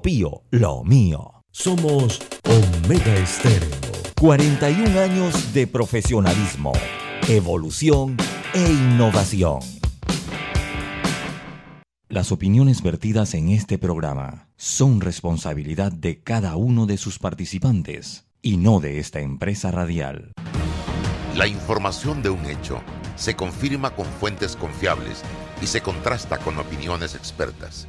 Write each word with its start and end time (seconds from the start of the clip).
Pío, 0.00 0.44
lo 0.50 0.82
mío. 0.84 1.44
Somos 1.50 2.22
Omega 2.44 3.14
Estéreo. 3.16 3.68
41 4.18 4.98
años 4.98 5.52
de 5.52 5.66
profesionalismo, 5.66 6.72
evolución 7.28 8.16
e 8.54 8.72
innovación. 8.72 9.60
Las 12.08 12.32
opiniones 12.32 12.82
vertidas 12.82 13.34
en 13.34 13.50
este 13.50 13.76
programa 13.76 14.48
son 14.56 15.02
responsabilidad 15.02 15.92
de 15.92 16.22
cada 16.22 16.56
uno 16.56 16.86
de 16.86 16.96
sus 16.96 17.18
participantes 17.18 18.24
y 18.40 18.56
no 18.56 18.80
de 18.80 18.98
esta 18.98 19.20
empresa 19.20 19.70
radial. 19.70 20.32
La 21.36 21.46
información 21.46 22.22
de 22.22 22.30
un 22.30 22.46
hecho 22.46 22.80
se 23.16 23.36
confirma 23.36 23.94
con 23.94 24.06
fuentes 24.06 24.56
confiables 24.56 25.22
y 25.60 25.66
se 25.66 25.82
contrasta 25.82 26.38
con 26.38 26.58
opiniones 26.58 27.14
expertas. 27.14 27.88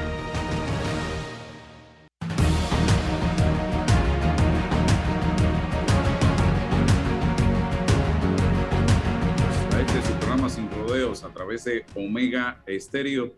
Omega 11.95 12.63
Estéreo, 12.65 13.33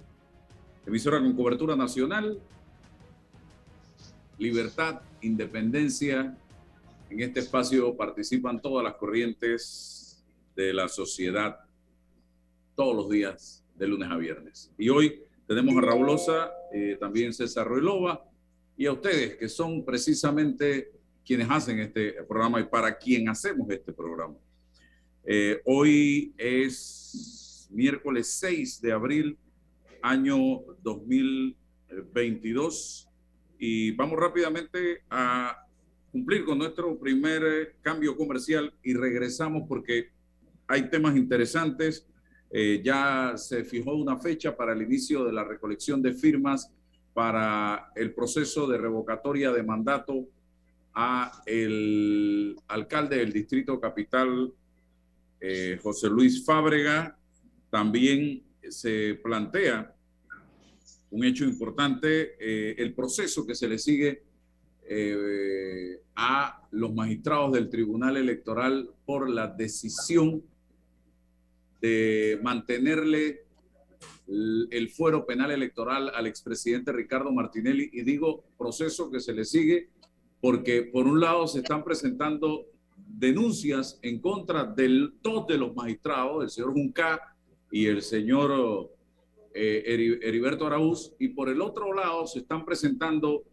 emisora 0.85 1.19
con 1.19 1.35
cobertura 1.35 1.75
nacional, 1.75 2.39
libertad, 4.37 5.01
independencia. 5.21 6.37
En 7.09 7.19
este 7.21 7.39
espacio 7.39 7.95
participan 7.97 8.61
todas 8.61 8.83
las 8.83 8.95
corrientes 8.95 10.23
de 10.55 10.73
la 10.73 10.87
sociedad 10.87 11.57
todos 12.75 12.95
los 12.95 13.09
días, 13.09 13.65
de 13.75 13.87
lunes 13.87 14.09
a 14.11 14.17
viernes. 14.17 14.71
Y 14.77 14.89
hoy 14.89 15.23
tenemos 15.47 15.75
a 15.77 15.81
Raúl 15.81 16.09
Osa, 16.09 16.51
eh, 16.71 16.97
también 16.99 17.33
César 17.33 17.67
Ruilova 17.67 18.23
y 18.77 18.85
a 18.85 18.91
ustedes 18.91 19.37
que 19.37 19.49
son 19.49 19.83
precisamente 19.83 20.91
quienes 21.25 21.49
hacen 21.49 21.79
este 21.79 22.13
programa 22.23 22.59
y 22.59 22.65
para 22.65 22.95
quien 22.95 23.27
hacemos 23.29 23.67
este 23.71 23.91
programa. 23.91 24.35
Eh, 25.23 25.61
hoy 25.65 26.33
es 26.37 27.02
miércoles 27.73 28.35
6 28.39 28.81
de 28.81 28.91
abril, 28.91 29.37
año 30.01 30.61
2022. 30.81 33.07
Y 33.59 33.91
vamos 33.91 34.19
rápidamente 34.19 35.03
a 35.09 35.65
cumplir 36.11 36.43
con 36.45 36.59
nuestro 36.59 36.97
primer 36.99 37.75
cambio 37.81 38.15
comercial 38.15 38.73
y 38.83 38.93
regresamos 38.93 39.63
porque 39.67 40.11
hay 40.67 40.89
temas 40.89 41.15
interesantes. 41.15 42.07
Eh, 42.51 42.81
ya 42.83 43.33
se 43.35 43.63
fijó 43.63 43.95
una 43.95 44.17
fecha 44.17 44.55
para 44.55 44.73
el 44.73 44.83
inicio 44.83 45.25
de 45.25 45.33
la 45.33 45.43
recolección 45.43 46.01
de 46.01 46.13
firmas 46.13 46.71
para 47.13 47.91
el 47.95 48.13
proceso 48.13 48.67
de 48.67 48.77
revocatoria 48.77 49.51
de 49.51 49.63
mandato 49.63 50.27
a 50.93 51.41
el 51.45 52.55
alcalde 52.67 53.17
del 53.17 53.33
distrito 53.33 53.79
capital, 53.79 54.53
eh, 55.39 55.79
José 55.81 56.09
Luis 56.09 56.45
Fábrega, 56.45 57.17
también 57.73 58.43
se 58.69 59.15
plantea 59.23 59.95
un 61.09 61.23
hecho 61.23 61.43
importante, 61.43 62.35
eh, 62.39 62.75
el 62.77 62.93
proceso 62.93 63.47
que 63.47 63.55
se 63.55 63.67
le 63.67 63.79
sigue 63.79 64.21
eh, 64.87 65.99
a 66.15 66.67
los 66.69 66.93
magistrados 66.93 67.53
del 67.53 67.71
Tribunal 67.71 68.17
Electoral 68.17 68.91
por 69.07 69.27
la 69.27 69.47
decisión 69.47 70.43
de 71.81 72.39
mantenerle 72.43 73.47
el, 74.27 74.89
fuero 74.91 75.25
penal 75.25 75.49
electoral 75.49 76.11
al 76.13 76.27
expresidente 76.27 76.91
Ricardo 76.91 77.31
Martinelli. 77.31 77.89
Y 77.91 78.03
digo 78.03 78.43
proceso 78.55 79.09
que 79.09 79.19
se 79.19 79.33
le 79.33 79.45
sigue 79.45 79.89
porque 80.39 80.83
por 80.83 81.07
un 81.07 81.19
lado 81.19 81.47
se 81.47 81.61
están 81.61 81.83
presentando 81.83 82.67
denuncias 82.95 83.97
en 84.03 84.19
contra 84.19 84.63
de 84.63 85.09
dos 85.23 85.47
de 85.47 85.57
los 85.57 85.75
magistrados, 85.75 86.43
el 86.43 86.49
señor 86.51 86.73
Junca 86.73 87.32
y 87.73 87.87
el 87.87 88.03
señor 88.03 88.91
eh, 89.51 90.19
Heriberto 90.21 90.67
Araúz, 90.67 91.11
y 91.17 91.29
por 91.29 91.49
el 91.49 91.59
otro 91.59 91.91
lado 91.91 92.27
se 92.27 92.39
están 92.39 92.63
presentando 92.63 93.45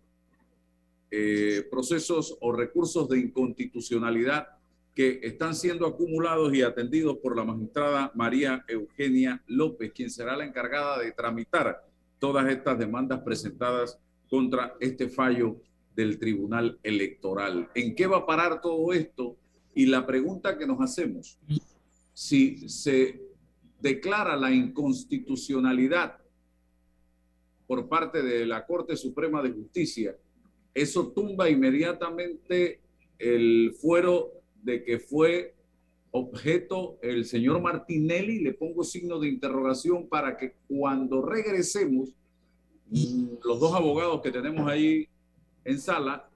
eh, 1.11 1.67
procesos 1.71 2.37
o 2.43 2.53
recursos 2.53 3.09
de 3.09 3.19
inconstitucionalidad 3.19 4.49
que 4.95 5.21
están 5.23 5.55
siendo 5.55 5.87
acumulados 5.87 6.55
y 6.55 6.61
atendidos 6.61 7.17
por 7.17 7.35
la 7.35 7.45
magistrada 7.45 8.13
María 8.15 8.63
Eugenia 8.69 9.43
López, 9.47 9.91
quien 9.95 10.11
será 10.11 10.37
la 10.37 10.45
encargada 10.45 10.99
de 10.99 11.13
tramitar 11.13 11.83
todas 12.19 12.47
estas 12.51 12.79
demandas 12.79 13.23
presentadas 13.23 13.99
contra 14.29 14.77
este 14.81 15.09
fallo 15.09 15.57
del 15.97 16.19
Tribunal 16.19 16.79
Electoral. 16.83 17.71
¿En 17.75 17.95
qué 17.95 18.07
va 18.07 18.19
a 18.19 18.27
parar 18.27 18.61
todo 18.61 18.93
esto? 18.93 19.39
Y 19.75 19.87
la 19.87 20.05
pregunta 20.05 20.59
que 20.59 20.67
nos 20.67 20.79
hacemos, 20.83 21.39
si 22.13 22.69
se 22.69 23.30
declara 23.81 24.37
la 24.37 24.53
inconstitucionalidad 24.53 26.19
por 27.67 27.89
parte 27.89 28.23
de 28.23 28.47
la 28.47 28.67
Corte 28.67 28.97
Suprema 28.97 29.43
de 29.43 29.53
Justicia, 29.53 30.17
eso 30.75 31.13
tumba 31.13 31.49
inmediatamente 31.49 32.81
el 33.19 33.75
fuero 33.81 34.33
de 34.63 34.83
que 34.83 34.99
fue 34.99 35.55
objeto 36.11 36.99
el 37.03 37.25
señor 37.25 37.61
Martinelli. 37.61 38.41
Le 38.41 38.55
pongo 38.55 38.83
signo 38.83 39.19
de 39.19 39.29
interrogación 39.29 40.09
para 40.09 40.37
que 40.37 40.55
cuando 40.69 41.23
regresemos, 41.23 42.11
los 42.91 43.61
dos 43.61 43.75
abogados 43.75 44.21
que 44.21 44.33
tenemos 44.33 44.69
ahí 44.69 45.09
en 45.65 45.79
sala 45.79 46.29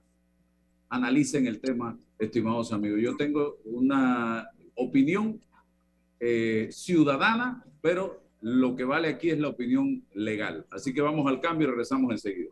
analicen 0.89 1.47
el 1.47 1.59
tema, 1.59 1.99
estimados 2.17 2.71
amigos. 2.71 2.99
Yo 3.01 3.17
tengo 3.17 3.57
una 3.65 4.49
opinión 4.75 5.41
eh, 6.19 6.69
ciudadana, 6.71 7.63
pero 7.81 8.23
lo 8.41 8.75
que 8.75 8.83
vale 8.83 9.07
aquí 9.07 9.29
es 9.29 9.39
la 9.39 9.49
opinión 9.49 10.03
legal. 10.13 10.65
Así 10.71 10.93
que 10.93 11.01
vamos 11.01 11.27
al 11.27 11.41
cambio 11.41 11.67
y 11.67 11.71
regresamos 11.71 12.11
enseguida. 12.11 12.51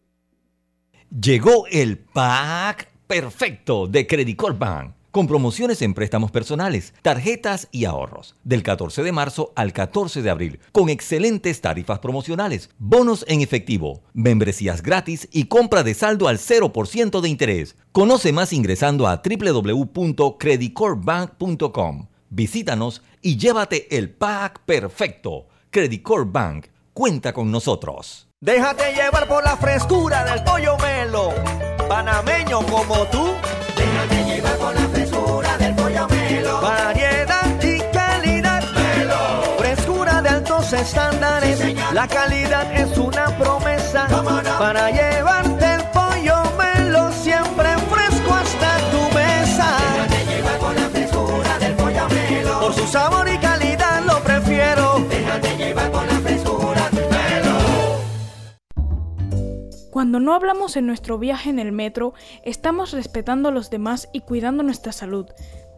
Llegó 1.22 1.68
el 1.68 2.00
pack 2.00 2.90
perfecto 3.06 3.88
de 3.88 4.08
Credit 4.08 4.36
Corp 4.36 4.58
Bank 4.58 4.94
con 5.14 5.28
promociones 5.28 5.82
en 5.84 5.94
préstamos 5.94 6.32
personales, 6.32 6.96
tarjetas 7.04 7.68
y 7.72 7.86
ahorros, 7.86 8.36
del 8.44 8.64
14 8.64 9.04
de 9.04 9.12
marzo 9.12 9.54
al 9.56 9.72
14 9.72 10.24
de 10.24 10.32
abril, 10.32 10.60
con 10.72 10.90
excelentes 10.90 11.62
tarifas 11.62 12.00
promocionales, 12.00 12.72
bonos 12.80 13.24
en 13.28 13.42
efectivo, 13.42 14.02
membresías 14.16 14.82
gratis 14.82 15.30
y 15.32 15.46
compra 15.46 15.84
de 15.84 15.94
saldo 15.94 16.28
al 16.28 16.40
0% 16.40 17.22
de 17.22 17.30
interés. 17.30 17.76
Conoce 17.92 18.34
más 18.34 18.54
ingresando 18.54 19.06
a 19.06 19.22
www.creditcorpbank.com. 19.24 22.08
Visítanos 22.36 23.04
y 23.22 23.38
llévate 23.38 23.96
el 23.96 24.10
pack 24.10 24.62
perfecto. 24.66 25.46
Credit 25.70 26.02
Core 26.02 26.26
Bank 26.26 26.66
cuenta 26.92 27.32
con 27.32 27.52
nosotros. 27.52 28.28
Déjate 28.42 28.92
llevar 28.94 29.28
por 29.28 29.44
la 29.44 29.56
frescura 29.56 30.26
del 30.26 30.44
pollo 30.44 30.76
melo, 30.80 31.32
panameño 31.88 32.66
como 32.66 33.06
tú. 33.06 33.36
Déjate 33.78 34.26
llevar 34.26 34.58
por 34.58 34.74
la 34.74 34.88
frescura 34.88 35.58
del 35.60 35.76
pollo 35.76 36.08
melo. 36.08 36.60
Variedad 36.60 37.64
y 37.64 37.80
calidad. 37.96 38.64
Melo. 38.74 39.56
Frescura 39.60 40.22
de 40.24 40.30
altos 40.30 40.74
estándares. 40.74 41.60
la 41.94 42.08
calidad 42.08 42.74
es 42.74 42.98
una 42.98 43.28
promesa 43.38 44.08
para 44.58 44.90
llevarte 44.90 45.43
sabor 52.94 53.28
y 53.28 53.40
calidad 53.40 54.06
lo 54.06 54.24
prefiero. 54.24 55.00
Déjate 55.10 55.58
llevar 55.58 55.92
por 55.92 56.06
la 56.06 56.20
frescura. 56.20 56.90
Cuando 59.90 60.20
no 60.20 60.34
hablamos 60.34 60.76
en 60.76 60.86
nuestro 60.86 61.18
viaje 61.18 61.50
en 61.50 61.60
el 61.60 61.72
metro, 61.72 62.14
estamos 62.44 62.94
respetando 62.94 63.50
a 63.50 63.52
los 63.52 63.70
demás 63.70 64.10
y 64.14 64.22
cuidando 64.22 64.62
nuestra 64.62 64.92
salud. 64.92 65.26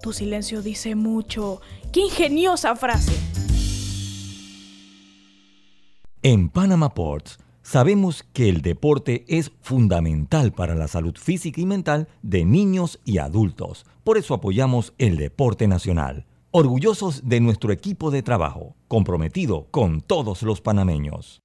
Tu 0.01 0.11
silencio 0.11 0.61
dice 0.61 0.95
mucho. 0.95 1.61
¡Qué 1.93 2.01
ingeniosa 2.01 2.75
frase! 2.75 3.13
En 6.21 6.49
Panama 6.49 6.93
Ports 6.93 7.39
Sabemos 7.61 8.23
que 8.31 8.47
el 8.47 8.61
deporte 8.61 9.25
es 9.27 9.51
fundamental 9.61 10.51
para 10.51 10.75
la 10.75 10.87
salud 10.87 11.15
física 11.17 11.59
y 11.59 11.65
mental 11.65 12.07
de 12.21 12.45
niños 12.45 12.99
y 13.05 13.17
adultos. 13.17 13.87
Por 14.03 14.19
eso 14.19 14.35
apoyamos 14.35 14.93
el 14.99 15.17
deporte 15.17 15.67
nacional. 15.67 16.27
Orgullosos 16.57 17.27
de 17.27 17.41
nuestro 17.41 17.73
equipo 17.73 18.11
de 18.11 18.23
trabajo, 18.23 18.77
comprometido 18.87 19.67
con 19.71 19.99
todos 19.99 20.41
los 20.41 20.61
panameños. 20.61 21.44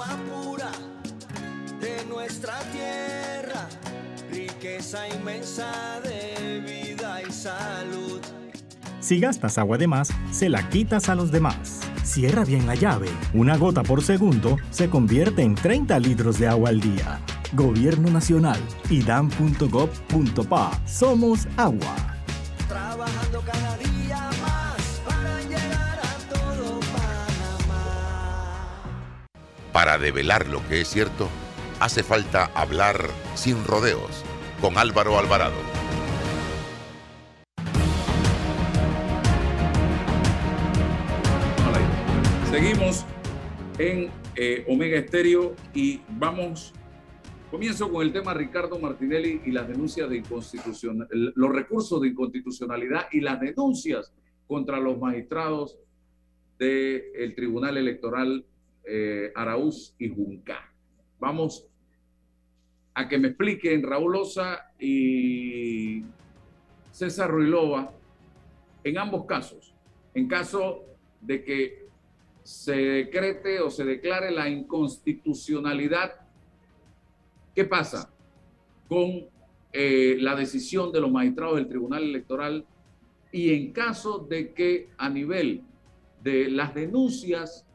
agua 0.00 0.16
pura 0.24 0.70
de 1.80 2.04
nuestra 2.06 2.58
tierra, 2.72 3.68
riqueza 4.30 5.08
inmensa 5.08 6.00
de 6.02 6.60
vida 6.60 7.20
y 7.22 7.32
salud. 7.32 8.20
Si 9.00 9.18
gastas 9.18 9.58
agua 9.58 9.78
de 9.78 9.86
más, 9.86 10.10
se 10.30 10.48
la 10.48 10.68
quitas 10.68 11.08
a 11.08 11.14
los 11.14 11.30
demás. 11.30 11.80
Cierra 12.02 12.44
bien 12.44 12.66
la 12.66 12.74
llave. 12.74 13.08
Una 13.34 13.56
gota 13.56 13.82
por 13.82 14.02
segundo 14.02 14.56
se 14.70 14.88
convierte 14.88 15.42
en 15.42 15.54
30 15.54 15.98
litros 15.98 16.38
de 16.38 16.48
agua 16.48 16.70
al 16.70 16.80
día. 16.80 17.20
Gobierno 17.52 18.10
Nacional, 18.10 18.60
idam.gov.pa. 18.90 20.70
Somos 20.86 21.48
agua. 21.56 22.09
Para 29.80 29.96
develar 29.96 30.46
lo 30.46 30.60
que 30.68 30.82
es 30.82 30.88
cierto, 30.88 31.30
hace 31.80 32.02
falta 32.02 32.50
hablar 32.54 33.00
sin 33.34 33.64
rodeos 33.64 34.22
con 34.60 34.76
Álvaro 34.76 35.18
Alvarado. 35.18 35.56
Seguimos 42.50 43.06
en 43.78 44.10
eh, 44.36 44.66
Omega 44.68 44.98
Estéreo 44.98 45.56
y 45.72 46.02
vamos. 46.10 46.74
Comienzo 47.50 47.90
con 47.90 48.02
el 48.02 48.12
tema 48.12 48.34
Ricardo 48.34 48.78
Martinelli 48.78 49.40
y 49.46 49.50
las 49.50 49.66
denuncias 49.66 50.10
de 50.10 50.18
inconstitucionalidad, 50.18 51.32
los 51.34 51.52
recursos 51.54 52.02
de 52.02 52.08
inconstitucionalidad 52.08 53.06
y 53.12 53.22
las 53.22 53.40
denuncias 53.40 54.12
contra 54.46 54.78
los 54.78 54.98
magistrados 54.98 55.78
del 56.58 57.34
Tribunal 57.34 57.78
Electoral 57.78 58.44
eh, 58.84 59.32
Araúz 59.34 59.94
y 59.98 60.08
Junca. 60.08 60.72
Vamos 61.18 61.66
a 62.94 63.08
que 63.08 63.18
me 63.18 63.28
expliquen 63.28 63.82
Raúl 63.82 64.16
Osa 64.16 64.72
y 64.78 66.02
César 66.90 67.30
Ruilova 67.30 67.92
en 68.84 68.98
ambos 68.98 69.26
casos. 69.26 69.74
En 70.14 70.26
caso 70.26 70.84
de 71.20 71.44
que 71.44 71.88
se 72.42 72.74
decrete 72.74 73.60
o 73.60 73.70
se 73.70 73.84
declare 73.84 74.30
la 74.30 74.48
inconstitucionalidad, 74.48 76.12
¿qué 77.54 77.64
pasa 77.64 78.12
con 78.88 79.28
eh, 79.72 80.16
la 80.18 80.34
decisión 80.34 80.90
de 80.90 81.00
los 81.00 81.10
magistrados 81.10 81.56
del 81.56 81.68
Tribunal 81.68 82.02
Electoral? 82.02 82.64
Y 83.30 83.54
en 83.54 83.72
caso 83.72 84.18
de 84.18 84.52
que 84.52 84.88
a 84.98 85.08
nivel 85.08 85.62
de 86.22 86.50
las 86.50 86.74
denuncias 86.74 87.66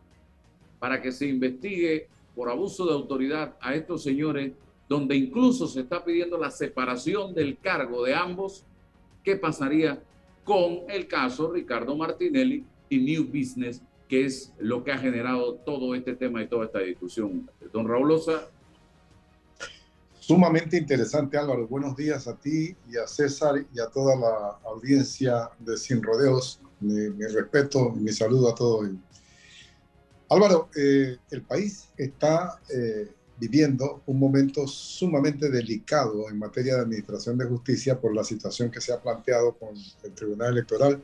para 0.86 1.02
que 1.02 1.12
se 1.12 1.26
investigue 1.26 2.08
por 2.36 2.48
abuso 2.48 2.86
de 2.86 2.94
autoridad 2.94 3.56
a 3.60 3.74
estos 3.74 4.04
señores, 4.04 4.52
donde 4.88 5.16
incluso 5.16 5.66
se 5.66 5.80
está 5.80 6.06
pidiendo 6.06 6.38
la 6.38 6.52
separación 6.52 7.34
del 7.34 7.58
cargo 7.58 8.04
de 8.04 8.14
ambos, 8.14 8.64
¿qué 9.24 9.36
pasaría 9.36 10.00
con 10.44 10.82
el 10.88 11.08
caso 11.08 11.52
Ricardo 11.52 11.98
Martinelli 11.98 12.64
y 12.88 13.00
New 13.00 13.24
Business, 13.24 13.82
que 14.08 14.26
es 14.26 14.54
lo 14.60 14.84
que 14.84 14.92
ha 14.92 15.00
generado 15.00 15.56
todo 15.56 15.96
este 15.96 16.14
tema 16.16 16.44
y 16.44 16.48
toda 16.48 16.66
esta 16.66 16.82
discusión? 16.82 17.50
Don 17.74 17.88
Raúl 17.88 18.12
Osa. 18.12 18.48
Sumamente 20.20 20.78
interesante, 20.78 21.36
Álvaro. 21.36 21.68
Buenos 21.68 21.96
días 21.96 22.28
a 22.28 22.36
ti 22.36 22.76
y 22.88 22.98
a 22.98 23.08
César 23.08 23.66
y 23.74 23.80
a 23.80 23.88
toda 23.88 24.16
la 24.16 24.70
audiencia 24.70 25.50
de 25.58 25.78
Sin 25.78 26.04
Rodeos. 26.04 26.62
Mi, 26.80 27.10
mi 27.10 27.26
respeto 27.26 27.92
y 27.96 28.02
mi 28.02 28.12
saludo 28.12 28.52
a 28.52 28.54
todos. 28.54 28.88
Álvaro, 30.30 30.70
eh, 30.76 31.18
el 31.32 31.42
país 31.44 31.90
está 31.98 32.60
eh, 32.74 33.12
viviendo 33.38 34.02
un 34.08 34.20
momento 34.20 34.66
sumamente 34.68 35.50
delicado 35.50 36.30
en 36.30 36.40
materia 36.40 36.76
de 36.76 36.82
administración 36.82 37.38
de 37.38 37.46
justicia 37.46 38.00
por 38.00 38.16
la 38.16 38.24
situación 38.24 38.72
que 38.72 38.82
se 38.82 38.92
ha 38.92 39.02
planteado 39.02 39.56
con 39.58 39.76
el 40.04 40.14
Tribunal 40.14 40.54
Electoral, 40.54 41.04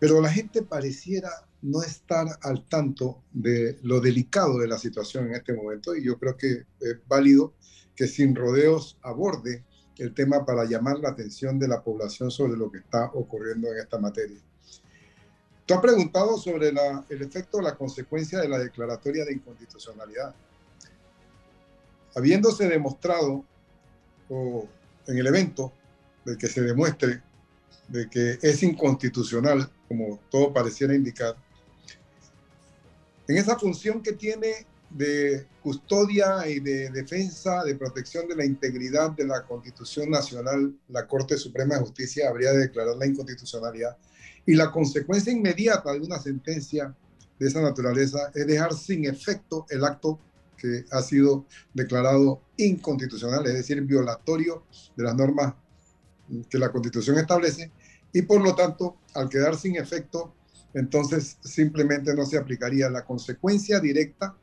pero 0.00 0.20
la 0.20 0.30
gente 0.30 0.62
pareciera 0.62 1.30
no 1.60 1.82
estar 1.82 2.26
al 2.42 2.66
tanto 2.68 3.22
de 3.32 3.78
lo 3.82 4.00
delicado 4.00 4.58
de 4.58 4.68
la 4.68 4.78
situación 4.78 5.26
en 5.26 5.34
este 5.34 5.52
momento 5.52 5.94
y 5.94 6.04
yo 6.04 6.18
creo 6.18 6.36
que 6.36 6.64
es 6.80 6.96
válido 7.08 7.54
que 7.96 8.06
sin 8.06 8.34
rodeos 8.34 8.96
aborde 9.02 9.64
el 9.98 10.14
tema 10.14 10.46
para 10.46 10.64
llamar 10.64 11.00
la 11.00 11.10
atención 11.10 11.58
de 11.58 11.68
la 11.68 11.82
población 11.82 12.30
sobre 12.30 12.56
lo 12.56 12.70
que 12.70 12.78
está 12.78 13.06
ocurriendo 13.12 13.72
en 13.72 13.78
esta 13.78 13.98
materia. 13.98 14.40
Tú 15.68 15.74
has 15.74 15.80
preguntado 15.80 16.38
sobre 16.38 16.68
el 16.70 17.22
efecto 17.22 17.58
o 17.58 17.60
la 17.60 17.76
consecuencia 17.76 18.40
de 18.40 18.48
la 18.48 18.58
declaratoria 18.58 19.26
de 19.26 19.34
inconstitucionalidad. 19.34 20.34
Habiéndose 22.16 22.66
demostrado 22.66 23.44
o 24.30 24.66
en 25.06 25.18
el 25.18 25.26
evento 25.26 25.70
de 26.24 26.38
que 26.38 26.46
se 26.46 26.62
demuestre 26.62 27.22
de 27.86 28.08
que 28.08 28.38
es 28.40 28.62
inconstitucional, 28.62 29.70
como 29.88 30.18
todo 30.30 30.54
pareciera 30.54 30.94
indicar, 30.94 31.36
en 33.26 33.36
esa 33.36 33.58
función 33.58 34.02
que 34.02 34.12
tiene 34.12 34.66
de 34.88 35.46
custodia 35.62 36.48
y 36.48 36.60
de 36.60 36.88
defensa, 36.88 37.62
de 37.62 37.74
protección 37.74 38.26
de 38.26 38.36
la 38.36 38.46
integridad 38.46 39.10
de 39.10 39.26
la 39.26 39.42
Constitución 39.44 40.08
Nacional, 40.08 40.74
la 40.88 41.06
Corte 41.06 41.36
Suprema 41.36 41.74
de 41.74 41.82
Justicia 41.82 42.30
habría 42.30 42.52
de 42.52 42.60
declarar 42.60 42.96
la 42.96 43.04
inconstitucionalidad. 43.04 43.98
Y 44.48 44.54
la 44.54 44.72
consecuencia 44.72 45.30
inmediata 45.30 45.92
de 45.92 46.00
una 46.00 46.18
sentencia 46.18 46.96
de 47.38 47.46
esa 47.46 47.60
naturaleza 47.60 48.32
es 48.34 48.46
dejar 48.46 48.72
sin 48.72 49.04
efecto 49.04 49.66
el 49.68 49.84
acto 49.84 50.18
que 50.56 50.86
ha 50.90 51.02
sido 51.02 51.44
declarado 51.74 52.40
inconstitucional, 52.56 53.46
es 53.46 53.52
decir, 53.52 53.78
violatorio 53.82 54.64
de 54.96 55.04
las 55.04 55.14
normas 55.14 55.52
que 56.48 56.56
la 56.56 56.72
Constitución 56.72 57.18
establece, 57.18 57.70
y 58.10 58.22
por 58.22 58.40
lo 58.40 58.54
tanto, 58.54 58.96
al 59.14 59.28
quedar 59.28 59.54
sin 59.54 59.76
efecto, 59.76 60.32
entonces 60.72 61.36
simplemente 61.44 62.14
no 62.14 62.24
se 62.24 62.38
aplicaría. 62.38 62.88
La 62.88 63.04
consecuencia 63.04 63.80
directa 63.80 64.34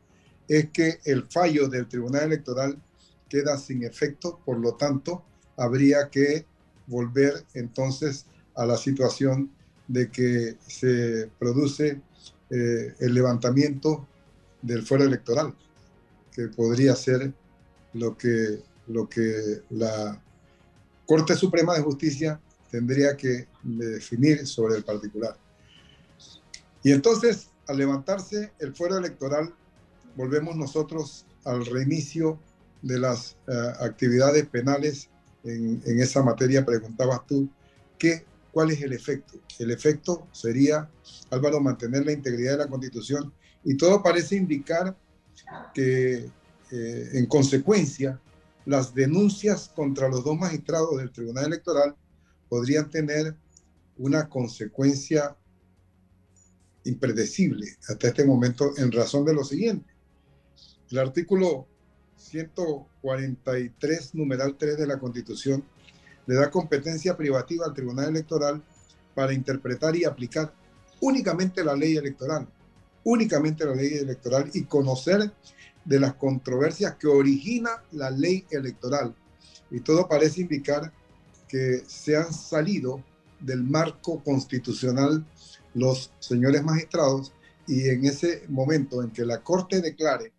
es 0.47 0.69
que 0.69 1.00
el 1.05 1.25
fallo 1.31 1.67
del 1.67 1.88
Tribunal 1.88 2.25
Electoral 2.25 2.79
queda 3.27 3.57
sin 3.57 3.83
efecto, 3.83 4.39
por 4.45 4.59
lo 4.59 4.75
tanto, 4.75 5.25
habría 5.57 6.12
que 6.12 6.45
volver 6.85 7.43
entonces 7.55 8.27
a 8.53 8.67
la 8.67 8.77
situación 8.77 9.50
de 9.87 10.09
que 10.09 10.57
se 10.67 11.29
produce 11.39 12.01
eh, 12.49 12.93
el 12.99 13.13
levantamiento 13.13 14.07
del 14.61 14.83
fuero 14.83 15.03
electoral, 15.03 15.53
que 16.31 16.47
podría 16.47 16.95
ser 16.95 17.33
lo 17.93 18.17
que, 18.17 18.59
lo 18.87 19.07
que 19.07 19.61
la 19.69 20.21
Corte 21.05 21.35
Suprema 21.35 21.75
de 21.75 21.81
Justicia 21.81 22.39
tendría 22.71 23.15
que 23.15 23.47
definir 23.63 24.45
sobre 24.47 24.77
el 24.77 24.83
particular. 24.83 25.37
Y 26.83 26.91
entonces, 26.91 27.49
al 27.67 27.77
levantarse 27.77 28.51
el 28.59 28.75
fuero 28.75 28.97
electoral, 28.97 29.53
volvemos 30.15 30.55
nosotros 30.55 31.25
al 31.45 31.65
reinicio 31.65 32.39
de 32.81 32.99
las 32.99 33.37
uh, 33.47 33.83
actividades 33.83 34.45
penales 34.47 35.09
en, 35.43 35.81
en, 35.85 35.99
esa 35.99 36.21
materia. 36.21 36.65
Preguntabas 36.65 37.25
tú, 37.25 37.49
¿qué, 37.97 38.25
¿cuál 38.55 38.71
es 38.71 38.81
el 38.81 38.93
efecto? 38.93 39.38
El 39.59 39.69
efecto 39.69 40.29
sería, 40.31 40.89
Álvaro, 41.29 41.59
mantener 41.59 42.05
la 42.05 42.13
integridad 42.13 42.53
de 42.53 42.59
la 42.59 42.69
Constitución 42.69 43.33
y 43.65 43.75
todo 43.75 44.01
parece 44.01 44.38
indicar 44.38 44.97
que, 45.74 46.31
eh, 46.71 47.09
en 47.12 47.25
consecuencia, 47.25 48.17
las 48.65 48.95
denuncias 48.95 49.69
contra 49.75 50.07
los 50.07 50.24
dos 50.24 50.39
magistrados 50.39 50.95
del 50.95 51.12
Tribunal 51.12 51.47
Electoral 51.47 51.97
podrían 52.47 52.89
tener 52.89 53.35
una 53.97 54.29
consecuencia 54.29 55.35
impredecible 56.85 57.67
hasta 57.89 58.07
este 58.07 58.24
momento 58.24 58.71
en 58.77 58.89
razón 58.89 59.25
de 59.25 59.33
lo 59.33 59.43
siguiente. 59.43 59.93
El 60.91 61.00
artículo 61.00 61.67
143, 62.15 64.15
numeral 64.15 64.55
3 64.57 64.77
de 64.77 64.88
la 64.88 64.97
Constitución, 64.97 65.62
le 66.27 66.36
da 66.36 66.50
competencia 66.50 67.15
privativa 67.15 67.65
al 67.65 67.74
Tribunal 67.74 68.10
Electoral 68.10 68.62
para 69.13 69.34
interpretar 69.34 69.96
y 69.96 70.05
aplicar 70.05 70.53
únicamente 71.00 71.63
la 71.63 71.75
ley 71.75 71.96
electoral, 71.98 72.48
únicamente 73.03 73.65
la 73.65 73.75
ley 73.75 73.94
electoral 73.94 74.50
y 74.53 74.63
conocer 74.63 75.32
de 75.84 76.00
las 76.00 76.15
controversias 76.15 76.96
que 76.96 77.08
origina 77.08 77.84
la 77.91 78.10
ley 78.10 78.46
electoral. 78.50 79.15
Y 79.70 79.82
todo 79.82 80.08
parece 80.08 80.41
indicar 80.41 80.91
que 81.48 81.84
se 81.88 82.17
han 82.17 82.34
salido 82.34 83.03
del 83.39 83.63
marco 83.63 84.24
constitucional 84.24 85.25
los 85.74 86.12
señores 86.20 86.63
magistrados 86.63 87.34
y 87.67 87.89
en 87.89 88.05
ese 88.05 88.46
momento 88.48 89.03
en 89.03 89.12
que 89.12 89.25
la 89.25 89.41
Corte 89.41 89.82
declare 89.82 90.34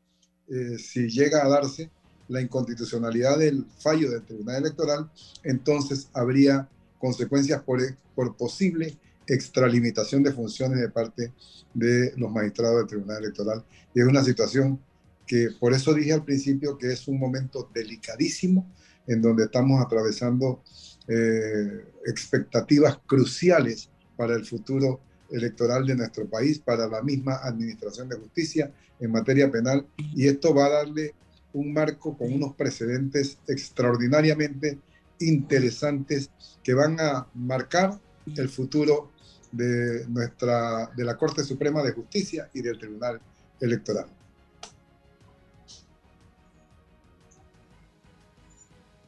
eh, 0.49 0.79
si 0.79 1.09
llega 1.09 1.45
a 1.45 1.49
darse 1.49 1.91
la 2.29 2.41
inconstitucionalidad 2.41 3.39
del 3.39 3.67
fallo 3.79 4.11
del 4.11 4.25
Tribunal 4.25 4.57
Electoral, 4.57 5.11
entonces 5.43 6.09
habría 6.13 6.69
consecuencias 6.99 7.63
por, 7.63 7.81
por 8.15 8.37
posible 8.37 8.97
extralimitación 9.27 10.23
de 10.23 10.33
funciones 10.33 10.81
de 10.81 10.89
parte 10.89 11.33
de 11.75 12.13
los 12.17 12.31
magistrados 12.31 12.79
del 12.79 12.87
Tribunal 12.87 13.25
Electoral. 13.25 13.65
Y 13.95 14.01
es 14.01 14.07
una 14.07 14.25
situación 14.25 14.81
que 15.27 15.49
por 15.59 15.73
eso 15.73 15.93
dije 15.93 16.13
al 16.13 16.25
principio 16.25 16.79
que 16.79 16.93
es 16.93 17.09
un 17.09 17.19
momento 17.19 17.69
delicadísimo 17.75 18.67
en 19.07 19.21
donde 19.21 19.45
estamos 19.45 19.85
atravesando 19.85 20.63
eh, 21.09 21.85
expectativas 22.07 22.99
cruciales 23.07 23.91
para 24.17 24.35
el 24.35 24.45
futuro 24.45 25.01
electoral 25.31 25.87
de 25.87 25.97
nuestro 25.97 26.29
país, 26.29 26.59
para 26.59 26.87
la 26.87 27.03
misma 27.03 27.37
Administración 27.43 28.09
de 28.09 28.17
Justicia 28.17 28.73
en 28.99 29.13
materia 29.13 29.51
penal, 29.51 29.87
y 29.97 30.27
esto 30.27 30.55
va 30.55 30.67
a 30.67 30.71
darle 30.71 31.15
un 31.57 31.73
marco 31.73 32.17
con 32.17 32.33
unos 32.33 32.55
precedentes 32.55 33.39
extraordinariamente 33.49 34.79
interesantes 35.21 36.31
que 36.63 36.75
van 36.75 37.01
a 37.01 37.27
marcar 37.35 37.99
el 38.27 38.49
futuro 38.51 39.13
de 39.53 40.07
nuestra 40.09 40.91
de 40.95 41.05
la 41.05 41.17
Corte 41.17 41.43
Suprema 41.45 41.83
de 41.83 41.93
Justicia 41.93 42.51
y 42.53 42.61
del 42.61 42.79
Tribunal 42.79 43.21
Electoral. 43.59 44.07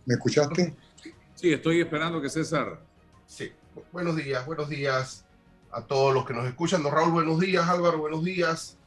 ¿Me 0.07 0.14
escuchaste? 0.14 0.75
Sí, 1.35 1.52
estoy 1.52 1.83
esperando 1.83 2.23
que 2.23 2.31
César. 2.31 2.81
Sí, 3.26 3.52
buenos 3.93 4.17
días, 4.17 4.47
buenos 4.47 4.71
días 4.71 5.26
a 5.71 5.83
todos 5.83 6.14
los 6.14 6.25
que 6.25 6.33
nos 6.33 6.47
escuchan. 6.47 6.83
Don 6.83 6.93
Raúl, 6.93 7.12
buenos 7.12 7.38
días. 7.40 7.69
Álvaro, 7.69 7.99
buenos 7.99 8.25
días. 8.25 8.78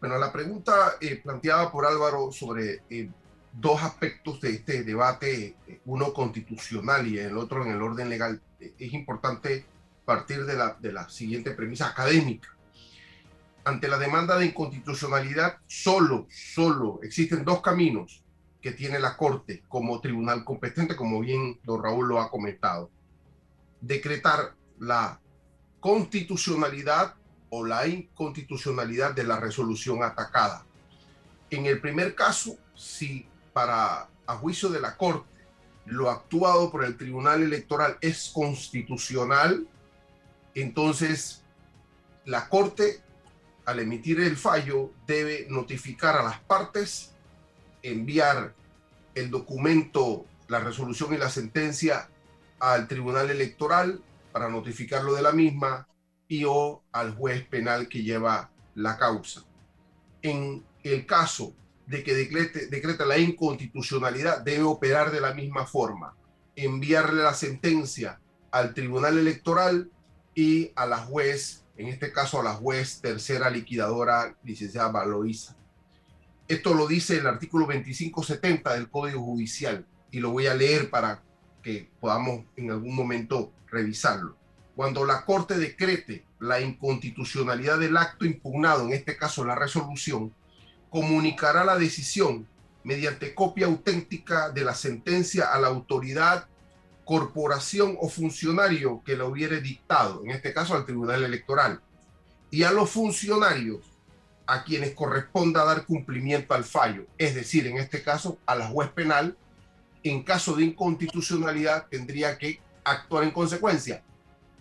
Bueno, 0.00 0.16
la 0.16 0.32
pregunta 0.32 0.94
eh, 0.98 1.20
planteada 1.22 1.70
por 1.70 1.84
Álvaro 1.84 2.32
sobre 2.32 2.84
eh, 2.88 3.10
dos 3.52 3.82
aspectos 3.82 4.40
de 4.40 4.52
este 4.52 4.82
debate, 4.82 5.56
eh, 5.66 5.80
uno 5.84 6.14
constitucional 6.14 7.06
y 7.06 7.18
el 7.18 7.36
otro 7.36 7.62
en 7.66 7.72
el 7.72 7.82
orden 7.82 8.08
legal, 8.08 8.40
es 8.58 8.92
importante 8.94 9.66
partir 10.06 10.46
de 10.46 10.56
la, 10.56 10.74
de 10.80 10.92
la 10.92 11.06
siguiente 11.10 11.50
premisa 11.50 11.88
académica. 11.88 12.48
Ante 13.62 13.88
la 13.88 13.98
demanda 13.98 14.38
de 14.38 14.46
inconstitucionalidad, 14.46 15.58
solo, 15.66 16.26
solo 16.30 17.00
existen 17.02 17.44
dos 17.44 17.60
caminos 17.60 18.24
que 18.62 18.72
tiene 18.72 18.98
la 18.98 19.18
Corte 19.18 19.64
como 19.68 20.00
tribunal 20.00 20.44
competente, 20.44 20.96
como 20.96 21.20
bien 21.20 21.60
don 21.62 21.82
Raúl 21.82 22.08
lo 22.08 22.20
ha 22.20 22.30
comentado. 22.30 22.90
Decretar 23.82 24.54
la 24.78 25.20
constitucionalidad 25.78 27.19
o 27.50 27.66
la 27.66 27.86
inconstitucionalidad 27.86 29.12
de 29.12 29.24
la 29.24 29.38
resolución 29.38 30.02
atacada. 30.02 30.64
En 31.50 31.66
el 31.66 31.80
primer 31.80 32.14
caso, 32.14 32.56
si 32.74 33.26
para 33.52 34.08
a 34.26 34.36
juicio 34.36 34.68
de 34.68 34.80
la 34.80 34.96
Corte 34.96 35.28
lo 35.86 36.08
actuado 36.08 36.70
por 36.70 36.84
el 36.84 36.96
Tribunal 36.96 37.42
Electoral 37.42 37.98
es 38.00 38.30
constitucional, 38.32 39.66
entonces 40.54 41.42
la 42.24 42.48
Corte 42.48 43.02
al 43.64 43.80
emitir 43.80 44.20
el 44.20 44.36
fallo 44.36 44.92
debe 45.06 45.46
notificar 45.50 46.16
a 46.16 46.22
las 46.22 46.38
partes, 46.40 47.12
enviar 47.82 48.54
el 49.14 49.30
documento, 49.30 50.24
la 50.48 50.60
resolución 50.60 51.12
y 51.14 51.18
la 51.18 51.30
sentencia 51.30 52.08
al 52.60 52.86
Tribunal 52.86 53.30
Electoral 53.30 54.00
para 54.32 54.48
notificarlo 54.48 55.14
de 55.14 55.22
la 55.22 55.32
misma 55.32 55.88
y 56.30 56.44
o 56.44 56.84
al 56.92 57.16
juez 57.16 57.44
penal 57.44 57.88
que 57.88 58.04
lleva 58.04 58.52
la 58.76 58.96
causa. 58.96 59.42
En 60.22 60.64
el 60.84 61.04
caso 61.04 61.52
de 61.88 62.04
que 62.04 62.14
decrete, 62.14 62.68
decreta 62.68 63.04
la 63.04 63.18
inconstitucionalidad, 63.18 64.40
debe 64.40 64.62
operar 64.62 65.10
de 65.10 65.20
la 65.20 65.34
misma 65.34 65.66
forma, 65.66 66.14
enviarle 66.54 67.24
la 67.24 67.34
sentencia 67.34 68.20
al 68.52 68.74
Tribunal 68.74 69.18
Electoral 69.18 69.90
y 70.32 70.70
a 70.76 70.86
la 70.86 70.98
juez, 70.98 71.64
en 71.76 71.88
este 71.88 72.12
caso 72.12 72.40
a 72.40 72.44
la 72.44 72.54
juez 72.54 73.00
tercera 73.00 73.50
liquidadora, 73.50 74.36
licenciada 74.44 74.92
Valoisa. 74.92 75.56
Esto 76.46 76.74
lo 76.74 76.86
dice 76.86 77.18
el 77.18 77.26
artículo 77.26 77.66
2570 77.66 78.74
del 78.74 78.88
Código 78.88 79.20
Judicial 79.20 79.84
y 80.12 80.20
lo 80.20 80.30
voy 80.30 80.46
a 80.46 80.54
leer 80.54 80.90
para 80.90 81.24
que 81.60 81.90
podamos 81.98 82.44
en 82.54 82.70
algún 82.70 82.94
momento 82.94 83.52
revisarlo. 83.66 84.39
Cuando 84.80 85.04
la 85.04 85.26
Corte 85.26 85.58
decrete 85.58 86.24
la 86.38 86.58
inconstitucionalidad 86.58 87.78
del 87.78 87.98
acto 87.98 88.24
impugnado, 88.24 88.86
en 88.86 88.94
este 88.94 89.14
caso 89.14 89.44
la 89.44 89.54
resolución, 89.54 90.32
comunicará 90.88 91.66
la 91.66 91.76
decisión 91.76 92.48
mediante 92.82 93.34
copia 93.34 93.66
auténtica 93.66 94.48
de 94.48 94.64
la 94.64 94.74
sentencia 94.74 95.52
a 95.52 95.60
la 95.60 95.68
autoridad, 95.68 96.46
corporación 97.04 97.98
o 98.00 98.08
funcionario 98.08 99.02
que 99.04 99.18
la 99.18 99.26
hubiere 99.26 99.60
dictado, 99.60 100.22
en 100.24 100.30
este 100.30 100.54
caso 100.54 100.74
al 100.74 100.86
Tribunal 100.86 101.24
Electoral, 101.24 101.82
y 102.50 102.62
a 102.62 102.72
los 102.72 102.88
funcionarios 102.88 103.84
a 104.46 104.64
quienes 104.64 104.94
corresponda 104.94 105.62
dar 105.62 105.84
cumplimiento 105.84 106.54
al 106.54 106.64
fallo, 106.64 107.04
es 107.18 107.34
decir, 107.34 107.66
en 107.66 107.76
este 107.76 108.02
caso 108.02 108.38
a 108.46 108.54
la 108.54 108.68
juez 108.68 108.88
penal, 108.88 109.36
en 110.02 110.22
caso 110.22 110.56
de 110.56 110.64
inconstitucionalidad 110.64 111.86
tendría 111.90 112.38
que 112.38 112.62
actuar 112.82 113.24
en 113.24 113.32
consecuencia, 113.32 114.02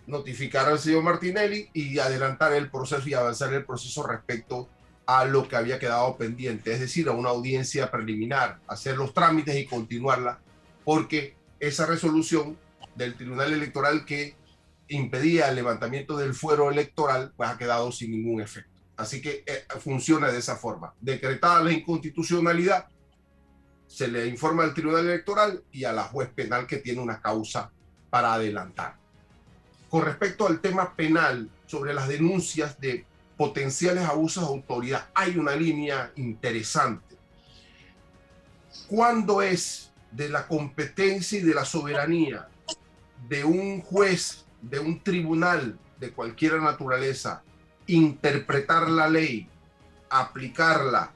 notificar 0.10 0.68
al 0.68 0.80
señor 0.80 1.04
Martinelli 1.04 1.70
y 1.74 2.00
adelantar 2.00 2.54
el 2.54 2.70
proceso 2.70 3.08
y 3.08 3.14
avanzar 3.14 3.54
el 3.54 3.66
proceso 3.66 4.06
respecto 4.06 4.70
a 5.06 5.26
lo 5.26 5.48
que 5.48 5.56
había 5.56 5.80
quedado 5.80 6.18
pendiente, 6.18 6.72
es 6.72 6.80
decir, 6.80 7.08
a 7.08 7.14
una 7.14 7.30
audiencia 7.30 7.90
preliminar, 7.90 8.60
hacer 8.68 8.96
los 8.96 9.14
trámites 9.14 9.56
y 9.56 9.66
continuarla, 9.66 10.40
porque 10.84 11.36
esa 11.60 11.86
resolución 11.86 12.58
del 12.96 13.16
Tribunal 13.16 13.54
Electoral 13.54 14.06
que 14.06 14.36
impedía 14.88 15.50
el 15.50 15.56
levantamiento 15.56 16.16
del 16.18 16.34
fuero 16.34 16.70
electoral, 16.70 17.34
pues 17.36 17.50
ha 17.50 17.58
quedado 17.58 17.92
sin 17.92 18.12
ningún 18.12 18.42
efecto. 18.42 18.70
Así 18.98 19.22
que 19.22 19.44
eh, 19.48 19.66
funciona 19.80 20.32
de 20.32 20.40
esa 20.40 20.58
forma. 20.58 20.94
Decretada 21.00 21.64
la 21.64 21.72
inconstitucionalidad, 21.72 22.88
se 23.88 24.08
le 24.08 24.28
informa 24.28 24.64
al 24.64 24.76
Tribunal 24.76 25.06
Electoral 25.06 25.64
y 25.72 25.86
a 25.86 25.94
la 25.94 26.04
juez 26.04 26.30
penal 26.30 26.68
que 26.68 26.78
tiene 26.78 27.02
una 27.02 27.20
causa 27.20 27.72
para 28.12 28.34
adelantar. 28.34 28.99
Con 29.90 30.06
respecto 30.06 30.48
al 30.48 30.62
tema 30.62 30.96
penal, 30.96 31.50
sobre 31.66 31.94
las 31.94 32.08
denuncias 32.08 32.80
de 32.80 33.06
potenciales 33.38 34.06
abusos 34.06 34.44
de 34.44 34.50
autoridad, 34.50 35.10
hay 35.16 35.38
una 35.38 35.56
línea 35.56 36.12
interesante. 36.16 37.18
¿Cuándo 38.88 39.42
es 39.42 39.92
de 40.12 40.30
la 40.30 40.48
competencia 40.48 41.40
y 41.40 41.44
de 41.44 41.54
la 41.54 41.66
soberanía 41.66 42.48
de 43.28 43.44
un 43.44 43.82
juez, 43.82 44.46
de 44.62 44.80
un 44.80 45.02
tribunal 45.04 45.78
de 46.00 46.12
cualquier 46.12 46.62
naturaleza, 46.62 47.44
interpretar 47.88 48.90
la 48.90 49.10
ley, 49.10 49.50
aplicarla, 50.10 51.14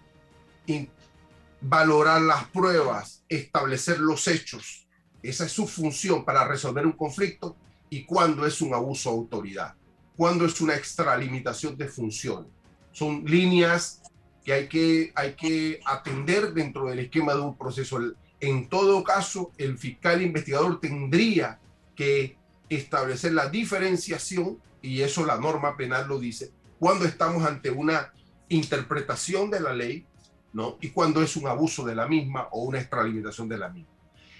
valorar 1.61 2.21
las 2.21 2.45
pruebas, 2.45 3.23
establecer 3.29 3.99
los 3.99 4.27
hechos. 4.27 4.87
Esa 5.21 5.45
es 5.45 5.51
su 5.51 5.67
función 5.67 6.25
para 6.25 6.47
resolver 6.47 6.85
un 6.85 6.93
conflicto 6.93 7.55
y 7.93 8.05
cuando 8.05 8.45
es 8.47 8.59
un 8.59 8.73
abuso 8.73 9.11
de 9.11 9.17
autoridad, 9.17 9.75
cuando 10.17 10.45
es 10.45 10.59
una 10.61 10.73
extralimitación 10.73 11.77
de 11.77 11.87
funciones. 11.87 12.51
Son 12.91 13.23
líneas 13.23 14.01
que 14.43 14.53
hay 14.53 14.67
que, 14.67 15.11
hay 15.13 15.33
que 15.33 15.79
atender 15.85 16.53
dentro 16.55 16.87
del 16.87 16.97
esquema 16.97 17.35
de 17.35 17.41
un 17.41 17.55
proceso. 17.55 17.99
En 18.39 18.67
todo 18.67 19.03
caso, 19.03 19.51
el 19.59 19.77
fiscal 19.77 20.23
investigador 20.23 20.79
tendría 20.79 21.59
que 21.95 22.35
establecer 22.67 23.33
la 23.33 23.47
diferenciación, 23.49 24.57
y 24.81 25.01
eso 25.01 25.23
la 25.23 25.37
norma 25.37 25.77
penal 25.77 26.07
lo 26.07 26.17
dice, 26.17 26.51
cuando 26.79 27.05
estamos 27.05 27.45
ante 27.45 27.69
una 27.69 28.11
interpretación 28.49 29.51
de 29.51 29.59
la 29.59 29.73
ley 29.73 30.03
¿no? 30.51 30.77
Y 30.81 30.89
cuando 30.89 31.21
es 31.21 31.35
un 31.35 31.47
abuso 31.47 31.83
de 31.83 31.95
la 31.95 32.07
misma 32.07 32.47
o 32.51 32.63
una 32.63 32.79
extralimitación 32.79 33.49
de 33.49 33.57
la 33.57 33.69
misma. 33.69 33.91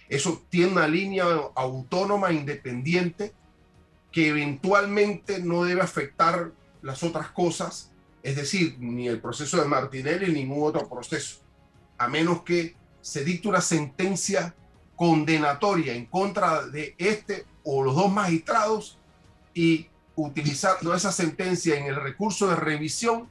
Eso 0.07 0.43
tiene 0.50 0.72
una 0.72 0.88
línea 0.88 1.25
autónoma, 1.55 2.31
independiente, 2.31 3.33
que 4.13 4.29
eventualmente 4.29 5.39
no 5.39 5.65
debe 5.65 5.82
afectar 5.82 6.51
las 6.82 7.03
otras 7.03 7.32
cosas, 7.32 7.91
es 8.22 8.36
decir, 8.36 8.77
ni 8.79 9.08
el 9.08 9.20
proceso 9.20 9.58
de 9.58 9.65
Martinelli 9.65 10.27
ni 10.27 10.43
ningún 10.43 10.70
otro 10.70 10.88
proceso, 10.88 11.41
a 11.98 12.08
menos 12.08 12.43
que 12.43 12.75
se 13.01 13.25
dicta 13.25 13.50
una 13.50 13.60
sentencia 13.60 14.55
condenatoria 14.96 15.96
en 15.96 16.05
contra 16.05 16.65
de 16.67 16.96
este 16.98 17.46
o 17.63 17.84
los 17.84 17.96
dos 17.96 18.12
magistrados 18.12 19.00
y 19.53 19.88
utilizando 20.15 20.93
esa 20.93 21.12
sentencia 21.12 21.77
en 21.77 21.88
el 21.88 21.96
recurso 21.96 22.48
de 22.48 22.55
revisión 22.55 23.27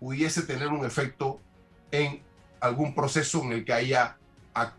pudiese 0.00 0.42
tener 0.42 0.68
un 0.68 0.84
efecto 0.84 1.40
en 1.90 2.20
algún 2.60 2.94
proceso 2.94 3.42
en 3.44 3.52
el 3.52 3.64
que 3.64 3.72
haya 3.72 4.18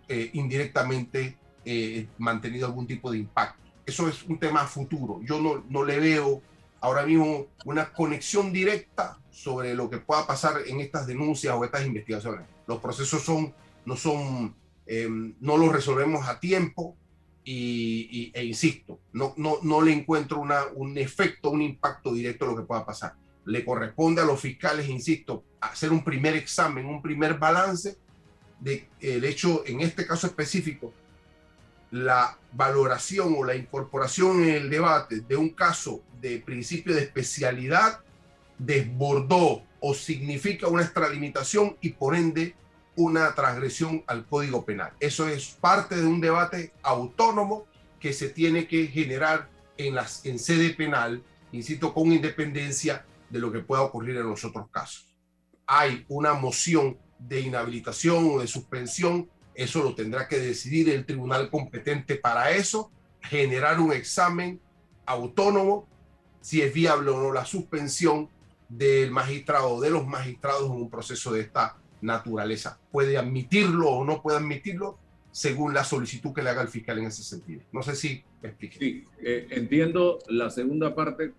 eh, 0.10 0.30
indirectamente 0.34 1.38
eh, 1.64 2.08
mantenido 2.18 2.68
algún 2.68 2.86
tipo 2.86 3.12
de 3.12 3.20
impacto. 3.20 3.67
Eso 3.88 4.10
es 4.10 4.24
un 4.24 4.38
tema 4.38 4.68
futuro. 4.68 5.22
Yo 5.24 5.40
no, 5.40 5.64
no 5.70 5.86
le 5.86 5.98
veo 5.98 6.42
ahora 6.82 7.06
mismo 7.06 7.48
una 7.64 7.94
conexión 7.94 8.52
directa 8.52 9.18
sobre 9.32 9.74
lo 9.74 9.90
que 9.90 9.98
pueda 10.00 10.28
pasar 10.28 10.58
en 10.68 10.82
estas 10.82 11.08
denuncias 11.08 11.56
o 11.56 11.64
estas 11.64 11.86
investigaciones. 11.86 12.46
Los 12.68 12.80
procesos 12.80 13.24
son, 13.24 13.54
no 13.86 13.96
son, 13.96 14.54
em, 14.86 15.34
no 15.40 15.56
los 15.56 15.72
resolvemos 15.72 16.28
a 16.28 16.38
tiempo 16.38 16.98
y, 17.46 18.30
e 18.34 18.44
insisto, 18.44 19.00
no, 19.14 19.34
no, 19.38 19.60
no 19.64 19.82
le 19.82 19.94
encuentro 19.94 20.42
una, 20.42 20.66
un 20.76 20.98
efecto, 20.98 21.50
un 21.50 21.62
impacto 21.62 22.14
directo 22.14 22.44
a 22.44 22.50
lo 22.50 22.58
que 22.58 22.64
pueda 22.64 22.86
pasar. 22.86 23.14
Le 23.46 23.64
corresponde 23.64 24.22
a 24.22 24.26
los 24.26 24.42
fiscales, 24.42 24.90
insisto, 24.90 25.46
hacer 25.62 25.94
un 25.94 26.04
primer 26.04 26.36
examen, 26.36 26.86
un 26.88 27.02
primer 27.02 27.40
balance 27.40 27.98
de 28.60 28.90
el 29.00 29.24
hecho, 29.24 29.64
en 29.66 29.80
este 29.80 30.06
caso 30.06 30.28
específico, 30.28 30.92
la 31.92 32.38
valoración 32.52 33.36
o 33.38 33.44
la 33.44 33.56
incorporación 33.56 34.44
en 34.44 34.50
el 34.50 34.70
debate 34.70 35.22
de 35.22 35.36
un 35.36 35.50
caso 35.50 36.02
de 36.22 36.40
principio 36.40 36.94
de 36.94 37.04
especialidad 37.04 38.02
desbordó 38.58 39.64
o 39.80 39.94
significa 39.94 40.68
una 40.68 40.82
extralimitación 40.82 41.78
y 41.82 41.90
por 41.90 42.16
ende 42.16 42.56
una 42.96 43.36
transgresión 43.36 44.04
al 44.08 44.26
Código 44.26 44.66
Penal. 44.66 44.92
Eso 45.00 45.28
es 45.28 45.50
parte 45.62 45.96
de 45.96 46.06
un 46.06 46.20
debate 46.20 46.74
autónomo 46.82 47.68
que 48.00 48.12
se 48.12 48.30
tiene 48.30 48.68
que 48.68 48.88
generar 48.88 49.50
en, 49.78 49.96
las, 49.96 50.26
en 50.26 50.40
sede 50.40 50.72
penal, 50.72 51.24
insisto, 51.52 51.94
con 51.94 52.12
independencia 52.12 53.06
de 53.30 53.40
lo 53.40 53.52
que 53.52 53.60
pueda 53.60 53.84
ocurrir 53.84 54.18
en 54.18 54.28
los 54.28 54.44
otros 54.44 54.68
casos. 54.70 55.16
Hay 55.68 56.06
una 56.08 56.34
moción 56.34 56.98
de 57.20 57.42
inhabilitación 57.42 58.32
o 58.32 58.40
de 58.40 58.48
suspensión 58.48 59.30
eso 59.58 59.82
lo 59.82 59.96
tendrá 59.96 60.28
que 60.28 60.38
decidir 60.38 60.88
el 60.90 61.04
tribunal 61.04 61.50
competente 61.50 62.16
para 62.16 62.52
eso, 62.52 62.92
generar 63.22 63.80
un 63.80 63.92
examen 63.92 64.62
autónomo, 65.06 65.88
si 66.42 66.62
es 66.62 66.72
viable 66.72 67.10
o 67.10 67.20
no 67.20 67.34
la 67.34 67.44
suspensión 67.44 68.30
del 68.70 69.10
magistrado 69.10 69.70
o 69.70 69.82
de 69.82 69.90
los 69.90 70.06
magistrados 70.06 70.66
en 70.68 70.74
un 70.74 70.90
proceso 70.92 71.34
de 71.34 71.42
esta 71.42 71.76
naturaleza. 72.02 72.80
Puede 72.92 73.18
admitirlo 73.18 73.90
o 73.90 74.06
no 74.06 74.22
puede 74.22 74.38
admitirlo 74.38 75.00
según 75.32 75.74
la 75.74 75.84
solicitud 75.84 76.34
que 76.34 76.44
le 76.44 76.52
haga 76.52 76.62
el 76.62 76.68
fiscal 76.68 77.00
en 77.00 77.06
ese 77.06 77.24
sentido. 77.24 77.64
No 77.72 77.82
sé 77.82 77.96
si 77.96 78.24
me 78.44 78.50
explique. 78.50 78.78
Sí, 78.78 79.06
eh, 79.24 79.48
entiendo 79.50 80.20
la 80.28 80.52
segunda 80.52 80.94
parte 80.94 81.34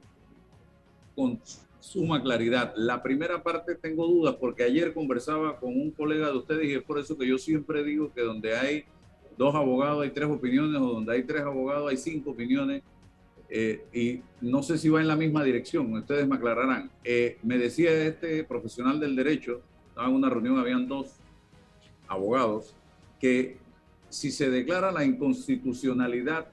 con 1.15 1.41
suma 1.81 2.23
claridad. 2.23 2.75
La 2.77 3.03
primera 3.03 3.43
parte 3.43 3.75
tengo 3.75 4.07
dudas 4.07 4.37
porque 4.41 4.65
ayer 4.65 4.93
conversaba 4.93 5.59
con 5.59 5.71
un 5.71 5.91
colega 5.91 6.29
de 6.29 6.39
ustedes 6.39 6.69
y 6.69 6.75
es 6.75 6.83
por 6.83 6.99
eso 6.99 7.17
que 7.17 7.27
yo 7.27 7.39
siempre 7.39 7.85
digo 7.85 8.13
que 8.13 8.23
donde 8.23 8.57
hay 8.57 8.85
dos 9.37 9.55
abogados 9.55 10.03
hay 10.03 10.11
tres 10.11 10.29
opiniones 10.29 10.81
o 10.81 10.95
donde 10.95 11.13
hay 11.13 11.23
tres 11.23 11.43
abogados 11.43 11.89
hay 11.89 11.97
cinco 11.97 12.31
opiniones 12.31 12.83
eh, 13.51 13.87
y 13.93 14.23
no 14.47 14.63
sé 14.63 14.77
si 14.77 14.89
va 14.89 15.01
en 15.01 15.09
la 15.09 15.17
misma 15.17 15.43
dirección, 15.43 15.93
ustedes 15.95 16.29
me 16.29 16.37
aclararán. 16.37 16.91
Eh, 17.03 17.39
me 17.43 17.57
decía 17.57 17.91
este 18.05 18.45
profesional 18.45 19.01
del 19.01 19.17
derecho, 19.17 19.63
estaba 19.89 20.09
en 20.09 20.15
una 20.15 20.29
reunión, 20.29 20.59
habían 20.59 20.87
dos 20.87 21.17
abogados, 22.09 22.75
que 23.19 23.59
si 24.11 24.31
se 24.31 24.51
declara 24.51 24.93
la 24.93 25.05
inconstitucionalidad 25.05 26.49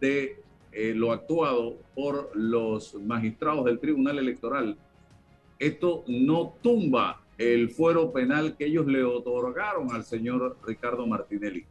de 0.00 0.42
eh, 0.78 0.92
lo 0.94 1.10
actuado 1.10 1.78
por 1.94 2.30
los 2.34 2.96
magistrados 2.96 3.64
del 3.64 3.78
Tribunal 3.78 4.18
Electoral, 4.18 4.76
esto 5.58 6.04
no 6.06 6.52
tumba 6.62 7.22
el 7.38 7.70
fuero 7.70 8.12
penal 8.12 8.58
que 8.58 8.66
ellos 8.66 8.86
le 8.86 9.02
otorgaron 9.02 9.90
al 9.94 10.04
señor 10.04 10.58
Ricardo 10.66 11.06
Martinelli. 11.06 11.64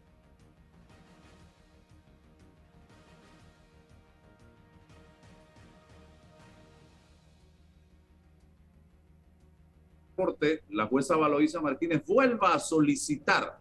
la 10.69 10.87
jueza 10.87 11.15
Valoisa 11.15 11.61
Martínez 11.61 12.03
vuelva 12.05 12.55
a 12.55 12.59
solicitar 12.59 13.59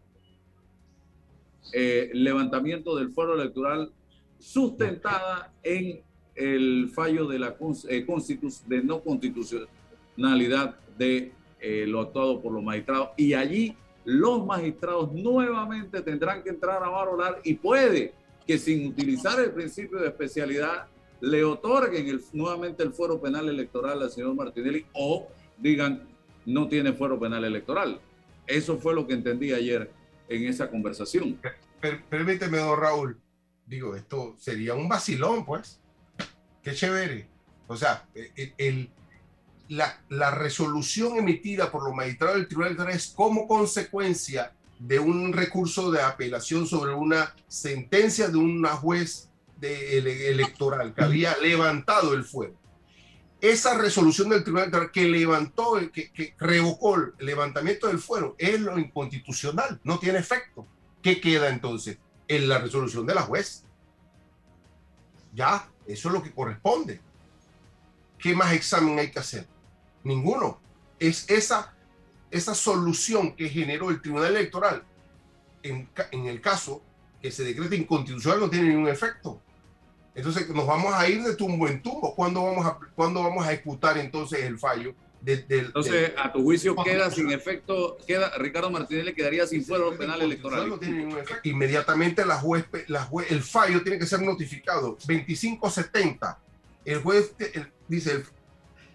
eh, 1.72 2.10
levantamiento 2.14 2.96
del 2.96 3.10
fuero 3.10 3.34
electoral 3.34 3.92
sustentada 4.44 5.52
en 5.62 6.02
el 6.34 6.90
fallo 6.90 7.26
de 7.26 7.38
la 7.38 7.56
eh, 7.88 8.06
de 8.66 8.82
no 8.82 9.00
constitucionalidad 9.00 10.76
de 10.98 11.32
eh, 11.60 11.86
lo 11.86 12.00
actuado 12.00 12.42
por 12.42 12.52
los 12.52 12.62
magistrados. 12.62 13.10
Y 13.16 13.32
allí 13.32 13.74
los 14.04 14.44
magistrados 14.44 15.12
nuevamente 15.12 16.02
tendrán 16.02 16.42
que 16.42 16.50
entrar 16.50 16.82
a 16.82 16.90
valorar 16.90 17.40
y 17.42 17.54
puede 17.54 18.12
que 18.46 18.58
sin 18.58 18.86
utilizar 18.86 19.40
el 19.40 19.52
principio 19.52 19.98
de 19.98 20.08
especialidad 20.08 20.88
le 21.22 21.42
otorguen 21.42 22.20
nuevamente 22.34 22.82
el 22.82 22.92
fuero 22.92 23.18
penal 23.18 23.48
electoral 23.48 24.02
al 24.02 24.10
señor 24.10 24.34
Martinelli 24.34 24.84
o 24.92 25.26
digan 25.56 26.06
no 26.44 26.68
tiene 26.68 26.92
fuero 26.92 27.18
penal 27.18 27.44
electoral. 27.44 27.98
Eso 28.46 28.76
fue 28.76 28.94
lo 28.94 29.06
que 29.06 29.14
entendí 29.14 29.54
ayer 29.54 29.90
en 30.28 30.46
esa 30.46 30.70
conversación. 30.70 31.40
permíteme, 32.10 32.58
don 32.58 32.78
Raúl, 32.78 33.18
digo, 33.66 33.96
esto 33.96 34.36
sería 34.38 34.74
un 34.74 34.88
vacilón, 34.88 35.44
pues. 35.44 35.80
Qué 36.62 36.74
chévere. 36.74 37.28
O 37.66 37.76
sea, 37.76 38.06
el, 38.58 38.90
la, 39.68 40.02
la, 40.08 40.30
resolución 40.30 41.16
emitida 41.16 41.70
por 41.70 41.84
los 41.84 41.94
magistrados 41.94 42.36
del 42.36 42.46
Tribunal 42.46 42.70
Electoral 42.72 42.94
es 42.94 43.08
como 43.08 43.48
consecuencia 43.48 44.52
de 44.78 44.98
un 44.98 45.32
recurso 45.32 45.90
de 45.90 46.02
apelación 46.02 46.66
sobre 46.66 46.92
una 46.92 47.34
sentencia 47.48 48.28
de 48.28 48.36
una 48.36 48.70
juez 48.70 49.30
de, 49.56 49.98
electoral 50.30 50.94
que 50.94 51.04
había 51.04 51.36
levantado 51.38 52.12
el 52.12 52.24
fuego. 52.24 52.58
Esa 53.40 53.76
resolución 53.76 54.30
del 54.30 54.42
Tribunal 54.42 54.64
Electoral 54.64 54.90
que 54.90 55.04
levantó, 55.04 55.80
que, 55.92 56.12
que 56.12 56.34
revocó 56.38 56.96
el 56.96 57.12
levantamiento 57.18 57.88
del 57.88 57.98
fuero, 57.98 58.34
es 58.38 58.60
lo 58.60 58.78
inconstitucional, 58.78 59.80
no 59.84 59.98
tiene 59.98 60.18
efecto. 60.18 60.66
¿Qué 61.02 61.20
queda 61.20 61.48
entonces? 61.48 61.98
En 62.28 62.48
la 62.48 62.58
resolución 62.58 63.06
de 63.06 63.14
la 63.14 63.22
juez. 63.22 63.64
Ya, 65.34 65.68
eso 65.86 66.08
es 66.08 66.14
lo 66.14 66.22
que 66.22 66.32
corresponde. 66.32 67.00
¿Qué 68.18 68.34
más 68.34 68.52
examen 68.52 68.98
hay 68.98 69.10
que 69.10 69.18
hacer? 69.18 69.46
Ninguno. 70.02 70.60
Es 70.98 71.28
esa, 71.28 71.74
esa 72.30 72.54
solución 72.54 73.34
que 73.34 73.48
generó 73.48 73.90
el 73.90 74.00
Tribunal 74.00 74.36
Electoral 74.36 74.84
en, 75.62 75.88
en 76.12 76.26
el 76.26 76.40
caso 76.40 76.82
que 77.20 77.32
se 77.32 77.42
decrete 77.42 77.74
inconstitucional 77.76 78.40
no 78.40 78.50
tiene 78.50 78.68
ningún 78.68 78.88
efecto. 78.88 79.40
Entonces 80.14 80.48
nos 80.50 80.66
vamos 80.66 80.94
a 80.94 81.08
ir 81.08 81.22
de 81.22 81.34
tumbo 81.34 81.66
en 81.66 81.82
tumbo. 81.82 82.14
¿Cuándo 82.14 82.44
vamos 82.44 82.66
a, 82.66 82.78
¿cuándo 82.94 83.22
vamos 83.22 83.44
a 83.44 83.52
ejecutar 83.52 83.98
entonces 83.98 84.44
el 84.44 84.58
fallo? 84.58 84.94
Entonces, 85.26 86.12
a 86.18 86.32
tu 86.32 86.42
juicio 86.42 86.76
queda 86.76 87.10
sin 87.10 87.30
efecto, 87.30 87.96
queda 88.06 88.30
Ricardo 88.38 88.70
Martínez 88.70 89.14
quedaría 89.14 89.46
sin 89.46 89.64
fuero 89.64 89.96
penal 89.96 90.20
electoral. 90.20 90.78
Inmediatamente 91.44 92.26
la 92.26 92.36
juez, 92.36 92.66
la 92.88 93.04
juez, 93.04 93.30
el 93.30 93.42
fallo 93.42 93.82
tiene 93.82 93.98
que 93.98 94.06
ser 94.06 94.20
notificado. 94.20 94.98
2570. 95.06 96.38
El 96.84 97.00
juez 97.00 97.34
dice, 97.88 98.24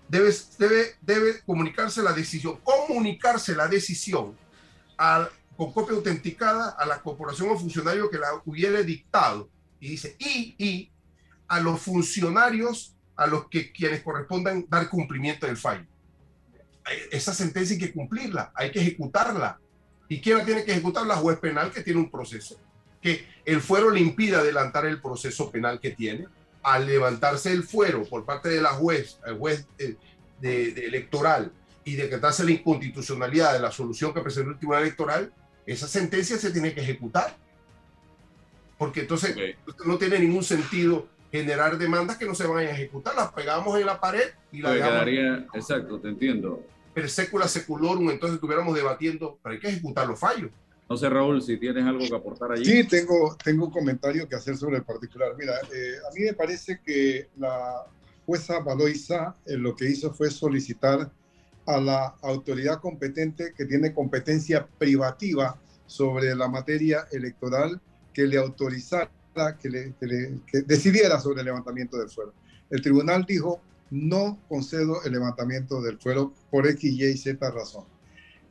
debe, 0.08 0.32
debe, 0.60 0.96
debe 1.02 1.42
comunicarse 1.46 2.04
la 2.04 2.14
decisión, 2.14 2.60
comunicarse 2.64 3.56
la 3.56 3.68
decisión 3.68 4.38
al, 4.98 5.30
con 5.58 5.74
copia 5.74 5.96
autenticada 5.96 6.70
a 6.70 6.86
la 6.86 7.02
corporación 7.02 7.50
o 7.50 7.58
funcionario 7.58 8.10
que 8.10 8.20
la 8.20 8.42
hubiere 8.46 8.84
dictado. 8.84 9.50
Y 9.80 9.90
dice, 9.90 10.16
y, 10.20 10.56
y 10.60 10.92
a 11.48 11.60
los 11.60 11.82
funcionarios 11.82 12.96
a 13.16 13.26
los 13.26 13.48
que 13.50 13.72
quienes 13.72 14.04
correspondan 14.04 14.66
dar 14.70 14.88
cumplimiento 14.90 15.48
del 15.48 15.58
fallo 15.58 15.86
esa 17.12 17.34
sentencia 17.34 17.76
hay 17.76 17.80
que 17.80 17.94
cumplirla, 17.94 18.52
hay 18.56 18.72
que 18.72 18.80
ejecutarla. 18.80 19.60
¿Y 20.08 20.22
quién 20.22 20.38
la 20.38 20.46
tiene 20.46 20.64
que 20.64 20.72
ejecutar? 20.72 21.06
La 21.06 21.16
juez 21.16 21.38
penal 21.40 21.72
que 21.72 21.82
tiene 21.82 22.00
un 22.00 22.10
proceso. 22.10 22.60
Que 23.02 23.26
el 23.46 23.62
fuero 23.62 23.90
le 23.92 24.00
impide 24.00 24.36
adelantar 24.36 24.86
el 24.86 25.02
proceso 25.02 25.52
penal 25.52 25.80
que 25.80 25.92
tiene. 25.92 26.28
Al 26.64 26.88
levantarse 26.88 27.52
el 27.52 27.64
fuero 27.64 28.04
por 28.04 28.26
parte 28.26 28.50
de 28.50 28.62
la 28.62 28.70
juez, 28.70 29.20
el 29.26 29.38
juez 29.38 29.66
eh, 29.78 29.96
de, 30.42 30.70
electoral 30.86 31.52
y 31.86 31.96
decretarse 31.96 32.44
la 32.44 32.52
inconstitucionalidad 32.52 33.54
de 33.54 33.60
la 33.60 33.72
solución 33.72 34.14
que 34.14 34.22
presentó 34.22 34.52
el 34.52 34.58
Tribunal 34.58 34.84
Electoral, 34.84 35.32
esa 35.66 35.88
sentencia 35.88 36.38
se 36.38 36.52
tiene 36.52 36.74
que 36.74 36.82
ejecutar. 36.82 37.38
Porque 38.78 39.02
entonces 39.02 39.36
no 39.86 39.98
tiene 39.98 40.20
ningún 40.20 40.44
sentido 40.44 41.08
generar 41.32 41.78
demandas 41.78 42.18
que 42.18 42.26
no 42.26 42.34
se 42.34 42.48
van 42.48 42.66
a 42.66 42.72
ejecutar, 42.72 43.16
las 43.16 43.32
pegamos 43.32 43.80
en 43.80 43.86
la 43.86 44.00
pared 44.00 44.32
y 44.52 44.62
la 44.62 44.74
quedaría, 44.74 45.46
exacto, 45.54 46.00
te 46.00 46.10
entiendo. 46.10 46.64
Per 46.94 47.10
secula 47.10 47.48
seculorum, 47.48 48.10
entonces 48.10 48.36
estuviéramos 48.36 48.76
debatiendo, 48.76 49.40
pero 49.42 49.54
hay 49.54 49.60
que 49.60 49.70
ejecutar 49.70 50.08
los 50.08 50.20
fallos. 50.20 50.52
No 50.90 50.98
sé, 50.98 51.08
Raúl, 51.08 51.42
si 51.42 51.58
tienes 51.58 51.86
algo 51.86 52.00
que 52.00 52.16
aportar 52.16 52.52
allí. 52.52 52.66
Sí, 52.66 52.84
tengo, 52.84 53.38
tengo 53.44 53.66
un 53.68 53.72
comentario 53.72 54.28
que 54.28 54.36
hacer 54.36 54.58
sobre 54.58 54.78
el 54.78 54.84
particular. 54.84 55.34
Mira, 55.38 55.54
eh, 55.72 55.98
a 56.10 56.14
mí 56.16 56.22
me 56.22 56.34
parece 56.34 56.82
que 56.84 57.30
la 57.38 57.86
jueza 58.26 58.60
Baloisa 58.60 59.36
eh, 59.46 59.56
lo 59.56 59.76
que 59.76 59.88
hizo 59.88 60.12
fue 60.12 60.32
solicitar 60.32 61.12
a 61.68 61.80
la 61.80 62.16
autoridad 62.24 62.80
competente 62.80 63.54
que 63.56 63.66
tiene 63.66 63.94
competencia 63.94 64.68
privativa 64.80 65.60
sobre 65.86 66.34
la 66.36 66.48
materia 66.48 67.08
electoral 67.12 67.80
que 68.12 68.26
le 68.26 68.38
autorizara, 68.38 69.12
que, 69.62 69.70
le, 69.70 69.94
que 70.00 70.62
decidiera 70.62 71.20
sobre 71.20 71.42
el 71.42 71.46
levantamiento 71.46 71.98
del 72.00 72.10
suelo. 72.10 72.34
El 72.72 72.82
tribunal 72.82 73.26
dijo, 73.26 73.62
no 73.92 74.40
concedo 74.48 75.04
el 75.04 75.14
levantamiento 75.14 75.82
del 75.82 76.00
fuero 76.00 76.34
por 76.52 76.68
X, 76.68 76.92
Y, 76.92 77.18
Z 77.18 77.52
razón. 77.52 77.86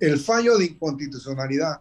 El 0.01 0.19
fallo 0.19 0.59
de 0.59 0.67
inconstitucionalidad 0.67 1.81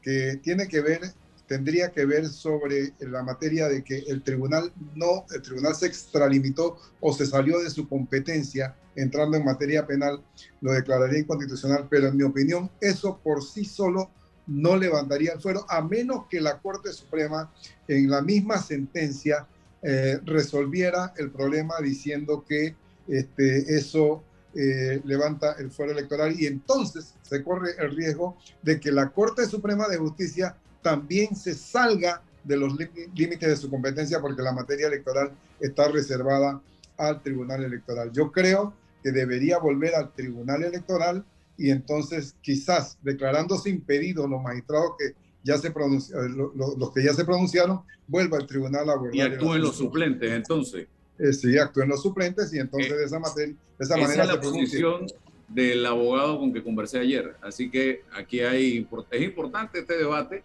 que 0.00 0.40
tiene 0.42 0.66
que 0.66 0.80
ver, 0.80 1.00
tendría 1.46 1.92
que 1.92 2.04
ver 2.04 2.28
sobre 2.28 2.92
la 3.00 3.22
materia 3.22 3.68
de 3.68 3.84
que 3.84 3.98
el 4.08 4.22
tribunal 4.22 4.72
no, 4.94 5.26
el 5.34 5.42
tribunal 5.42 5.74
se 5.74 5.86
extralimitó 5.86 6.78
o 7.00 7.12
se 7.12 7.26
salió 7.26 7.60
de 7.60 7.70
su 7.70 7.88
competencia 7.88 8.74
entrando 8.96 9.36
en 9.36 9.44
materia 9.44 9.86
penal, 9.86 10.22
lo 10.60 10.72
declararía 10.72 11.20
inconstitucional, 11.20 11.86
pero 11.88 12.08
en 12.08 12.16
mi 12.16 12.24
opinión 12.24 12.70
eso 12.80 13.18
por 13.22 13.42
sí 13.42 13.64
solo 13.64 14.10
no 14.46 14.76
levantaría 14.76 15.32
el 15.32 15.40
fuero, 15.40 15.64
a 15.68 15.80
menos 15.82 16.26
que 16.28 16.40
la 16.40 16.58
Corte 16.58 16.92
Suprema 16.92 17.52
en 17.86 18.10
la 18.10 18.22
misma 18.22 18.58
sentencia 18.58 19.46
eh, 19.82 20.20
resolviera 20.24 21.12
el 21.16 21.30
problema 21.30 21.74
diciendo 21.80 22.44
que 22.46 22.76
este, 23.08 23.76
eso 23.76 24.22
eh, 24.54 25.00
levanta 25.04 25.52
el 25.58 25.70
fuero 25.70 25.92
electoral 25.92 26.38
y 26.38 26.46
entonces 26.46 27.14
se 27.22 27.42
corre 27.42 27.70
el 27.78 27.96
riesgo 27.96 28.36
de 28.62 28.78
que 28.78 28.92
la 28.92 29.10
Corte 29.10 29.46
Suprema 29.46 29.88
de 29.88 29.96
Justicia 29.96 30.56
también 30.82 31.34
se 31.34 31.54
salga 31.54 32.22
de 32.44 32.56
los 32.56 32.74
límites 33.14 33.48
de 33.48 33.56
su 33.56 33.70
competencia 33.70 34.20
porque 34.20 34.42
la 34.42 34.52
materia 34.52 34.88
electoral 34.88 35.32
está 35.60 35.88
reservada 35.88 36.60
al 36.98 37.22
Tribunal 37.22 37.64
Electoral. 37.64 38.10
Yo 38.12 38.30
creo 38.30 38.74
que 39.02 39.12
debería 39.12 39.58
volver 39.58 39.94
al 39.94 40.12
Tribunal 40.12 40.64
Electoral 40.64 41.24
y 41.56 41.70
entonces 41.70 42.34
quizás 42.40 42.98
declarándose 43.02 43.70
impedidos 43.70 44.28
los 44.28 44.42
magistrados 44.42 44.92
que 44.98 45.14
ya 45.44 45.58
se 45.58 45.70
pronunciaron, 45.70 46.52
los 46.56 46.92
que 46.92 47.02
ya 47.02 47.14
se 47.14 47.24
pronunciaron, 47.24 47.82
vuelva 48.06 48.38
al 48.38 48.46
tribunal 48.46 48.88
a 48.90 48.94
Y 49.12 49.20
actúen 49.20 49.62
los 49.62 49.76
suplentes 49.76 50.30
entonces. 50.30 50.86
Eh, 51.18 51.32
sí, 51.32 51.56
actúen 51.58 51.88
los 51.88 52.02
suplentes 52.02 52.52
y 52.54 52.58
entonces 52.58 52.90
eh, 52.90 52.96
de 52.96 53.04
esa, 53.04 53.18
materia, 53.18 53.54
de 53.78 53.84
esa 53.84 53.96
manera... 53.96 54.22
es 54.22 54.28
la 54.28 54.40
posición 54.40 55.06
del 55.48 55.84
abogado 55.84 56.38
con 56.38 56.52
que 56.52 56.62
conversé 56.62 56.98
ayer. 56.98 57.36
Así 57.42 57.70
que 57.70 58.02
aquí 58.12 58.40
hay, 58.40 58.86
es 59.10 59.22
importante 59.22 59.80
este 59.80 59.96
debate 59.96 60.42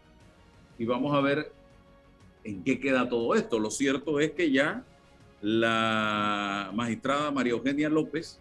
y 0.78 0.86
vamos 0.86 1.16
a 1.16 1.22
ver 1.22 1.52
en 2.44 2.64
qué 2.64 2.80
queda 2.80 3.08
todo 3.08 3.36
esto. 3.36 3.60
Lo 3.60 3.72
cierto 3.72 4.20
es 4.20 4.32
que 4.32 4.52
ya 4.52 4.84
la 5.42 6.72
magistrada 6.74 7.32
María 7.32 7.54
Eugenia 7.54 7.90
López 7.90 8.40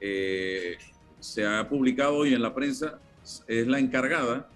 eh, 0.00 0.76
se 1.20 1.46
ha 1.46 1.68
publicado 1.68 2.16
hoy 2.16 2.34
en 2.34 2.42
la 2.42 2.54
prensa, 2.54 2.98
es 3.46 3.66
la 3.66 3.78
encargada 3.78 4.48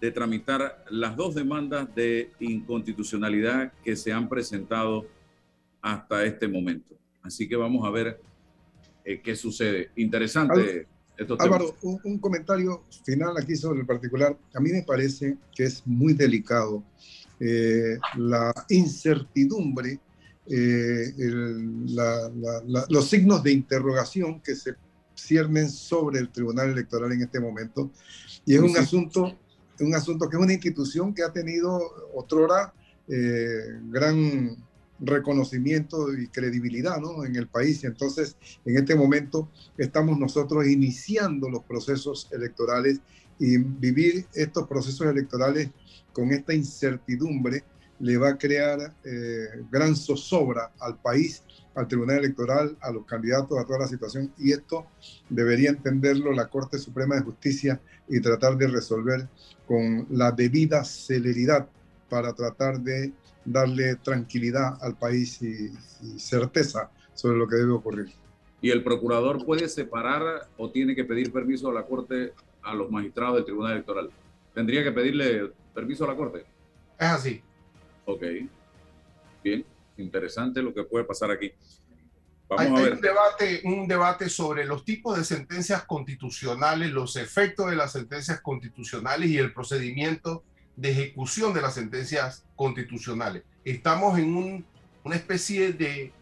de 0.00 0.10
tramitar 0.10 0.84
las 0.90 1.16
dos 1.16 1.34
demandas 1.34 1.94
de 1.94 2.30
inconstitucionalidad 2.40 3.72
que 3.82 3.96
se 3.96 4.12
han 4.12 4.28
presentado 4.28 5.06
hasta 5.86 6.24
este 6.24 6.48
momento. 6.48 6.96
Así 7.22 7.48
que 7.48 7.54
vamos 7.54 7.86
a 7.86 7.90
ver 7.90 8.20
eh, 9.04 9.20
qué 9.22 9.36
sucede. 9.36 9.90
Interesante. 9.96 10.88
Álvaro, 11.38 11.74
un, 11.82 12.18
comentario 12.18 12.84
final 13.04 13.36
aquí 13.38 13.56
sobre 13.56 13.80
el 13.80 13.86
particular. 13.86 14.36
A 14.54 14.60
mí 14.60 14.70
me 14.70 14.82
parece 14.82 15.38
que 15.54 15.64
es 15.64 15.86
muy 15.86 16.12
delicado 16.12 16.82
eh, 17.40 17.98
la 18.16 18.52
incertidumbre, 18.68 19.98
eh, 20.46 21.12
los 22.88 23.08
signos 23.08 23.42
de 23.42 23.52
interrogación 23.52 24.40
que 24.40 24.54
se 24.54 24.74
ciernen 25.16 25.70
sobre 25.70 26.18
el 26.18 26.28
Tribunal 26.28 26.70
Electoral 26.70 27.12
en 27.12 27.22
este 27.22 27.40
momento. 27.40 27.90
Y 28.44 28.54
es 28.54 28.60
un 28.60 28.76
asunto 28.76 29.38
un 29.78 29.94
asunto 29.94 30.28
que 30.28 30.36
es 30.36 30.42
una 30.42 30.52
institución 30.52 31.12
que 31.12 31.22
ha 31.22 31.32
tenido 31.32 31.78
otrora 32.14 32.72
eh, 33.08 33.78
gran 33.90 34.56
reconocimiento 35.00 36.12
y 36.14 36.28
credibilidad 36.28 36.98
¿no? 37.00 37.24
en 37.24 37.36
el 37.36 37.48
país. 37.48 37.84
Entonces, 37.84 38.36
en 38.64 38.76
este 38.76 38.94
momento 38.94 39.50
estamos 39.76 40.18
nosotros 40.18 40.66
iniciando 40.66 41.48
los 41.48 41.64
procesos 41.64 42.28
electorales 42.32 43.00
y 43.38 43.58
vivir 43.58 44.26
estos 44.34 44.66
procesos 44.66 45.06
electorales 45.06 45.70
con 46.12 46.30
esta 46.32 46.54
incertidumbre 46.54 47.64
le 47.98 48.16
va 48.16 48.30
a 48.30 48.38
crear 48.38 48.94
eh, 49.04 49.46
gran 49.70 49.96
zozobra 49.96 50.72
al 50.80 50.98
país 51.00 51.42
al 51.76 51.86
Tribunal 51.86 52.18
Electoral, 52.18 52.76
a 52.80 52.90
los 52.90 53.04
candidatos, 53.04 53.58
a 53.58 53.64
toda 53.64 53.80
la 53.80 53.86
situación. 53.86 54.32
Y 54.38 54.52
esto 54.52 54.86
debería 55.28 55.70
entenderlo 55.70 56.32
la 56.32 56.48
Corte 56.48 56.78
Suprema 56.78 57.14
de 57.14 57.20
Justicia 57.20 57.80
y 58.08 58.20
tratar 58.20 58.56
de 58.56 58.66
resolver 58.66 59.28
con 59.68 60.06
la 60.10 60.32
debida 60.32 60.84
celeridad 60.84 61.68
para 62.08 62.32
tratar 62.32 62.80
de 62.80 63.12
darle 63.46 63.96
tranquilidad 63.96 64.78
al 64.82 64.96
país 64.96 65.40
y, 65.42 65.72
certeza 66.18 66.90
sobre 67.14 67.38
lo 67.38 67.48
que 67.48 67.56
debe 67.56 67.72
ocurrir. 67.72 68.12
¿Y 68.60 68.70
el 68.70 68.82
procurador 68.82 69.44
puede 69.44 69.68
separar 69.68 70.48
o 70.56 70.70
tiene 70.70 70.94
que 70.94 71.04
pedir 71.04 71.32
permiso 71.32 71.70
a 71.70 71.72
la 71.72 71.86
Corte 71.86 72.34
a 72.62 72.74
los 72.74 72.90
magistrados 72.90 73.36
del 73.36 73.44
Tribunal 73.44 73.72
Electoral? 73.72 74.10
¿Tendría 74.54 74.84
que 74.84 74.92
pedirle 74.92 75.52
permiso 75.74 76.04
a 76.04 76.08
la 76.08 76.16
Corte? 76.16 76.44
Es 76.98 77.06
así. 77.06 77.42
Ok. 78.04 78.22
Bien 79.42 79.64
interesante 79.98 80.62
lo 80.62 80.74
que 80.74 80.84
puede 80.84 81.04
pasar 81.04 81.30
aquí. 81.30 81.52
Vamos 82.48 82.64
hay, 82.64 82.72
a 82.72 82.80
ver. 82.80 82.92
un, 82.94 83.00
debate, 83.00 83.60
un 83.64 83.88
debate 83.88 84.28
sobre 84.28 84.64
los 84.64 84.84
tipos 84.84 85.16
de 85.16 85.24
sentencias 85.24 85.84
constitucionales, 85.84 86.90
los 86.90 87.16
efectos 87.16 87.70
de 87.70 87.76
las 87.76 87.92
sentencias 87.92 88.40
constitucionales 88.40 89.30
y 89.30 89.38
el 89.38 89.52
procedimiento 89.52 90.44
de 90.76 90.90
ejecución 90.90 91.54
de 91.54 91.62
las 91.62 91.74
sentencias 91.74 92.44
constitucionales. 92.54 93.42
Estamos 93.64 94.18
en 94.18 94.36
un, 94.36 94.66
una 95.04 95.16
especie 95.16 95.72
de, 95.72 96.12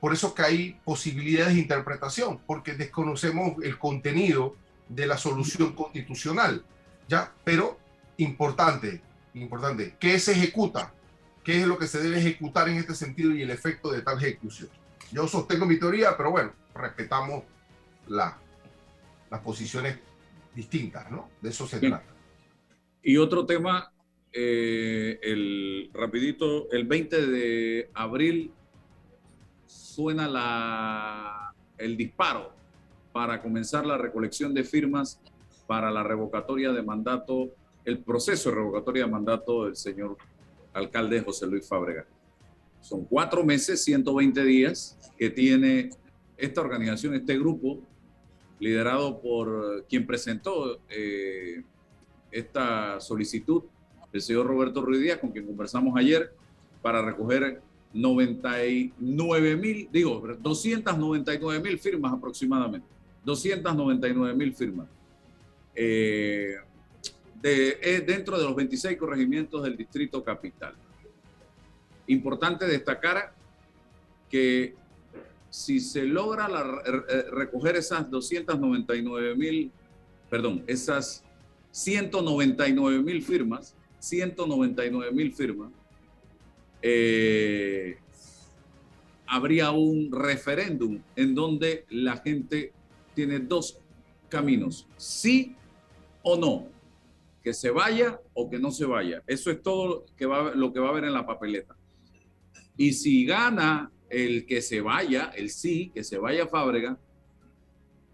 por 0.00 0.12
eso 0.12 0.34
que 0.34 0.42
hay 0.42 0.80
posibilidades 0.84 1.54
de 1.54 1.60
interpretación, 1.60 2.40
porque 2.46 2.74
desconocemos 2.74 3.54
el 3.62 3.78
contenido 3.78 4.56
de 4.88 5.06
la 5.06 5.16
solución 5.16 5.74
constitucional, 5.74 6.64
¿ya? 7.08 7.32
Pero 7.42 7.78
importante, 8.18 9.00
importante, 9.32 9.96
¿qué 9.98 10.18
se 10.18 10.32
ejecuta? 10.32 10.92
qué 11.44 11.60
es 11.60 11.66
lo 11.66 11.78
que 11.78 11.86
se 11.86 12.02
debe 12.02 12.18
ejecutar 12.18 12.68
en 12.68 12.78
este 12.78 12.94
sentido 12.94 13.30
y 13.32 13.42
el 13.42 13.50
efecto 13.50 13.92
de 13.92 14.00
tal 14.00 14.16
ejecución. 14.16 14.70
Yo 15.12 15.28
sostengo 15.28 15.66
mi 15.66 15.78
teoría, 15.78 16.16
pero 16.16 16.30
bueno, 16.30 16.52
respetamos 16.74 17.44
la, 18.08 18.38
las 19.30 19.40
posiciones 19.40 19.98
distintas, 20.54 21.08
¿no? 21.10 21.28
De 21.42 21.50
eso 21.50 21.68
se 21.68 21.78
trata. 21.78 22.02
Y 23.02 23.18
otro 23.18 23.44
tema, 23.44 23.92
eh, 24.36 25.20
el 25.22 25.90
rapidito, 25.94 26.68
el 26.72 26.84
20 26.84 27.26
de 27.28 27.90
abril 27.94 28.50
suena 29.64 30.28
la, 30.28 31.54
el 31.78 31.96
disparo 31.96 32.52
para 33.12 33.40
comenzar 33.40 33.86
la 33.86 33.96
recolección 33.96 34.52
de 34.52 34.64
firmas 34.64 35.20
para 35.68 35.92
la 35.92 36.02
revocatoria 36.02 36.72
de 36.72 36.82
mandato, 36.82 37.54
el 37.84 37.98
proceso 37.98 38.50
de 38.50 38.56
revocatoria 38.56 39.04
de 39.04 39.10
mandato 39.10 39.66
del 39.66 39.76
señor 39.76 40.16
alcalde 40.72 41.20
José 41.20 41.46
Luis 41.46 41.68
Fábrega. 41.68 42.04
Son 42.80 43.04
cuatro 43.04 43.44
meses, 43.44 43.84
120 43.84 44.44
días 44.44 44.98
que 45.16 45.30
tiene 45.30 45.90
esta 46.36 46.60
organización, 46.60 47.14
este 47.14 47.38
grupo, 47.38 47.78
liderado 48.58 49.20
por 49.20 49.84
quien 49.88 50.04
presentó 50.06 50.80
eh, 50.88 51.62
esta 52.32 52.98
solicitud, 52.98 53.62
el 54.14 54.22
señor 54.22 54.46
Roberto 54.46 54.80
Ruiz 54.80 55.00
Díaz, 55.00 55.18
con 55.18 55.32
quien 55.32 55.44
conversamos 55.44 55.96
ayer, 55.98 56.32
para 56.80 57.02
recoger 57.02 57.60
99 57.92 59.56
mil, 59.56 59.88
digo, 59.92 60.22
299 60.40 61.60
mil 61.60 61.78
firmas 61.80 62.12
aproximadamente. 62.12 62.86
299 63.24 64.34
mil 64.34 64.54
firmas. 64.54 64.86
Eh, 65.74 66.54
dentro 67.42 68.38
de 68.38 68.44
los 68.44 68.54
26 68.54 68.96
corregimientos 68.96 69.64
del 69.64 69.76
Distrito 69.76 70.22
Capital. 70.22 70.74
Importante 72.06 72.66
destacar 72.66 73.34
que 74.30 74.74
si 75.50 75.80
se 75.80 76.04
logra 76.04 76.48
recoger 77.32 77.76
esas 77.76 78.08
299 78.08 79.34
mil, 79.34 79.72
perdón, 80.30 80.62
esas 80.68 81.24
199 81.72 83.02
mil 83.02 83.22
firmas, 83.22 83.74
199 84.04 85.12
mil 85.12 85.32
firmas, 85.32 85.72
eh, 86.82 87.96
habría 89.26 89.70
un 89.70 90.12
referéndum 90.12 91.00
en 91.16 91.34
donde 91.34 91.86
la 91.88 92.18
gente 92.18 92.72
tiene 93.14 93.38
dos 93.38 93.78
caminos, 94.28 94.86
sí 94.96 95.54
o 96.22 96.36
no 96.36 96.74
que 97.44 97.52
se 97.52 97.70
vaya 97.70 98.18
o 98.32 98.48
que 98.48 98.58
no 98.58 98.70
se 98.70 98.86
vaya. 98.86 99.22
Eso 99.26 99.50
es 99.50 99.62
todo 99.62 100.06
lo 100.54 100.72
que 100.72 100.80
va 100.80 100.86
a 100.86 100.90
haber 100.90 101.04
en 101.04 101.12
la 101.12 101.26
papeleta. 101.26 101.76
Y 102.76 102.94
si 102.94 103.26
gana 103.26 103.92
el 104.08 104.46
que 104.46 104.62
se 104.62 104.80
vaya, 104.80 105.30
el 105.36 105.50
sí, 105.50 105.90
que 105.94 106.02
se 106.02 106.16
vaya 106.16 106.46
Fábrega, 106.46 106.98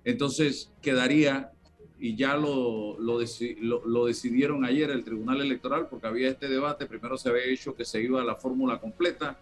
entonces 0.04 0.72
quedaría, 0.82 1.52
y 2.00 2.16
ya 2.16 2.34
lo, 2.34 2.98
lo, 2.98 3.20
lo, 3.86 4.06
decidieron 4.06 4.64
ayer 4.64 4.90
el 4.90 5.04
Tribunal 5.04 5.42
Electoral, 5.42 5.86
porque 5.88 6.06
había 6.06 6.30
este 6.30 6.48
debate, 6.48 6.86
primero 6.86 7.18
se 7.18 7.28
había 7.28 7.44
hecho 7.44 7.76
que 7.76 7.84
se 7.84 8.02
iba 8.02 8.22
a 8.22 8.24
la 8.24 8.36
fórmula 8.36 8.80
completa, 8.80 9.38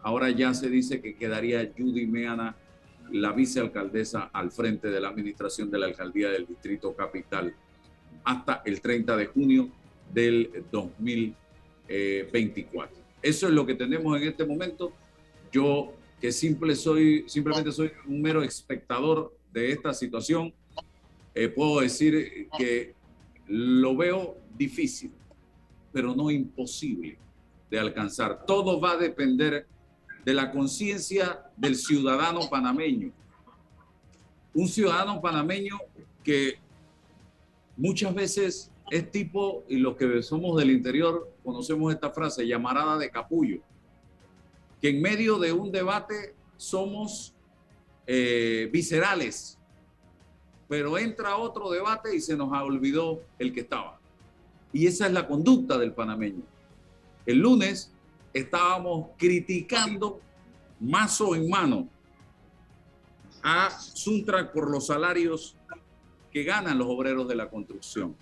ahora 0.00 0.30
ya 0.30 0.54
se 0.54 0.70
dice 0.70 1.02
que 1.02 1.16
quedaría 1.16 1.70
Judy 1.76 2.06
Meana, 2.06 2.56
la 3.12 3.32
vicealcaldesa, 3.32 4.30
al 4.32 4.50
frente 4.50 4.88
de 4.88 5.00
la 5.00 5.08
administración 5.08 5.70
de 5.70 5.78
la 5.78 5.84
alcaldía 5.86 6.30
del 6.30 6.46
Distrito 6.46 6.94
Capital 6.94 7.54
hasta 8.24 8.62
el 8.64 8.80
30 8.80 9.16
de 9.16 9.26
junio 9.26 9.68
del 10.12 10.64
2024. 10.72 12.96
Eso 13.20 13.48
es 13.48 13.52
lo 13.52 13.66
que 13.66 13.74
tenemos 13.74 14.16
en 14.20 14.28
este 14.28 14.46
momento. 14.46 14.92
Yo 15.52 15.92
que 16.20 16.32
simple 16.32 16.74
soy, 16.74 17.24
simplemente 17.28 17.70
soy 17.72 17.92
un 18.06 18.22
mero 18.22 18.42
espectador 18.42 19.36
de 19.52 19.72
esta 19.72 19.92
situación, 19.94 20.52
eh, 21.38 21.48
puedo 21.48 21.80
decir 21.80 22.48
que 22.58 22.96
lo 23.46 23.96
veo 23.96 24.38
difícil, 24.56 25.12
pero 25.92 26.12
no 26.12 26.32
imposible 26.32 27.16
de 27.70 27.78
alcanzar. 27.78 28.44
Todo 28.44 28.80
va 28.80 28.92
a 28.92 28.96
depender 28.96 29.64
de 30.24 30.34
la 30.34 30.50
conciencia 30.50 31.40
del 31.56 31.76
ciudadano 31.76 32.40
panameño. 32.50 33.12
Un 34.52 34.66
ciudadano 34.66 35.20
panameño 35.20 35.78
que 36.24 36.54
muchas 37.76 38.12
veces 38.12 38.72
es 38.90 39.08
tipo, 39.12 39.64
y 39.68 39.76
los 39.76 39.96
que 39.96 40.20
somos 40.22 40.58
del 40.58 40.72
interior 40.72 41.32
conocemos 41.44 41.94
esta 41.94 42.10
frase, 42.10 42.48
llamarada 42.48 42.98
de 42.98 43.10
capullo, 43.10 43.60
que 44.80 44.88
en 44.88 45.00
medio 45.00 45.38
de 45.38 45.52
un 45.52 45.70
debate 45.70 46.34
somos 46.56 47.32
eh, 48.08 48.68
viscerales, 48.72 49.57
pero 50.68 50.98
entra 50.98 51.36
otro 51.36 51.70
debate 51.70 52.14
y 52.14 52.20
se 52.20 52.36
nos 52.36 52.52
ha 52.52 52.62
olvidado 52.62 53.22
el 53.38 53.52
que 53.52 53.60
estaba. 53.60 53.98
Y 54.72 54.86
esa 54.86 55.06
es 55.06 55.12
la 55.12 55.26
conducta 55.26 55.78
del 55.78 55.92
panameño. 55.92 56.42
El 57.24 57.38
lunes 57.38 57.90
estábamos 58.34 59.08
criticando 59.16 60.20
mazo 60.78 61.34
en 61.34 61.48
mano 61.48 61.88
a 63.42 63.70
Suntra 63.70 64.52
por 64.52 64.70
los 64.70 64.86
salarios 64.86 65.56
que 66.30 66.44
ganan 66.44 66.78
los 66.78 66.88
obreros 66.88 67.26
de 67.26 67.34
la 67.34 67.48
construcción. 67.48 68.14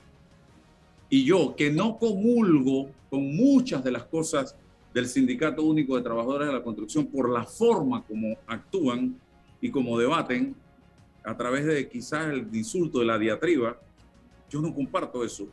Y 1.09 1.25
yo, 1.25 1.55
que 1.57 1.71
no 1.71 1.99
comulgo 1.99 2.91
con 3.11 3.37
muchas 3.37 3.83
de 3.83 3.91
las 3.91 4.05
cosas 4.05 4.57
del 4.95 5.07
Sindicato 5.07 5.63
Único 5.63 5.97
de 5.97 6.03
Trabajadores 6.03 6.49
de 6.49 6.55
la 6.55 6.63
Construcción 6.63 7.07
por 7.07 7.29
la 7.31 7.45
forma 7.45 8.05
como 8.05 8.37
actúan 8.47 9.21
y 9.61 9.71
como 9.71 9.99
debaten 9.99 10.55
a 11.27 11.37
través 11.37 11.67
de 11.67 11.89
quizás 11.89 12.33
el 12.33 12.49
insulto 12.53 13.01
de 13.01 13.05
la 13.05 13.19
diatriba, 13.19 13.79
yo 14.49 14.61
no 14.63 14.73
comparto 14.73 15.25
eso. 15.25 15.49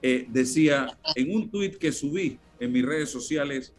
Eh, 0.00 0.26
decía 0.30 0.98
en 1.14 1.36
un 1.36 1.50
tuit 1.50 1.76
que 1.76 1.92
subí 1.92 2.38
en 2.58 2.72
mis 2.72 2.84
redes 2.84 3.10
sociales, 3.10 3.74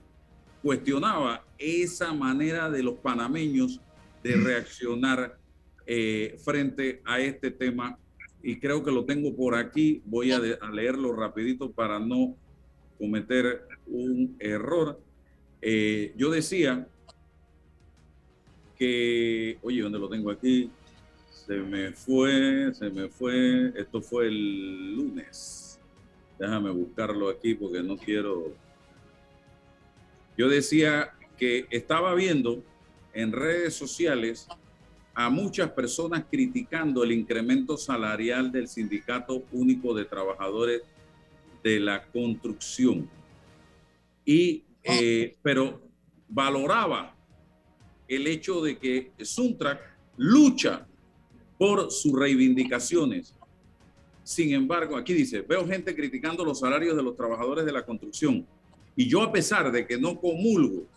cuestionaba 0.62 1.44
esa 1.58 2.14
manera 2.14 2.70
de 2.70 2.84
los 2.84 2.96
panameños 3.00 3.82
de 4.24 4.36
reaccionar 4.36 5.38
eh, 5.88 6.38
frente 6.44 7.02
a 7.06 7.20
este 7.20 7.50
tema 7.50 7.98
y 8.44 8.60
creo 8.60 8.84
que 8.84 8.92
lo 8.92 9.06
tengo 9.06 9.36
por 9.36 9.56
aquí. 9.56 10.04
Voy 10.06 10.32
a, 10.32 10.40
leerlo 10.40 11.16
rapidito 11.16 11.72
para 11.72 12.00
no 12.00 12.36
cometer 13.00 13.68
un 13.88 14.36
error. 14.40 15.02
Eh, 15.60 16.14
yo 16.18 16.30
decía 16.30 16.88
que, 18.78 19.58
oye, 19.64 19.82
¿dónde 19.82 19.98
lo 19.98 20.08
tengo 20.08 20.30
aquí? 20.30 20.70
Se 21.46 21.58
me 21.58 21.92
fue, 21.92 22.74
se 22.74 22.90
me 22.90 23.08
fue. 23.08 23.72
Esto 23.76 24.02
fue 24.02 24.28
el 24.28 24.96
lunes. 24.96 25.80
Déjame 26.40 26.72
buscarlo 26.72 27.30
aquí 27.30 27.54
porque 27.54 27.84
no 27.84 27.98
quiero. 27.98 28.56
Yo 30.36 30.50
decía 30.50 31.14
que 31.38 31.68
estaba 31.70 32.16
viendo 32.16 32.64
en 33.14 33.32
redes 33.32 33.76
sociales 33.76 34.48
a 35.14 35.30
muchas 35.30 35.70
personas 35.70 36.26
criticando 36.30 37.04
el 37.04 37.12
incremento 37.12 37.78
salarial 37.78 38.52
del 38.52 38.68
Sindicato 38.68 39.44
Único 39.52 39.94
de 39.94 40.06
Trabajadores 40.06 40.82
de 41.64 41.80
la 41.80 42.08
Construcción. 42.08 43.08
Y, 44.26 44.64
eh, 44.82 45.38
pero 45.44 45.80
valoraba 46.28 47.16
el 48.08 48.26
hecho 48.26 48.62
de 48.62 48.78
que 48.80 49.12
Suntrack 49.20 49.80
lucha 50.18 50.88
por 51.58 51.92
sus 51.92 52.14
reivindicaciones. 52.14 53.34
Sin 54.24 54.54
embargo, 54.54 54.98
aquí 54.98 55.14
dice, 55.14 55.42
veo 55.42 55.68
gente 55.68 55.96
criticando 55.96 56.44
los 56.44 56.60
salarios 56.60 56.96
de 56.96 57.04
los 57.04 57.16
trabajadores 57.16 57.66
de 57.66 57.72
la 57.72 57.86
construcción. 57.86 58.46
Y 58.96 59.08
yo 59.08 59.22
a 59.22 59.32
pesar 59.32 59.72
de 59.72 59.86
que 59.86 59.98
no 59.98 60.20
comulgo 60.20 60.88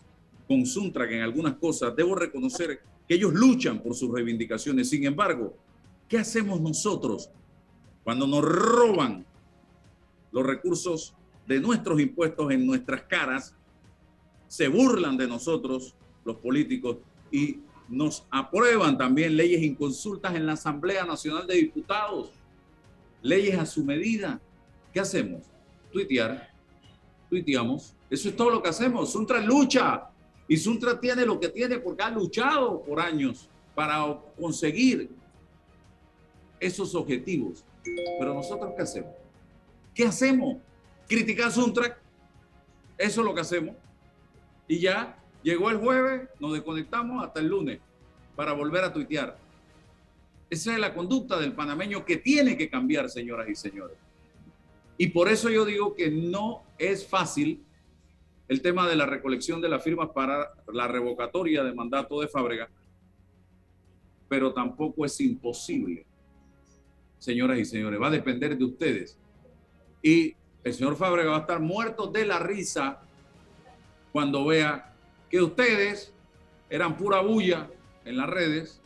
con 0.47 0.65
Suntrack 0.65 1.11
en 1.11 1.21
algunas 1.21 1.55
cosas, 1.55 1.95
debo 1.95 2.15
reconocer 2.15 2.81
que 3.07 3.15
ellos 3.15 3.33
luchan 3.33 3.81
por 3.81 3.93
sus 3.95 4.11
reivindicaciones. 4.11 4.89
Sin 4.89 5.05
embargo, 5.05 5.55
¿qué 6.07 6.17
hacemos 6.17 6.59
nosotros 6.59 7.29
cuando 8.03 8.25
nos 8.25 8.43
roban 8.43 9.25
los 10.31 10.45
recursos 10.45 11.13
de 11.47 11.59
nuestros 11.59 11.99
impuestos 11.99 12.51
en 12.51 12.65
nuestras 12.65 13.03
caras? 13.03 13.55
Se 14.47 14.67
burlan 14.67 15.17
de 15.17 15.27
nosotros, 15.27 15.93
los 16.25 16.37
políticos, 16.37 16.97
y 17.31 17.59
nos 17.89 18.25
aprueban 18.29 18.97
también 18.97 19.35
leyes 19.35 19.63
inconsultas 19.63 20.35
en 20.35 20.45
la 20.45 20.53
Asamblea 20.53 21.05
Nacional 21.05 21.47
de 21.47 21.55
Diputados, 21.55 22.31
leyes 23.21 23.57
a 23.57 23.65
su 23.65 23.83
medida. 23.83 24.39
¿Qué 24.93 24.99
hacemos? 24.99 25.43
Tuitear, 25.91 26.49
tuiteamos. 27.29 27.95
Eso 28.09 28.29
es 28.29 28.35
todo 28.35 28.51
lo 28.51 28.61
que 28.61 28.69
hacemos. 28.69 29.11
Suntra 29.11 29.39
lucha 29.41 30.09
y 30.47 30.57
Suntra 30.57 30.99
tiene 30.99 31.25
lo 31.25 31.39
que 31.39 31.49
tiene 31.49 31.79
porque 31.79 32.03
ha 32.03 32.09
luchado 32.09 32.81
por 32.83 32.99
años 32.99 33.49
para 33.73 34.19
conseguir 34.39 35.09
esos 36.59 36.93
objetivos. 36.95 37.63
Pero 38.19 38.33
nosotros, 38.33 38.73
¿qué 38.75 38.83
hacemos? 38.83 39.11
¿Qué 39.93 40.05
hacemos? 40.05 40.57
Criticar 41.07 41.51
Suntra. 41.51 41.97
Eso 42.97 43.21
es 43.21 43.25
lo 43.25 43.33
que 43.33 43.41
hacemos. 43.41 43.75
Y 44.67 44.79
ya 44.79 45.18
llegó 45.43 45.69
el 45.69 45.77
jueves, 45.77 46.29
nos 46.39 46.53
desconectamos 46.53 47.23
hasta 47.23 47.39
el 47.39 47.47
lunes 47.47 47.79
para 48.35 48.53
volver 48.53 48.83
a 48.83 48.93
tuitear. 48.93 49.37
Esa 50.49 50.73
es 50.73 50.79
la 50.79 50.93
conducta 50.93 51.39
del 51.39 51.53
panameño 51.53 52.05
que 52.05 52.17
tiene 52.17 52.57
que 52.57 52.69
cambiar, 52.69 53.09
señoras 53.09 53.47
y 53.49 53.55
señores. 53.55 53.97
Y 54.97 55.07
por 55.07 55.29
eso 55.29 55.49
yo 55.49 55.63
digo 55.63 55.95
que 55.95 56.09
no 56.09 56.63
es 56.77 57.07
fácil 57.07 57.63
el 58.47 58.61
tema 58.61 58.87
de 58.87 58.95
la 58.95 59.05
recolección 59.05 59.61
de 59.61 59.69
las 59.69 59.83
firmas 59.83 60.09
para 60.09 60.51
la 60.73 60.87
revocatoria 60.87 61.63
de 61.63 61.73
mandato 61.73 62.19
de 62.19 62.27
Fábrega, 62.27 62.67
pero 64.27 64.53
tampoco 64.53 65.05
es 65.05 65.21
imposible. 65.21 66.05
Señoras 67.19 67.59
y 67.59 67.65
señores, 67.65 68.01
va 68.01 68.07
a 68.07 68.11
depender 68.11 68.57
de 68.57 68.65
ustedes. 68.65 69.17
Y 70.01 70.35
el 70.63 70.73
señor 70.73 70.95
Fábrega 70.95 71.31
va 71.31 71.37
a 71.37 71.41
estar 71.41 71.59
muerto 71.59 72.07
de 72.07 72.25
la 72.25 72.39
risa 72.39 73.01
cuando 74.11 74.45
vea 74.45 74.88
que 75.29 75.41
ustedes 75.41 76.13
eran 76.69 76.97
pura 76.97 77.21
bulla 77.21 77.69
en 78.05 78.17
las 78.17 78.29
redes, 78.29 78.81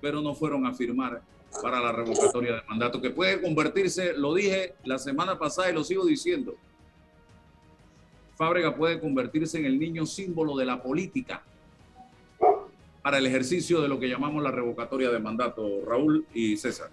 pero 0.00 0.20
no 0.20 0.34
fueron 0.34 0.66
a 0.66 0.74
firmar 0.74 1.22
para 1.62 1.80
la 1.80 1.92
revocatoria 1.92 2.56
de 2.56 2.62
mandato, 2.68 3.00
que 3.00 3.10
puede 3.10 3.40
convertirse, 3.40 4.12
lo 4.14 4.34
dije 4.34 4.74
la 4.84 4.98
semana 4.98 5.38
pasada 5.38 5.70
y 5.70 5.74
lo 5.74 5.84
sigo 5.84 6.04
diciendo, 6.04 6.56
Fábrega 8.36 8.74
puede 8.74 8.98
convertirse 9.00 9.58
en 9.58 9.66
el 9.66 9.78
niño 9.78 10.06
símbolo 10.06 10.56
de 10.56 10.64
la 10.64 10.82
política 10.82 11.42
para 13.02 13.18
el 13.18 13.26
ejercicio 13.26 13.80
de 13.80 13.88
lo 13.88 14.00
que 14.00 14.08
llamamos 14.08 14.42
la 14.42 14.50
revocatoria 14.50 15.10
de 15.10 15.18
mandato. 15.18 15.84
Raúl 15.86 16.26
y 16.34 16.56
César. 16.56 16.90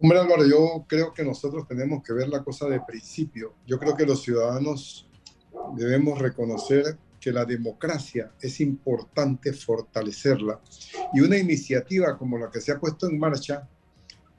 Hombre 0.00 0.18
Álvaro, 0.18 0.44
yo 0.44 0.84
creo 0.88 1.14
que 1.14 1.24
nosotros 1.24 1.66
tenemos 1.66 2.02
que 2.02 2.12
ver 2.12 2.28
la 2.28 2.42
cosa 2.42 2.68
de 2.68 2.80
principio. 2.80 3.54
Yo 3.66 3.78
creo 3.78 3.96
que 3.96 4.04
los 4.04 4.20
ciudadanos 4.20 5.08
debemos 5.76 6.18
reconocer 6.18 6.96
que 7.20 7.32
la 7.32 7.44
democracia 7.44 8.32
es 8.40 8.60
importante 8.60 9.52
fortalecerla 9.52 10.60
y 11.14 11.20
una 11.20 11.38
iniciativa 11.38 12.18
como 12.18 12.36
la 12.36 12.50
que 12.50 12.60
se 12.60 12.72
ha 12.72 12.80
puesto 12.80 13.08
en 13.08 13.18
marcha 13.18 13.68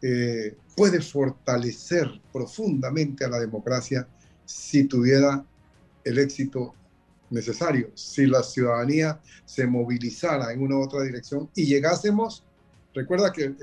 eh, 0.02 0.58
puede 0.76 1.02
fortalecer 1.02 2.10
profundamente 2.32 3.24
a 3.24 3.30
la 3.30 3.40
democracia 3.40 4.06
si 4.46 4.84
tuviera 4.84 5.46
el 6.04 6.20
éxito 6.20 6.74
necesario, 7.30 7.90
si 7.96 8.26
la 8.26 8.44
ciudadanía 8.44 9.22
se 9.46 9.66
movilizara 9.66 10.52
en 10.52 10.62
una 10.62 10.76
u 10.76 10.84
otra 10.84 11.04
dirección 11.04 11.50
y 11.56 11.66
llegásemos, 11.66 12.44
recuerda 12.94 13.32
que 13.32 13.56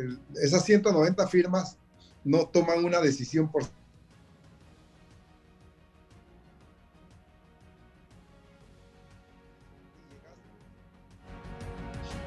esas 0.43 0.65
190 0.65 1.29
firmas 1.29 1.77
no 2.25 2.47
toman 2.47 2.85
una 2.85 3.01
decisión 3.01 3.51
por 3.51 3.65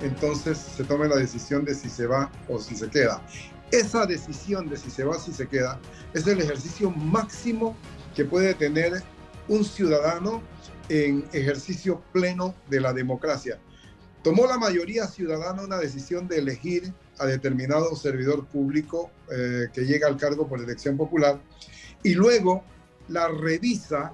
entonces 0.04 0.58
se 0.58 0.84
tome 0.84 1.08
la 1.08 1.16
decisión 1.16 1.64
de 1.64 1.74
si 1.74 1.90
se 1.90 2.06
va 2.06 2.30
o 2.50 2.60
si 2.60 2.76
se 2.76 2.90
queda. 2.90 3.22
Esa 3.72 4.06
decisión 4.06 4.70
de 4.70 4.78
si 4.78 4.92
se 4.92 5.04
va 5.04 5.16
o 5.16 5.20
si 5.20 5.34
se 5.34 5.48
queda 5.48 5.80
es 6.14 6.28
el 6.28 6.42
ejercicio 6.42 6.92
máximo 6.92 7.76
que 8.14 8.26
puede 8.26 8.54
tener 8.54 9.02
un 9.48 9.64
ciudadano 9.64 10.44
en 10.90 11.26
ejercicio 11.32 12.02
pleno 12.12 12.54
de 12.70 12.82
la 12.82 12.94
democracia. 12.94 13.60
Tomó 14.24 14.46
la 14.46 14.58
mayoría 14.58 15.08
ciudadana 15.08 15.64
una 15.64 15.78
decisión 15.78 16.28
de 16.28 16.40
elegir 16.40 16.94
a 17.20 17.26
determinado 17.26 17.96
servidor 17.96 18.46
público 18.46 19.10
eh, 19.32 19.68
que 19.74 19.86
llega 19.86 20.08
al 20.08 20.18
cargo 20.18 20.48
por 20.48 20.62
elección 20.62 20.98
popular 20.98 21.40
y 22.04 22.14
luego 22.14 22.64
la 23.08 23.30
revisa 23.30 24.14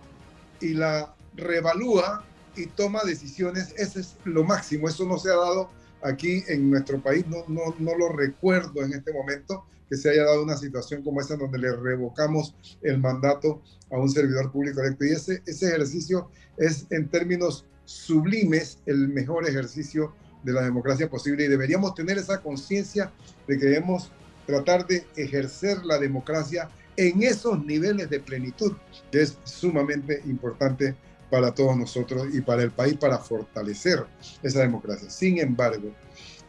y 0.62 0.74
la 0.74 1.16
revalúa 1.36 2.24
y 2.56 2.68
toma 2.68 3.04
decisiones. 3.04 3.74
Ese 3.78 4.02
es 4.02 4.18
lo 4.24 4.44
máximo. 4.44 4.88
Eso 4.88 5.06
no 5.06 5.18
se 5.18 5.30
ha 5.30 5.36
dado 5.36 5.79
aquí 6.04 6.44
en 6.48 6.70
nuestro 6.70 7.02
país. 7.02 7.26
No, 7.28 7.44
no, 7.48 7.76
no 7.80 7.98
lo 7.98 8.10
recuerdo 8.10 8.84
en 8.84 8.94
este 8.94 9.14
momento 9.14 9.66
que 9.90 9.98
se 9.98 10.12
haya 10.12 10.24
dado 10.24 10.44
una 10.44 10.58
situación 10.58 11.04
como 11.04 11.20
esa 11.20 11.36
donde 11.36 11.58
le 11.58 11.76
revocamos 11.76 12.56
el 12.82 13.00
mandato 13.00 13.62
a 13.92 13.98
un 13.98 14.10
servidor 14.10 14.52
público 14.52 14.82
electo. 14.82 15.06
Y 15.06 15.12
ese, 15.12 15.42
ese 15.46 15.68
ejercicio 15.68 16.30
es 16.58 16.86
en 16.92 17.10
términos 17.10 17.66
sublimes 17.86 18.80
el 18.86 19.08
mejor 19.08 19.48
ejercicio 19.48 20.14
de 20.44 20.54
la 20.54 20.62
democracia 20.62 21.10
posible 21.10 21.46
y 21.46 21.48
deberíamos 21.48 21.96
tener 21.96 22.18
esa 22.18 22.42
conciencia 22.42 23.12
de 23.48 23.58
que 23.58 23.66
debemos 23.66 24.12
tratar 24.46 24.86
de 24.88 25.06
ejercer 25.16 25.84
la 25.86 25.98
democracia 25.98 26.70
en 26.98 27.24
esos 27.24 27.64
niveles 27.66 28.10
de 28.10 28.20
plenitud, 28.20 28.74
que 29.12 29.22
es 29.22 29.38
sumamente 29.44 30.22
importante 30.26 30.96
para 31.30 31.54
todos 31.54 31.78
nosotros 31.78 32.28
y 32.34 32.42
para 32.42 32.64
el 32.64 32.72
país 32.72 32.96
para 32.98 33.20
fortalecer 33.20 34.06
esa 34.42 34.62
democracia. 34.62 35.10
Sin 35.10 35.40
embargo, 35.40 35.92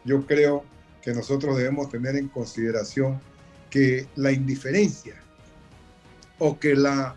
yo 0.03 0.25
creo 0.25 0.63
que 1.01 1.13
nosotros 1.13 1.57
debemos 1.57 1.89
tener 1.89 2.15
en 2.15 2.27
consideración 2.27 3.19
que 3.69 4.07
la 4.15 4.31
indiferencia 4.31 5.15
o 6.39 6.59
que 6.59 6.75
la 6.75 7.15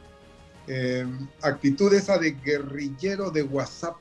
eh, 0.67 1.07
actitud 1.43 1.93
esa 1.93 2.19
de 2.19 2.33
guerrillero 2.33 3.31
de 3.31 3.43
WhatsApp 3.43 3.97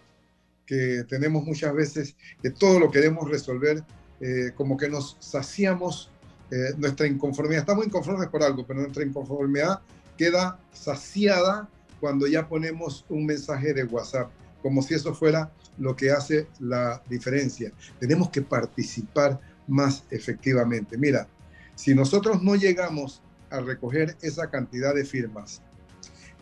que 0.65 1.03
tenemos 1.09 1.43
muchas 1.43 1.73
veces, 1.73 2.15
que 2.41 2.51
todo 2.51 2.79
lo 2.79 2.89
queremos 2.89 3.29
resolver, 3.29 3.83
eh, 4.21 4.51
como 4.55 4.77
que 4.77 4.87
nos 4.87 5.17
saciamos 5.19 6.09
eh, 6.51 6.73
nuestra 6.77 7.07
inconformidad. 7.07 7.61
Estamos 7.61 7.85
inconformes 7.85 8.29
por 8.29 8.43
algo, 8.43 8.65
pero 8.65 8.81
nuestra 8.81 9.03
inconformidad 9.03 9.81
queda 10.17 10.59
saciada 10.71 11.67
cuando 12.03 12.27
ya 12.27 12.49
ponemos 12.49 13.05
un 13.07 13.25
mensaje 13.25 13.73
de 13.73 13.85
WhatsApp, 13.85 14.29
como 14.61 14.81
si 14.81 14.93
eso 14.93 15.13
fuera 15.15 15.53
lo 15.77 15.95
que 15.95 16.11
hace 16.11 16.49
la 16.59 17.01
diferencia. 17.07 17.71
Tenemos 17.97 18.29
que 18.29 18.41
participar 18.41 19.39
más 19.69 20.03
efectivamente. 20.09 20.97
Mira, 20.97 21.29
si 21.75 21.95
nosotros 21.95 22.43
no 22.43 22.55
llegamos 22.55 23.21
a 23.49 23.61
recoger 23.61 24.17
esa 24.21 24.49
cantidad 24.49 24.93
de 24.93 25.05
firmas, 25.05 25.61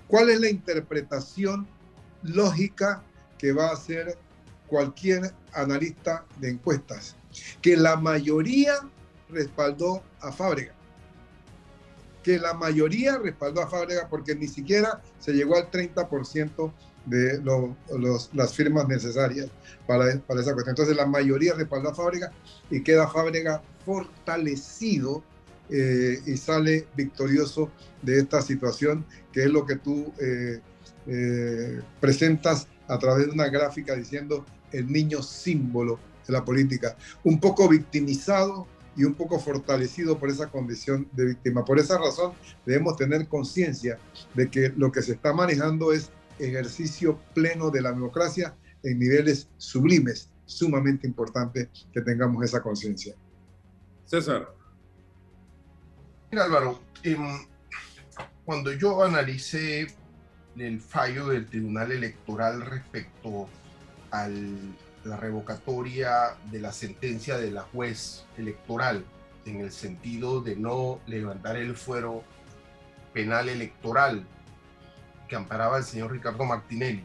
¿cuál 0.08 0.32
es 0.32 0.42
la 0.42 0.50
interpretación 0.50 1.68
lógica 2.24 3.04
que 3.38 3.52
va 3.52 3.68
a 3.68 3.74
hacer 3.74 4.18
cualquier 4.66 5.32
analista 5.54 6.26
de 6.40 6.50
encuestas? 6.50 7.16
Que 7.62 7.78
la 7.78 7.98
mayoría 7.98 8.74
respaldó 9.30 10.02
a 10.22 10.32
Fábrega. 10.32 10.74
Que 12.24 12.40
la 12.40 12.54
mayoría 12.54 13.18
respaldó 13.18 13.62
a 13.62 13.68
Fábrega 13.68 14.08
porque 14.10 14.36
ni 14.36 14.48
siquiera 14.48 15.02
se 15.20 15.34
llegó 15.34 15.56
al 15.56 15.72
30% 15.72 16.72
de 17.06 17.42
las 18.34 18.54
firmas 18.54 18.88
necesarias 18.88 19.48
para, 19.88 20.20
para, 20.20 20.42
esa 20.42 20.54
cuestión. 20.54 20.74
Entonces 20.74 20.96
la 20.96 21.06
mayoría 21.06 21.54
respaldó 21.54 21.90
a 21.90 21.96
Fábrega 21.96 22.32
y 22.70 22.82
queda 22.82 23.08
Fábrega 23.08 23.62
fortalecido 23.86 25.24
eh, 25.74 26.20
y 26.26 26.36
sale 26.36 26.86
victorioso 26.98 27.72
de 28.02 28.20
esta 28.20 28.42
situación, 28.42 29.06
que 29.32 29.44
es 29.44 29.50
lo 29.50 29.66
que 29.66 29.78
tú 29.78 30.12
eh, 30.20 30.60
eh, 31.08 31.80
presentas 32.02 32.68
a 32.90 33.00
través 33.00 33.28
de 33.28 33.32
una 33.32 33.48
gráfica 33.48 33.96
diciendo 33.96 34.46
el 34.74 34.92
niño 34.92 35.24
símbolo 35.24 35.98
de 36.28 36.34
la 36.34 36.44
política, 36.44 36.98
un 37.24 37.40
poco 37.40 37.70
victimizado 37.70 38.68
y 38.96 39.04
un 39.04 39.14
poco 39.14 39.40
fortalecido 39.40 40.18
por 40.20 40.30
esa 40.30 40.48
condición 40.48 41.08
de 41.14 41.26
víctima. 41.26 41.64
Por 41.64 41.80
esa 41.80 41.98
razón 41.98 42.34
debemos 42.66 42.98
tener 42.98 43.28
conciencia 43.28 43.98
de 44.34 44.50
que 44.50 44.74
lo 44.76 44.92
que 44.92 45.02
se 45.02 45.14
está 45.14 45.34
manejando 45.34 45.94
es 45.94 46.12
ejercicio 46.40 47.20
pleno 47.34 47.70
de 47.70 47.82
la 47.82 47.92
democracia 47.92 48.56
en 48.84 49.00
niveles 49.00 49.48
sublimes, 49.58 50.30
sumamente 50.46 51.08
importante 51.08 51.70
que 51.94 52.02
tengamos 52.02 52.44
esa 52.44 52.62
conciencia. 52.62 53.16
César. 54.06 54.54
Mira 56.32 56.46
Álvaro, 56.46 56.82
em, 57.04 57.46
cuando 58.46 58.72
yo 58.74 59.04
analicé 59.04 59.88
el 60.58 60.82
fallo 60.82 61.28
del 61.28 61.46
Tribunal 61.46 61.92
Electoral 61.92 62.62
respecto 62.62 63.48
a 64.12 64.28
la 65.04 65.18
revocatoria 65.18 66.38
de 66.52 66.60
la 66.60 66.72
sentencia 66.72 67.38
de 67.38 67.52
la 67.52 67.64
juez 67.64 68.26
electoral 68.38 69.06
en 69.46 69.62
el 69.62 69.72
sentido 69.72 70.42
de 70.42 70.56
no 70.56 71.00
levantar 71.08 71.58
el 71.58 71.76
fuero 71.76 72.24
penal 73.14 73.50
electoral 73.50 74.26
que 75.28 75.36
amparaba 75.36 75.78
el 75.78 75.84
señor 75.84 76.12
Ricardo 76.12 76.46
Martinelli 76.46 77.04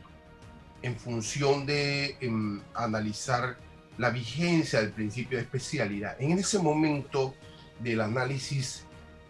en 0.83 0.97
función 0.97 1.65
de 1.65 2.17
em, 2.21 2.61
analizar 2.75 3.57
la 3.97 4.11
vigencia 4.11 4.81
del 4.81 4.93
principio 4.93 5.39
de 5.39 5.45
especialidad. 5.45 6.17
En 6.21 6.33
ese 6.39 6.59
momento 6.59 7.35
del 7.81 8.03
análisis 8.03 8.85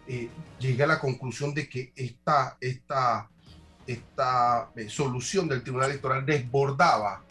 eh, 0.07 0.29
llegué 0.59 0.83
a 0.83 0.87
la 0.87 0.99
conclusión 0.99 1.53
de 1.53 1.69
que 1.69 1.93
esta, 1.95 2.57
esta 2.59 3.29
esta 3.87 4.69
eh, 4.75 4.89
solución 4.89 5.47
del 5.47 5.63
Tribunal 5.63 5.91
Electoral 5.91 6.25
desbordaba 6.25 7.23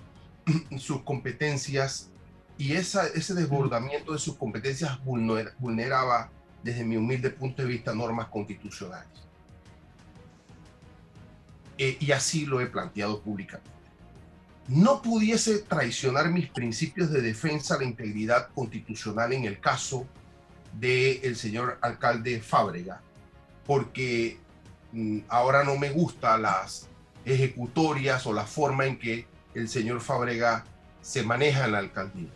sus 0.79 1.03
competencias 1.03 2.11
y 2.59 2.73
ese 2.73 3.35
desbordamiento 3.35 4.13
de 4.13 4.19
sus 4.19 4.37
competencias 4.37 4.99
vulneraba, 5.05 6.31
desde 6.63 6.85
mi 6.85 6.97
humilde 6.97 7.31
punto 7.31 7.63
de 7.63 7.69
vista, 7.69 7.95
normas 7.95 8.29
constitucionales. 8.29 9.09
Eh, 11.79 11.99
y 12.01 12.13
así 12.13 12.47
lo 12.47 12.61
he 12.61 12.67
planteado 12.67 13.21
públicamente. 13.21 13.71
No 14.69 15.03
pudiese 15.03 15.59
traicionar 15.59 16.31
mis 16.31 16.49
principios 16.49 17.11
de 17.11 17.21
defensa 17.21 17.77
de 17.77 17.85
la 17.85 17.91
integridad 17.91 18.49
constitucional 18.55 19.33
en 19.33 19.45
el 19.45 19.61
caso 19.61 20.07
del 20.73 21.21
el 21.23 21.37
señor 21.37 21.79
alcalde 21.83 22.41
Fábrega, 22.41 23.01
porque 23.65 24.41
Mm, 24.97 25.21
ahora 25.29 25.63
no 25.63 25.77
me 25.77 25.91
gustan 25.91 26.41
las 26.41 26.89
ejecutorias 27.25 28.27
o 28.27 28.33
la 28.33 28.47
forma 28.47 28.87
en 28.87 28.99
que 28.99 29.27
el 29.57 29.69
señor 29.69 30.01
Fabrega 30.01 30.65
se 31.01 31.23
maneja 31.23 31.65
en 31.65 31.73
la 31.73 31.79
alcaldía. 31.79 32.29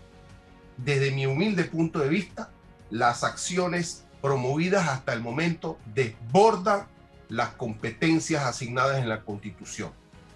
Desde 0.77 1.11
mi 1.11 1.27
humilde 1.27 1.65
punto 1.65 1.99
de 1.99 2.09
vista, 2.09 2.51
las 2.91 3.25
acciones 3.25 4.07
promovidas 4.23 4.89
hasta 4.89 5.13
el 5.13 5.21
momento 5.21 5.79
desbordan 5.95 6.87
las 7.29 7.51
competencias 7.51 8.45
asignadas 8.45 8.99
en 8.99 9.09
la 9.09 9.23
Constitución. 9.23 9.93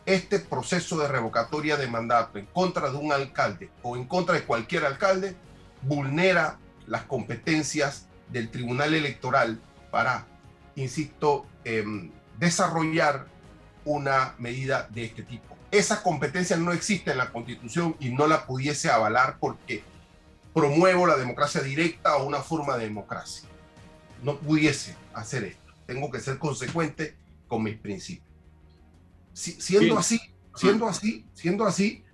Este 0.07 0.39
proceso 0.39 0.99
de 0.99 1.09
revocatoria 1.09 1.77
de 1.77 1.89
mandato 1.89 2.39
en 2.39 2.47
contra 2.47 2.91
de 2.91 2.97
un 2.99 3.13
alcalde 3.13 3.71
o 3.83 3.97
en 3.97 4.05
contra 4.05 4.35
de 4.35 4.43
cualquier 4.43 4.85
alcalde 4.85 5.35
vulnera 5.83 6.59
las 6.87 7.05
competencias 7.05 8.07
del 8.29 8.51
Tribunal 8.51 8.95
Electoral 8.95 9.59
para 9.91 10.27
insisto, 10.77 11.47
em, 11.65 12.11
desarrollar 12.39 13.27
una 13.85 14.35
medida 14.39 14.89
de 14.91 15.05
este 15.05 15.23
tipo. 15.23 15.54
Esa 15.75 16.03
competencia 16.03 16.57
no 16.57 16.73
existe 16.73 17.11
en 17.11 17.19
la 17.19 17.33
Constitución 17.33 17.97
y 17.99 18.11
no 18.11 18.27
la 18.27 18.47
pudiese 18.47 18.91
avalar 18.91 19.39
porque 19.41 19.83
promuevo 20.53 21.07
la 21.07 21.17
democracia 21.17 21.61
directa 21.63 22.17
o 22.17 22.27
una 22.27 22.41
forma 22.41 22.77
de 22.77 22.85
democracia. 22.85 23.49
No 24.23 24.39
pudiese 24.39 24.97
hacer 25.13 25.45
esto. 25.45 25.73
Tengo 25.87 26.11
que 26.11 26.21
ser 26.21 26.39
consecuente 26.39 27.17
con 27.49 27.63
mis 27.63 27.77
principios. 27.77 28.29
siendo 29.33 29.99
así, 29.99 30.21
siendo 30.55 30.87
así, 30.87 31.27
siendo 31.35 31.67
así, 31.67 32.05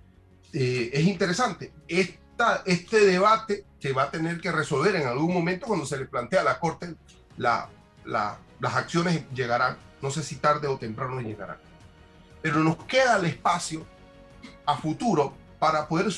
eh, 0.53 0.89
es 0.91 1.03
interesante. 1.05 1.71
Esta, 1.87 2.63
este 2.65 3.05
debate 3.05 3.65
se 3.79 3.93
va 3.93 4.03
a 4.03 4.11
tener 4.11 4.41
que 4.41 4.51
resolver 4.51 4.95
en 4.95 5.05
algún 5.05 5.33
momento 5.33 5.67
cuando 5.67 5.85
se 5.85 5.97
le 5.97 6.05
plantea 6.05 6.41
a 6.41 6.45
la 6.45 6.59
Corte 6.59 6.95
la, 7.37 7.69
la 8.05 8.39
las 8.61 8.75
acciones 8.75 9.23
llegarán, 9.33 9.75
no 10.01 10.11
sé 10.11 10.23
si 10.23 10.35
tarde 10.35 10.67
o 10.67 10.77
temprano 10.77 11.19
llegarán. 11.19 11.57
Pero 12.41 12.59
nos 12.59 12.77
queda 12.85 13.17
el 13.17 13.25
espacio 13.25 13.85
a 14.65 14.77
futuro 14.77 15.33
para 15.59 15.87
poder 15.87 16.11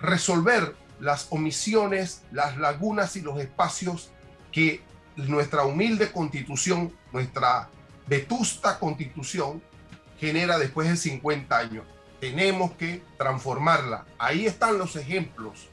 resolver 0.00 0.76
las 1.00 1.26
omisiones, 1.30 2.22
las 2.30 2.56
lagunas 2.58 3.16
y 3.16 3.22
los 3.22 3.40
espacios 3.40 4.10
que 4.52 4.82
nuestra 5.16 5.64
humilde 5.64 6.12
constitución, 6.12 6.92
nuestra 7.12 7.68
vetusta 8.06 8.78
constitución, 8.78 9.62
genera 10.18 10.58
después 10.58 10.88
de 10.88 10.96
50 10.96 11.58
años. 11.58 11.84
Tenemos 12.20 12.72
que 12.72 13.02
transformarla. 13.16 14.04
Ahí 14.18 14.46
están 14.46 14.78
los 14.78 14.96
ejemplos 14.96 15.68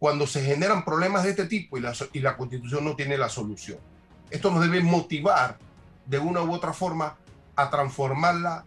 cuando 0.00 0.26
se 0.26 0.42
generan 0.42 0.84
problemas 0.84 1.22
de 1.24 1.30
este 1.30 1.44
tipo 1.44 1.76
y 1.76 1.80
la, 1.80 1.94
y 2.12 2.20
la 2.20 2.36
constitución 2.36 2.84
no 2.84 2.96
tiene 2.96 3.16
la 3.16 3.28
solución. 3.28 3.78
Esto 4.30 4.50
nos 4.50 4.62
debe 4.62 4.80
motivar 4.80 5.58
de 6.06 6.18
una 6.18 6.42
u 6.42 6.52
otra 6.52 6.72
forma 6.72 7.16
a 7.54 7.70
transformarla, 7.70 8.64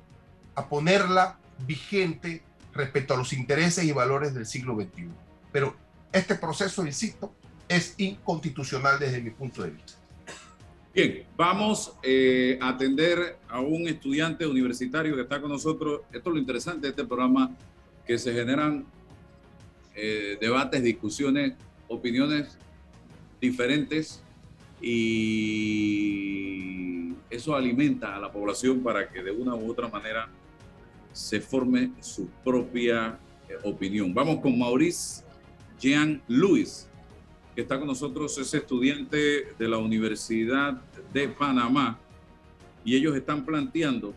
a 0.56 0.68
ponerla 0.68 1.38
vigente 1.66 2.44
respecto 2.74 3.14
a 3.14 3.18
los 3.18 3.34
intereses 3.34 3.84
y 3.84 3.92
valores 3.92 4.34
del 4.34 4.46
siglo 4.46 4.76
XXI. 4.76 5.10
Pero 5.52 5.76
este 6.12 6.36
proceso, 6.36 6.86
insisto, 6.86 7.34
es 7.68 7.96
inconstitucional 7.98 9.00
desde 9.00 9.22
mi 9.22 9.32
punto 9.32 9.64
de 9.64 9.72
vista. 9.72 9.94
Bien, 10.94 11.24
vamos 11.36 11.94
eh, 12.04 12.60
a 12.62 12.70
atender 12.70 13.38
a 13.50 13.60
un 13.60 13.88
estudiante 13.88 14.46
universitario 14.46 15.16
que 15.16 15.24
está 15.24 15.42
con 15.42 15.50
nosotros. 15.50 16.02
Esto 16.12 16.30
es 16.30 16.34
lo 16.36 16.40
interesante 16.40 16.82
de 16.82 16.90
este 16.90 17.04
programa, 17.04 17.50
que 18.06 18.20
se 18.20 18.32
generan 18.32 18.86
eh, 19.96 20.38
debates, 20.40 20.84
discusiones, 20.84 21.54
opiniones 21.88 22.58
diferentes 23.42 24.22
y 24.82 26.34
eso 27.30 27.56
alimenta 27.56 28.16
a 28.16 28.20
la 28.20 28.32
población 28.32 28.84
para 28.84 29.10
que 29.10 29.24
de 29.24 29.32
una 29.32 29.56
u 29.56 29.72
otra 29.72 29.88
manera 29.88 30.30
se 31.14 31.40
forme 31.40 31.92
su 32.02 32.28
propia 32.44 33.18
eh, 33.48 33.54
opinión. 33.64 34.14
Vamos 34.14 34.42
con 34.42 34.58
Maurice 34.58 35.24
Jean 35.80 36.22
Luis, 36.28 36.88
que 37.56 37.62
está 37.62 37.78
con 37.78 37.88
nosotros, 37.88 38.38
es 38.38 38.54
estudiante 38.54 39.54
de 39.58 39.68
la 39.68 39.78
Universidad 39.78 40.82
de 41.14 41.30
Panamá 41.30 42.00
y 42.84 42.96
ellos 42.96 43.16
están 43.16 43.46
planteando, 43.46 44.14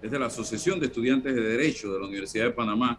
desde 0.00 0.18
la 0.18 0.26
Asociación 0.26 0.78
de 0.78 0.86
Estudiantes 0.86 1.34
de 1.34 1.42
Derecho 1.42 1.92
de 1.92 2.00
la 2.00 2.06
Universidad 2.06 2.44
de 2.44 2.52
Panamá, 2.52 2.98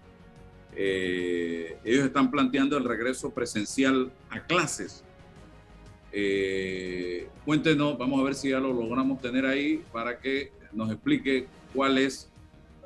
eh, 0.76 1.78
ellos 1.84 2.06
están 2.06 2.30
planteando 2.30 2.78
el 2.78 2.84
regreso 2.84 3.32
presencial 3.32 4.12
a 4.30 4.42
clases. 4.46 5.04
Eh, 6.12 7.28
cuéntenos, 7.46 7.98
vamos 7.98 8.20
a 8.20 8.24
ver 8.24 8.36
si 8.36 8.50
ya 8.50 8.60
lo 8.60 8.74
logramos 8.74 9.22
tener 9.22 9.46
ahí 9.46 9.84
para 9.92 10.20
que 10.20 10.52
nos 10.74 10.92
explique 10.92 11.48
cuál 11.74 11.98
es 11.98 12.29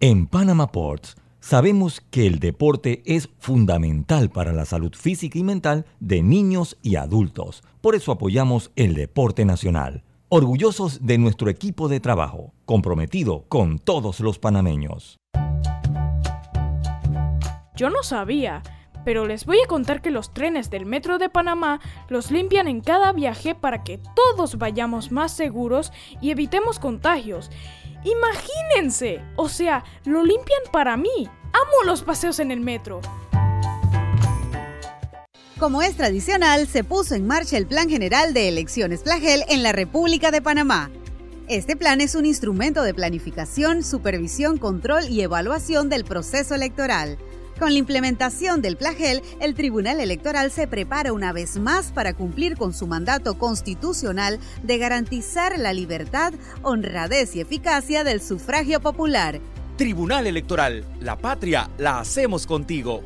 En 0.00 0.26
Panama 0.26 0.72
Ports 0.72 1.16
sabemos 1.40 2.02
que 2.10 2.26
el 2.26 2.38
deporte 2.40 3.02
es 3.06 3.30
fundamental 3.38 4.28
para 4.28 4.52
la 4.52 4.64
salud 4.64 4.92
física 4.94 5.38
y 5.38 5.44
mental 5.44 5.86
de 6.00 6.22
niños 6.22 6.76
y 6.82 6.96
adultos. 6.96 7.62
Por 7.80 7.94
eso 7.94 8.12
apoyamos 8.12 8.72
el 8.76 8.94
deporte 8.94 9.44
nacional. 9.44 10.02
Orgullosos 10.28 11.06
de 11.06 11.16
nuestro 11.18 11.48
equipo 11.48 11.88
de 11.88 12.00
trabajo, 12.00 12.52
comprometido 12.64 13.44
con 13.48 13.78
todos 13.78 14.20
los 14.20 14.38
panameños. 14.38 15.16
Yo 17.76 17.90
no 17.90 18.02
sabía, 18.02 18.62
pero 19.04 19.26
les 19.26 19.46
voy 19.46 19.58
a 19.64 19.68
contar 19.68 20.02
que 20.02 20.10
los 20.10 20.32
trenes 20.34 20.70
del 20.70 20.86
Metro 20.86 21.18
de 21.18 21.28
Panamá 21.28 21.80
los 22.08 22.30
limpian 22.30 22.68
en 22.68 22.80
cada 22.80 23.12
viaje 23.12 23.54
para 23.54 23.84
que 23.84 24.00
todos 24.16 24.58
vayamos 24.58 25.12
más 25.12 25.32
seguros 25.32 25.92
y 26.20 26.30
evitemos 26.30 26.78
contagios. 26.78 27.50
Imagínense, 28.04 29.22
o 29.36 29.48
sea, 29.48 29.82
lo 30.04 30.22
limpian 30.22 30.60
para 30.70 30.96
mí. 30.96 31.28
Amo 31.52 31.84
los 31.86 32.02
paseos 32.02 32.38
en 32.38 32.50
el 32.50 32.60
metro. 32.60 33.00
Como 35.58 35.82
es 35.82 35.96
tradicional, 35.96 36.66
se 36.66 36.84
puso 36.84 37.14
en 37.14 37.26
marcha 37.26 37.56
el 37.56 37.66
Plan 37.66 37.88
General 37.88 38.34
de 38.34 38.48
Elecciones 38.48 39.02
Plagel 39.02 39.44
en 39.48 39.62
la 39.62 39.72
República 39.72 40.30
de 40.30 40.42
Panamá. 40.42 40.90
Este 41.48 41.76
plan 41.76 42.00
es 42.00 42.14
un 42.14 42.26
instrumento 42.26 42.82
de 42.82 42.92
planificación, 42.92 43.82
supervisión, 43.82 44.58
control 44.58 45.04
y 45.08 45.22
evaluación 45.22 45.88
del 45.88 46.04
proceso 46.04 46.54
electoral. 46.54 47.18
Con 47.58 47.72
la 47.72 47.78
implementación 47.78 48.62
del 48.62 48.76
Plagel, 48.76 49.22
el 49.40 49.54
Tribunal 49.54 50.00
Electoral 50.00 50.50
se 50.50 50.66
prepara 50.66 51.12
una 51.12 51.32
vez 51.32 51.56
más 51.56 51.92
para 51.92 52.12
cumplir 52.12 52.56
con 52.56 52.74
su 52.74 52.88
mandato 52.88 53.38
constitucional 53.38 54.40
de 54.64 54.78
garantizar 54.78 55.56
la 55.58 55.72
libertad, 55.72 56.34
honradez 56.62 57.36
y 57.36 57.40
eficacia 57.40 58.02
del 58.02 58.20
sufragio 58.20 58.80
popular. 58.80 59.40
Tribunal 59.76 60.26
Electoral, 60.26 60.84
la 61.00 61.16
patria 61.16 61.70
la 61.78 62.00
hacemos 62.00 62.44
contigo. 62.46 63.02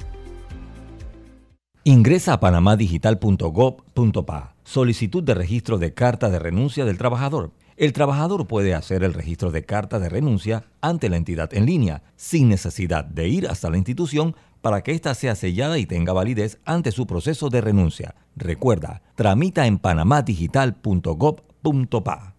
Ingresa 1.84 2.32
a 2.34 2.40
panamadigital.gov.pa. 2.40 4.54
Solicitud 4.64 5.22
de 5.22 5.34
registro 5.34 5.78
de 5.78 5.94
carta 5.94 6.28
de 6.30 6.38
renuncia 6.38 6.84
del 6.84 6.98
trabajador. 6.98 7.52
El 7.78 7.92
trabajador 7.92 8.46
puede 8.48 8.74
hacer 8.74 9.04
el 9.04 9.14
registro 9.14 9.52
de 9.52 9.64
carta 9.64 10.00
de 10.00 10.08
renuncia 10.08 10.64
ante 10.80 11.08
la 11.08 11.16
entidad 11.16 11.54
en 11.54 11.64
línea, 11.64 12.02
sin 12.16 12.48
necesidad 12.48 13.04
de 13.04 13.28
ir 13.28 13.46
hasta 13.46 13.70
la 13.70 13.76
institución 13.76 14.34
para 14.60 14.82
que 14.82 14.90
ésta 14.90 15.14
sea 15.14 15.36
sellada 15.36 15.78
y 15.78 15.86
tenga 15.86 16.12
validez 16.12 16.58
ante 16.64 16.90
su 16.90 17.06
proceso 17.06 17.50
de 17.50 17.60
renuncia. 17.60 18.16
Recuerda, 18.34 19.02
tramita 19.14 19.68
en 19.68 19.78
panamadigital.gov.pa. 19.78 22.34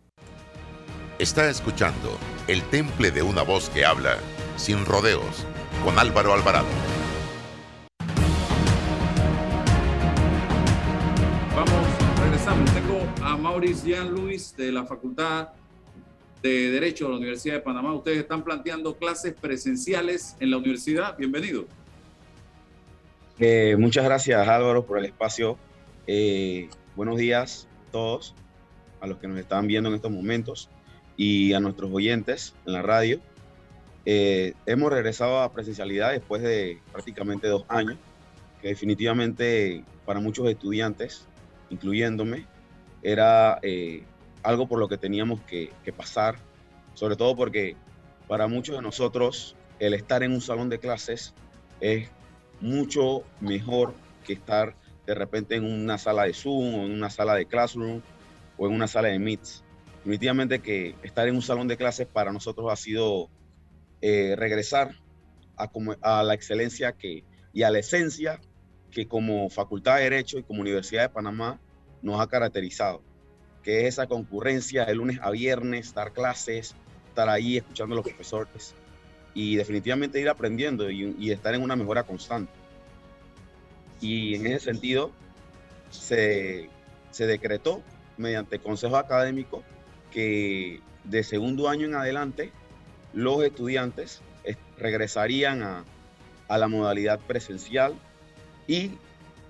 Está 1.20 1.50
escuchando 1.50 2.18
El 2.50 2.62
Temple 2.64 3.12
de 3.12 3.22
una 3.22 3.44
voz 3.44 3.70
que 3.70 3.86
habla, 3.86 4.18
sin 4.58 4.86
rodeos, 4.86 5.46
con 5.86 5.98
Álvaro 6.00 6.34
Alvarado. 6.34 6.68
Regresamos. 12.40 12.74
Tengo 12.74 13.26
a 13.26 13.36
Maurice 13.36 13.90
Jean 13.90 14.12
Luis 14.12 14.56
de 14.56 14.72
la 14.72 14.86
Facultad 14.86 15.50
de 16.42 16.72
Derecho 16.72 17.06
de 17.06 17.12
la 17.12 17.18
Universidad 17.18 17.56
de 17.56 17.60
Panamá. 17.60 17.94
Ustedes 17.94 18.20
están 18.20 18.46
planteando 18.46 18.96
clases 18.96 19.34
presenciales 19.34 20.38
en 20.40 20.52
la 20.52 20.58
universidad. 20.58 21.18
Bienvenido. 21.18 21.66
Eh, 23.40 23.76
muchas 23.78 24.06
gracias 24.06 24.48
Álvaro 24.48 24.86
por 24.86 25.00
el 25.00 25.06
espacio. 25.06 25.58
Eh, 26.08 26.70
buenos 26.96 27.18
días 27.18 27.68
a 27.90 27.92
todos, 27.92 28.36
a 29.02 29.08
los 29.08 29.18
que 29.18 29.28
nos 29.28 29.38
están 29.38 29.68
viendo 29.68 29.90
en 29.90 29.96
estos 29.96 30.12
momentos 30.12 30.70
y 31.18 31.52
a 31.52 31.60
nuestros 31.60 31.92
oyentes 31.92 32.56
en 32.66 32.72
la 32.72 32.82
radio. 32.82 33.20
Eh, 34.06 34.54
hemos 34.66 34.94
regresado 34.94 35.42
a 35.42 35.52
presencialidad 35.52 36.12
después 36.12 36.42
de 36.42 36.80
prácticamente 36.94 37.50
dos 37.50 37.66
años, 37.68 37.98
que 38.62 38.70
definitivamente 38.70 39.84
para 40.06 40.22
muchos 40.22 40.48
estudiantes, 40.48 41.28
incluyéndome, 41.70 42.46
era 43.02 43.60
algo 44.44 44.68
por 44.68 44.80
lo 44.80 44.88
que 44.88 44.98
teníamos 44.98 45.42
que, 45.42 45.72
que 45.84 45.94
pasar, 45.94 46.38
sobre 46.94 47.16
todo 47.16 47.36
porque 47.36 47.76
para 48.28 48.48
muchos 48.48 48.76
de 48.76 48.82
nosotros 48.82 49.56
el 49.80 49.94
estar 49.94 50.24
en 50.24 50.34
un 50.34 50.42
salón 50.42 50.70
de 50.70 50.80
clases 50.80 51.34
es 51.80 52.10
mucho 52.62 53.24
mejor 53.40 53.94
que 54.26 54.34
estar 54.34 54.76
de 55.06 55.16
repente 55.16 55.56
en 55.56 55.66
una 55.66 55.98
sala 55.98 56.26
de 56.26 56.34
Zoom 56.34 56.76
o 56.76 56.86
en 56.86 56.92
una 56.92 57.10
sala 57.10 57.34
de 57.36 57.48
Classroom 57.48 58.02
o 58.58 58.68
en 58.68 58.74
una 58.74 58.88
sala 58.88 59.08
de 59.08 59.18
Meets. 59.18 59.64
Definitivamente 59.98 60.60
que 60.60 60.96
estar 61.02 61.28
en 61.28 61.36
un 61.36 61.42
salón 61.42 61.68
de 61.68 61.78
clases 61.78 62.08
para 62.08 62.32
nosotros 62.32 62.72
ha 62.72 62.76
sido 62.76 63.30
eh, 64.02 64.36
regresar 64.38 64.92
a, 65.58 65.70
a, 66.02 66.24
la 66.24 66.34
excelencia 66.34 66.92
que, 66.92 67.24
y 67.54 67.64
a 67.64 67.72
la 67.72 67.80
esencia 67.80 68.40
que 68.92 69.08
como 69.08 69.50
Facultad 69.50 69.98
de 69.98 70.04
Derecho 70.04 70.38
y 70.38 70.44
como 70.44 70.62
Universidad 70.62 71.04
de 71.04 71.10
Panamá 71.10 71.60
nos 72.02 72.20
ha 72.20 72.28
caracterizado, 72.28 73.02
que 73.64 73.82
es 73.82 73.96
esa 73.96 74.08
concurrencia 74.08 74.86
de 74.86 74.96
lunes 74.96 75.20
a 75.22 75.32
viernes, 75.32 75.94
dar 75.94 76.14
clases, 76.14 76.76
estar 77.08 77.30
ahí 77.30 77.58
escuchando 77.58 77.94
a 77.94 77.98
los 77.98 78.06
profesores 78.06 78.74
y 79.34 79.56
definitivamente 79.56 80.20
ir 80.20 80.30
aprendiendo 80.30 80.90
y, 80.90 81.32
estar 81.32 81.54
en 81.54 81.62
una 81.62 81.76
mejora 81.76 82.04
constante. 82.04 82.52
Y 84.02 84.36
en 84.36 84.48
ese 84.48 84.66
sentido, 84.66 85.12
se, 85.92 86.70
se 87.12 87.28
decretó 87.28 87.82
mediante 88.18 88.60
consejo 88.60 88.98
académico 88.98 89.64
que 90.12 90.82
de 91.04 91.24
segundo 91.24 91.70
año 91.70 91.86
en 91.86 91.96
adelante 91.96 92.52
los 93.14 93.44
estudiantes 93.44 94.22
regresarían 94.78 95.62
a, 95.62 95.84
a 96.48 96.58
la 96.58 96.68
modalidad 96.68 97.20
presencial 97.20 97.94
y 98.70 98.92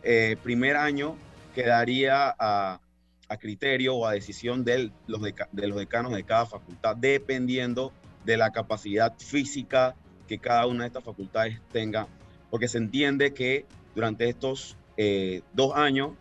eh, 0.01 0.37
primer 0.41 0.77
año 0.77 1.17
quedaría 1.53 2.33
a, 2.39 2.79
a, 3.27 3.37
criterio 3.37 3.97
o 3.97 4.07
a 4.07 4.13
decisión 4.13 4.63
de 4.63 4.91
los, 5.07 5.21
de 5.21 5.67
los 5.67 5.77
decanos 5.77 6.13
de 6.13 6.23
cada 6.23 6.45
facultad, 6.45 6.95
dependiendo 6.95 7.91
de 8.23 8.37
la 8.37 8.51
capacidad 8.51 9.13
física 9.17 9.93
que 10.25 10.39
cada 10.39 10.67
una 10.67 10.83
de 10.83 10.87
estas 10.87 11.03
facultades 11.03 11.59
tenga, 11.73 12.07
porque 12.49 12.69
se 12.69 12.77
entiende 12.77 13.33
que 13.33 13.65
durante 13.93 14.29
estos 14.29 14.77
eh, 14.95 15.41
dos 15.51 15.75
años 15.75 16.11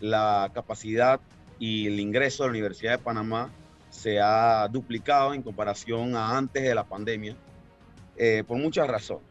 la 0.00 0.48
capacidad 0.54 1.20
y 1.58 1.88
el 1.88 1.98
ingreso 1.98 2.44
de 2.44 2.50
la 2.50 2.52
Universidad 2.52 2.92
de 2.92 2.98
Panamá 2.98 3.50
se 3.90 4.20
ha 4.20 4.68
duplicado 4.68 5.34
en 5.34 5.42
comparación 5.42 6.14
a 6.14 6.38
antes 6.38 6.62
de 6.62 6.76
la 6.76 6.84
pandemia, 6.84 7.34
eh, 8.16 8.44
por 8.46 8.56
muchas 8.56 8.86
razones, 8.86 9.26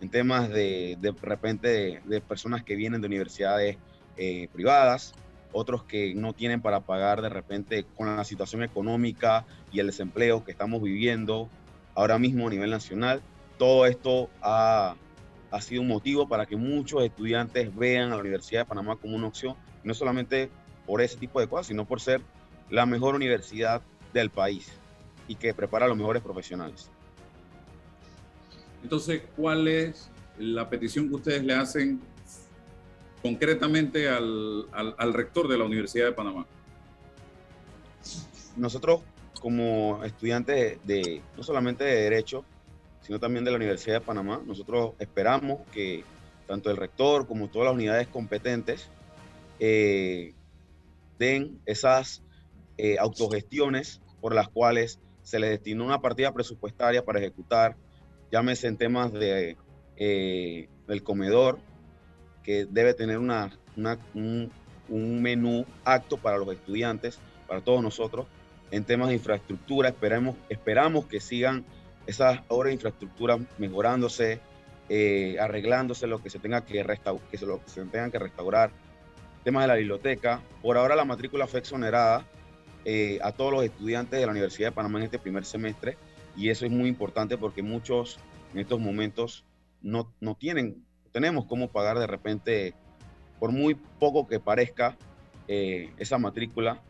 en 0.00 0.10
temas 0.10 0.48
de, 0.50 0.96
de 1.00 1.12
repente 1.22 2.02
de, 2.04 2.20
personas 2.20 2.62
que 2.62 2.76
vienen 2.76 3.00
de 3.00 3.06
universidades 3.06 3.76
eh, 4.16 4.48
privadas, 4.52 5.14
otros 5.52 5.84
que 5.84 6.14
no 6.14 6.32
tienen 6.32 6.60
para 6.60 6.80
pagar 6.80 7.22
de 7.22 7.28
repente 7.28 7.84
con 7.96 8.14
la 8.14 8.24
situación 8.24 8.62
económica 8.62 9.46
y 9.72 9.80
el 9.80 9.86
desempleo 9.86 10.44
que 10.44 10.52
estamos 10.52 10.82
viviendo 10.82 11.48
ahora 11.94 12.18
mismo 12.18 12.46
a 12.46 12.50
nivel 12.50 12.70
nacional. 12.70 13.22
Todo 13.58 13.86
esto 13.86 14.28
ha, 14.42 14.96
ha 15.50 15.60
sido 15.60 15.82
un 15.82 15.88
motivo 15.88 16.28
para 16.28 16.44
que 16.44 16.56
muchos 16.56 17.02
estudiantes 17.02 17.74
vean 17.74 18.12
a 18.12 18.16
la 18.16 18.20
Universidad 18.20 18.62
de 18.62 18.66
Panamá 18.66 18.96
como 18.96 19.16
una 19.16 19.28
opción, 19.28 19.56
no 19.82 19.94
solamente 19.94 20.50
por 20.86 21.00
ese 21.00 21.16
tipo 21.16 21.40
de 21.40 21.48
cosas, 21.48 21.68
sino 21.68 21.86
por 21.86 22.00
ser 22.00 22.20
la 22.68 22.84
mejor 22.84 23.14
universidad 23.14 23.80
del 24.12 24.30
país 24.30 24.70
y 25.28 25.36
que 25.36 25.54
prepara 25.54 25.86
a 25.86 25.88
los 25.88 25.96
mejores 25.96 26.22
profesionales. 26.22 26.90
Entonces, 28.86 29.22
¿cuál 29.34 29.66
es 29.66 30.08
la 30.38 30.70
petición 30.70 31.08
que 31.08 31.16
ustedes 31.16 31.42
le 31.42 31.54
hacen 31.54 32.00
concretamente 33.20 34.08
al, 34.08 34.68
rector 35.12 35.48
de 35.48 35.58
la 35.58 35.64
Universidad 35.64 36.06
de 36.06 36.12
Panamá? 36.12 36.46
Nosotros, 38.54 39.00
como 39.40 40.04
estudiantes 40.04 40.78
de, 40.84 41.20
no 41.36 41.42
solamente 41.42 41.82
de 41.82 42.02
Derecho, 42.02 42.44
sino 43.00 43.18
también 43.18 43.44
de 43.44 43.50
la 43.50 43.56
Universidad 43.56 43.96
de 43.96 44.02
Panamá, 44.02 44.40
nosotros 44.46 44.92
esperamos 45.00 45.62
que 45.72 46.04
tanto 46.46 46.70
el 46.70 46.76
rector 46.76 47.26
como 47.26 47.48
todas 47.48 47.66
las 47.66 47.74
unidades 47.74 48.06
competentes 48.06 48.88
eh, 49.58 50.32
den 51.18 51.60
esas 51.66 52.22
eh, 52.78 52.98
autogestiones 53.00 54.00
por 54.20 54.32
las 54.32 54.48
cuales 54.48 55.00
se 55.24 55.40
le 55.40 55.48
destinó 55.48 55.84
una 55.84 56.00
partida 56.00 56.32
presupuestaria 56.32 57.04
para 57.04 57.18
ejecutar, 57.18 57.76
llámese 58.30 58.68
en 58.68 58.76
temas 58.76 59.12
de, 59.12 59.56
eh, 59.96 60.68
del 60.86 61.02
comedor, 61.02 61.58
que 62.42 62.66
debe 62.66 62.94
tener 62.94 63.18
una, 63.18 63.50
un, 64.14 64.50
menú 64.88 65.66
acto 65.84 66.16
para 66.16 66.38
los 66.38 66.48
estudiantes, 66.52 67.18
para 67.48 67.60
todos 67.60 67.82
nosotros, 67.82 68.26
en 68.70 68.84
temas 68.84 69.08
de 69.08 69.14
infraestructura. 69.14 69.88
Esperamos, 69.88 70.36
esperamos 70.48 71.06
que 71.06 71.20
sigan 71.20 71.64
esas 72.06 72.40
obras 72.48 72.70
de 72.70 72.74
infraestructura 72.74 73.38
mejorándose, 73.58 74.40
eh, 74.88 75.36
arreglándose 75.40 76.06
lo 76.06 76.22
que 76.22 76.30
se 76.30 76.38
tenga 76.38 76.64
que 76.64 76.84
que 77.30 77.38
se, 77.38 77.46
lo 77.46 77.62
que 77.62 77.70
se 77.70 77.84
tengan 77.86 78.12
que 78.12 78.18
restaurar. 78.18 78.70
Temas 79.42 79.64
de 79.64 79.68
la 79.68 79.74
biblioteca. 79.74 80.40
Por 80.62 80.76
ahora 80.76 80.94
la 80.94 81.04
matrícula 81.04 81.46
fue 81.46 81.60
exonerada 81.60 82.24
eh, 82.84 83.18
a 83.22 83.32
todos 83.32 83.52
los 83.52 83.64
estudiantes 83.64 84.20
de 84.20 84.26
la 84.26 84.32
Universidad 84.32 84.68
de 84.68 84.72
Panamá 84.72 84.98
en 84.98 85.04
este 85.06 85.18
primer 85.18 85.44
semestre 85.44 85.96
y 86.36 86.50
eso 86.50 86.66
es 86.66 86.72
muy 86.72 86.88
importante 86.88 87.38
porque 87.38 87.62
muchos 87.62 88.18
en 88.52 88.60
estos 88.60 88.80
momentos 88.80 89.44
no, 89.82 90.12
no 90.20 90.34
tienen, 90.34 90.84
tenemos 91.12 91.46
cómo 91.46 91.68
pagar 91.68 91.98
de 91.98 92.06
repente, 92.06 92.74
por 93.38 93.52
muy 93.52 93.74
poco 93.74 94.26
que 94.26 94.40
parezca 94.40 94.96
eh, 95.48 95.90
esa 95.98 96.18
matrícula, 96.18 96.82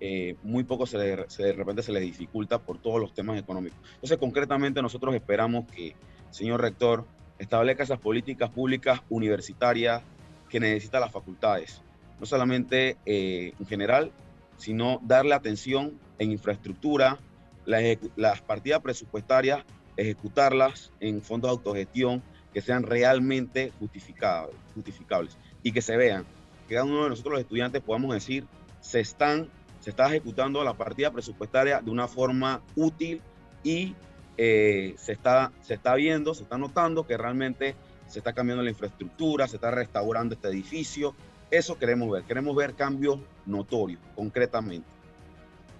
eh, 0.00 0.36
muy 0.42 0.64
poco 0.64 0.86
se, 0.86 0.98
de 0.98 1.52
repente 1.52 1.82
se 1.82 1.92
les 1.92 2.02
dificulta 2.02 2.58
por 2.58 2.78
todos 2.78 3.00
los 3.00 3.14
temas 3.14 3.38
económicos. 3.38 3.78
Entonces, 3.94 4.18
concretamente 4.18 4.82
nosotros 4.82 5.14
esperamos 5.14 5.66
que, 5.70 5.94
señor 6.30 6.60
rector, 6.60 7.06
establezca 7.38 7.82
esas 7.82 7.98
políticas 7.98 8.50
públicas 8.50 9.00
universitarias 9.08 10.02
que 10.48 10.60
necesitan 10.60 11.00
las 11.00 11.10
facultades, 11.10 11.82
no 12.20 12.26
solamente 12.26 12.96
en 13.06 13.66
general, 13.66 14.12
sino 14.56 15.00
darle 15.02 15.34
atención 15.34 15.98
en 16.18 16.30
infraestructura, 16.30 17.18
las, 17.66 18.40
partidas 18.42 18.80
presupuestarias, 18.80 19.64
ejecutarlas 19.96 20.92
en 21.00 21.22
fondos 21.22 21.50
de 21.50 21.52
autogestión 21.52 22.22
que 22.52 22.60
sean 22.60 22.82
realmente 22.82 23.72
justificables, 23.78 24.56
justificables 24.74 25.36
y 25.62 25.72
que 25.72 25.82
se 25.82 25.96
vean, 25.96 26.24
que 26.68 26.74
cada 26.74 26.86
uno 26.86 27.04
de 27.04 27.10
nosotros 27.10 27.34
los 27.34 27.40
estudiantes 27.42 27.82
podamos 27.82 28.14
decir, 28.14 28.46
se, 28.80 29.00
están, 29.00 29.48
se 29.80 29.90
está 29.90 30.06
ejecutando 30.06 30.62
la 30.62 30.74
partida 30.74 31.10
presupuestaria 31.10 31.80
de 31.80 31.90
una 31.90 32.06
forma 32.08 32.62
útil 32.76 33.20
y 33.62 33.94
eh, 34.36 34.94
se, 34.98 35.12
está, 35.12 35.52
se 35.62 35.74
está 35.74 35.94
viendo, 35.94 36.34
se 36.34 36.42
está 36.42 36.58
notando 36.58 37.06
que 37.06 37.16
realmente 37.16 37.74
se 38.06 38.18
está 38.18 38.32
cambiando 38.32 38.62
la 38.62 38.70
infraestructura, 38.70 39.48
se 39.48 39.56
está 39.56 39.70
restaurando 39.70 40.34
este 40.34 40.48
edificio, 40.48 41.14
eso 41.50 41.78
queremos 41.78 42.10
ver, 42.10 42.24
queremos 42.24 42.54
ver 42.54 42.74
cambios 42.74 43.18
notorios, 43.46 44.00
concretamente. 44.14 44.93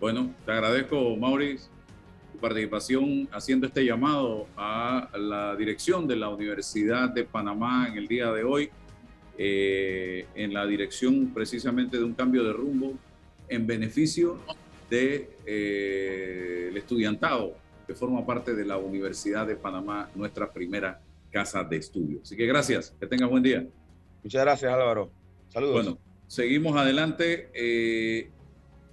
Bueno, 0.01 0.35
te 0.45 0.53
agradezco, 0.53 1.17
Maurice, 1.17 1.69
tu 2.33 2.39
participación 2.39 3.29
haciendo 3.33 3.67
este 3.67 3.85
llamado 3.85 4.47
a 4.57 5.09
la 5.17 5.57
dirección 5.57 6.07
de 6.07 6.17
la 6.17 6.29
Universidad 6.29 7.11
de 7.11 7.25
Panamá 7.25 7.89
en 7.89 7.99
el 7.99 8.07
día 8.07 8.31
de 8.33 8.45
hoy, 8.45 8.71
eh, 9.39 10.27
en 10.35 10.53
la 10.53 10.67
dirección 10.67 11.33
precisamente 11.33 11.97
de 11.97 12.05
un 12.05 12.15
cambio 12.15 12.45
de 12.45 12.53
rumbo 12.53 12.95
en 13.49 13.67
beneficio 13.67 14.39
del 14.91 15.29
de, 15.29 15.31
eh, 15.47 16.73
estudiantado 16.75 17.57
que 17.87 17.95
forma 17.95 18.25
parte 18.27 18.55
de 18.55 18.65
la 18.65 18.79
Universidad 18.79 19.47
de 19.47 19.57
Panamá, 19.57 20.11
nuestra 20.15 20.53
primera 20.53 21.01
casa 21.31 21.63
de 21.65 21.77
estudio. 21.77 22.21
Así 22.23 22.37
que 22.37 22.47
gracias, 22.47 22.95
que 22.99 23.07
tengas 23.07 23.29
buen 23.29 23.43
día. 23.43 23.67
Muchas 24.23 24.43
gracias, 24.43 24.73
Álvaro. 24.73 25.11
Bueno, 25.55 25.99
seguimos 26.27 26.77
adelante. 26.77 27.51
Eh, 27.55 28.31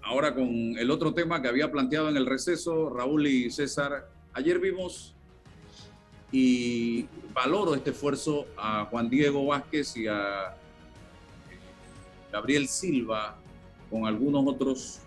ahora 0.04 0.34
con 0.34 0.48
el 0.78 0.92
otro 0.92 1.14
tema 1.14 1.42
que 1.42 1.48
había 1.48 1.72
planteado 1.72 2.10
en 2.10 2.18
el 2.18 2.26
receso, 2.26 2.90
Raúl 2.90 3.28
y 3.28 3.52
César. 3.52 4.10
Ayer 4.34 4.60
vimos 4.60 5.16
y 6.32 7.06
valoro 7.34 7.76
este 7.76 7.92
esfuerzo 7.92 8.46
a 8.58 8.86
Juan 8.86 9.10
Diego 9.10 9.46
Vázquez 9.46 9.98
y 9.98 10.08
a 10.08 10.56
eh, 11.50 11.58
Gabriel 12.32 12.68
Silva 12.68 13.38
con 13.90 14.06
algunos 14.06 14.46
otros 14.48 15.00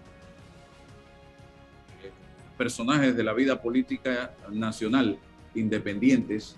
eh, 2.02 2.10
personajes 2.58 3.16
de 3.16 3.22
la 3.22 3.32
vida 3.32 3.60
política 3.60 4.34
nacional 4.50 5.18
independientes, 5.54 6.56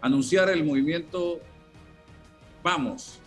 anunciar 0.00 0.48
el 0.48 0.64
movimiento 0.64 1.40
Vamos, 2.62 3.18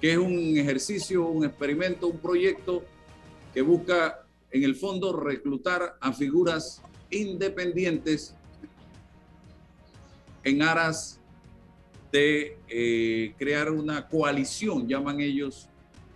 que 0.00 0.12
es 0.12 0.18
un 0.18 0.58
ejercicio, 0.58 1.26
un 1.26 1.46
experimento, 1.46 2.08
un 2.08 2.18
proyecto 2.18 2.84
que 3.54 3.62
busca 3.62 4.26
en 4.50 4.64
el 4.64 4.74
fondo 4.74 5.12
reclutar 5.18 5.96
a 6.00 6.12
figuras 6.12 6.82
independientes 7.10 8.34
en 10.42 10.62
aras 10.62 11.20
de 12.12 12.58
eh, 12.68 13.34
crear 13.38 13.70
una 13.70 14.08
coalición, 14.08 14.86
llaman 14.86 15.20
ellos, 15.20 15.68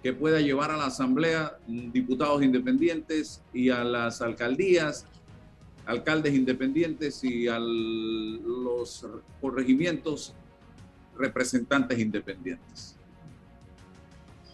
que 0.02 0.12
pueda 0.12 0.40
llevar 0.40 0.70
a 0.70 0.76
la 0.76 0.86
Asamblea 0.86 1.58
diputados 1.66 2.42
independientes 2.42 3.42
y 3.52 3.70
a 3.70 3.82
las 3.82 4.20
alcaldías 4.20 5.06
alcaldes 5.86 6.34
independientes 6.34 7.24
y 7.24 7.48
a 7.48 7.58
los 7.58 9.06
corregimientos 9.40 10.34
representantes 11.16 11.98
independientes. 11.98 12.97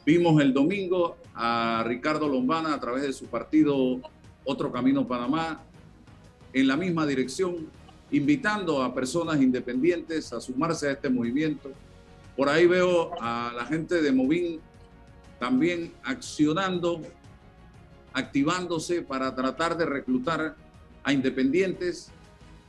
Vimos 0.07 0.38
el 0.42 0.52
domingo 0.52 1.16
a 1.34 1.82
Ricardo 1.86 2.28
Lombana 2.28 2.74
a 2.74 2.80
través 2.80 3.05
de 3.05 3.12
su 3.14 3.24
partido 3.24 4.02
Otro 4.44 4.70
Camino 4.70 5.09
Panamá 5.09 5.62
en 6.52 6.66
la 6.66 6.76
misma 6.76 7.07
dirección, 7.07 7.70
invitando 8.11 8.82
a 8.82 8.94
personas 8.94 9.40
independientes 9.40 10.30
a 10.34 10.42
sumarse 10.42 10.88
a 10.88 10.92
este 10.92 11.09
movimiento. 11.09 11.70
Por 12.36 12.50
ahí 12.50 12.66
veo 12.66 13.12
a 13.18 13.55
la 13.57 13.64
gente 13.64 14.02
de 14.02 14.12
Movin 14.12 14.61
también 15.38 15.94
accionando, 16.02 17.00
activándose 18.12 19.00
para 19.00 19.34
tratar 19.34 19.74
de 19.78 19.86
reclutar 19.86 20.55
a 21.02 21.12
independientes 21.14 22.11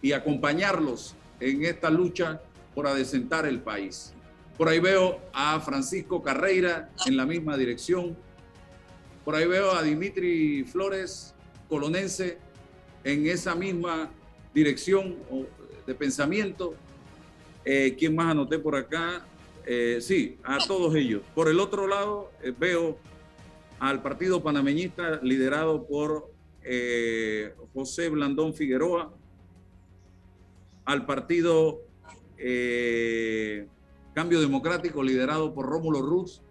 y 0.02 0.14
acompañarlos 0.14 1.16
en 1.42 1.66
esta 1.66 1.90
lucha 1.90 2.42
por 2.74 2.88
adecentar 2.88 3.46
el 3.46 3.60
país. 3.60 4.15
Por 4.58 4.70
ahí 4.70 4.80
veo 4.80 5.20
a 5.34 5.60
Francisco 5.60 6.24
Carreira 6.24 6.90
en 7.06 7.18
la 7.18 7.26
misma 7.26 7.58
dirección. 7.58 8.16
Por 9.26 9.36
ahí 9.36 9.46
veo 9.46 9.74
a 9.74 9.84
Dimitri 9.84 10.64
Flores, 10.64 11.36
colonense, 11.68 12.38
en 13.04 13.28
esa 13.28 13.54
misma 13.54 14.10
dirección 14.54 15.18
de 15.86 15.94
pensamiento. 15.94 16.74
Eh, 17.66 17.96
¿Quién 18.00 18.16
más 18.16 18.32
anoté 18.32 18.58
por 18.58 18.76
acá? 18.78 19.26
Eh, 19.66 19.98
sí, 20.00 20.38
a 20.44 20.60
todos 20.66 20.96
ellos. 20.96 21.22
Por 21.34 21.50
el 21.50 21.60
otro 21.60 21.86
lado, 21.88 22.32
eh, 22.42 22.54
veo 22.58 22.98
al 23.80 24.02
partido 24.02 24.42
panameñista 24.42 25.20
liderado 25.22 25.86
por 25.86 26.34
José 27.74 28.10
Blandón 28.10 28.56
Figueroa, 28.56 29.14
al 30.86 31.06
partido 31.06 31.82
Cambio 34.16 34.40
Democrático 34.40 35.04
liderado 35.04 35.54
por 35.54 35.66
Rómulo 35.66 36.02
Ruz, 36.02 36.42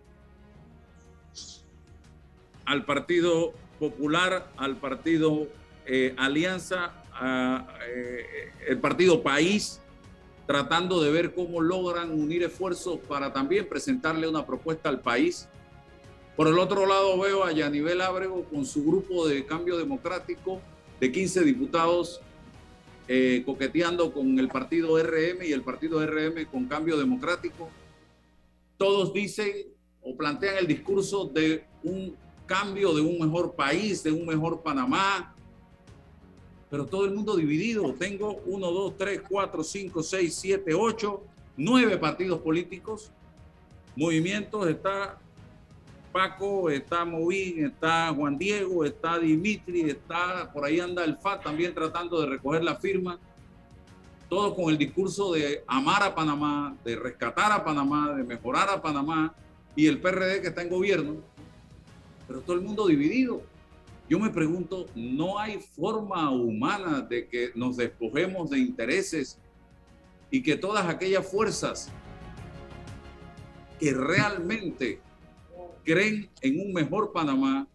al 2.67 2.85
partido 2.85 3.55
Popular, 3.79 4.53
al 4.59 4.77
partido 4.77 5.49
Alianza, 6.19 6.93
el 8.69 8.79
partido 8.81 9.23
País, 9.23 9.81
tratando 10.47 11.03
de 11.03 11.11
ver 11.11 11.35
cómo 11.35 11.63
logran 11.63 12.11
unir 12.11 12.43
esfuerzos 12.43 12.99
para 13.09 13.33
también 13.33 13.67
presentarle 13.67 14.29
una 14.29 14.45
propuesta 14.45 14.91
al 14.91 15.01
país. 15.01 15.49
Por 16.37 16.49
el 16.49 16.59
otro 16.59 16.85
lado 16.85 17.19
veo 17.19 17.45
a 17.45 17.53
Yanivel 17.53 18.03
Ábrego 18.03 18.45
con 18.45 18.67
su 18.67 18.85
grupo 18.85 19.27
de 19.27 19.47
cambio 19.47 19.79
democrático 19.79 20.61
de 21.01 21.11
15 21.11 21.45
diputados 21.45 22.21
eh, 23.07 23.43
coqueteando 23.45 24.13
con 24.13 24.39
el 24.39 24.49
partido 24.49 24.99
RM 24.99 25.45
y 25.45 25.53
el 25.53 25.63
partido 25.63 26.05
RM 26.05 26.47
con 26.51 26.67
cambio 26.67 26.97
democrático. 26.97 27.69
Todos 28.77 29.13
dicen 29.13 29.69
o 30.03 30.17
plantean 30.17 30.59
el 30.59 30.67
discurso 30.67 31.27
de 31.27 31.65
un 31.83 32.17
cambio, 32.47 32.95
de 32.95 33.01
un 33.01 33.19
mejor 33.19 33.55
país, 33.55 34.03
de 34.03 34.13
un 34.13 34.27
mejor 34.27 34.63
Panamá, 34.63 35.35
pero 36.71 36.87
todo 36.87 37.05
el 37.05 37.13
mundo 37.13 37.37
dividido. 37.37 37.95
Tengo 37.95 38.43
uno, 38.47 38.71
dos, 38.71 38.97
tres, 38.97 39.23
cuatro, 39.29 39.63
cinco, 39.63 40.03
seis, 40.03 40.35
siete, 40.35 40.75
ocho, 40.75 41.23
nueve 41.57 41.97
partidos 41.99 42.41
políticos, 42.41 43.11
movimientos, 43.97 44.69
está 44.69 45.19
Paco, 46.15 46.71
está 46.71 47.05
Movín, 47.05 47.65
está 47.65 48.15
Juan 48.15 48.39
Diego, 48.39 48.85
está 48.85 49.19
Dimitri, 49.19 49.91
está 49.91 50.49
por 50.53 50.65
ahí 50.65 50.79
anda 50.79 51.03
el 51.03 51.17
FAT 51.17 51.43
también 51.43 51.75
tratando 51.75 52.21
de 52.21 52.29
recoger 52.29 52.63
la 52.63 52.77
firma. 52.77 53.19
Todo 54.29 54.55
con 54.55 54.71
el 54.71 54.79
discurso 54.79 55.33
de 55.33 55.65
amar 55.67 56.05
a 56.05 56.15
Panamá, 56.15 56.77
de 56.85 56.95
rescatar 56.95 57.51
a 57.51 57.65
Panamá, 57.65 58.15
de 58.15 58.23
mejorar 58.23 58.69
a 58.71 58.81
Panamá 58.81 59.35
y 59.75 59.89
el 59.89 60.01
PRD 60.01 60.41
que 60.41 60.49
está 60.49 60.63
en 60.63 60.69
gobierno. 60.69 61.17
Pero 62.29 62.43
todo 62.43 62.55
el 62.55 62.63
mundo 62.63 62.87
dividido. 62.87 63.43
Yo 64.09 64.21
me 64.21 64.31
pregunto, 64.31 64.87
¿no 64.95 65.41
hay 65.41 65.59
forma 65.59 66.31
humana 66.31 67.01
de 67.01 67.27
que 67.27 67.51
nos 67.57 67.77
despojemos 67.77 68.51
de 68.51 68.61
intereses 68.61 69.41
y 70.31 70.45
que 70.45 70.57
todas 70.57 70.87
aquellas 70.87 71.29
fuerzas 71.29 71.91
que 73.81 73.93
realmente 73.93 75.01
creen 75.85 76.31
en 76.41 76.61
un 76.61 76.73
mejor 76.73 77.13
Panamá, 77.13 77.69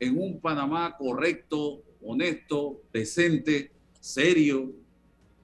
en 0.00 0.18
un 0.18 0.40
Panamá 0.40 0.96
correcto, 0.96 1.82
honesto, 2.00 2.80
decente, 2.92 3.72
serio, 4.00 4.72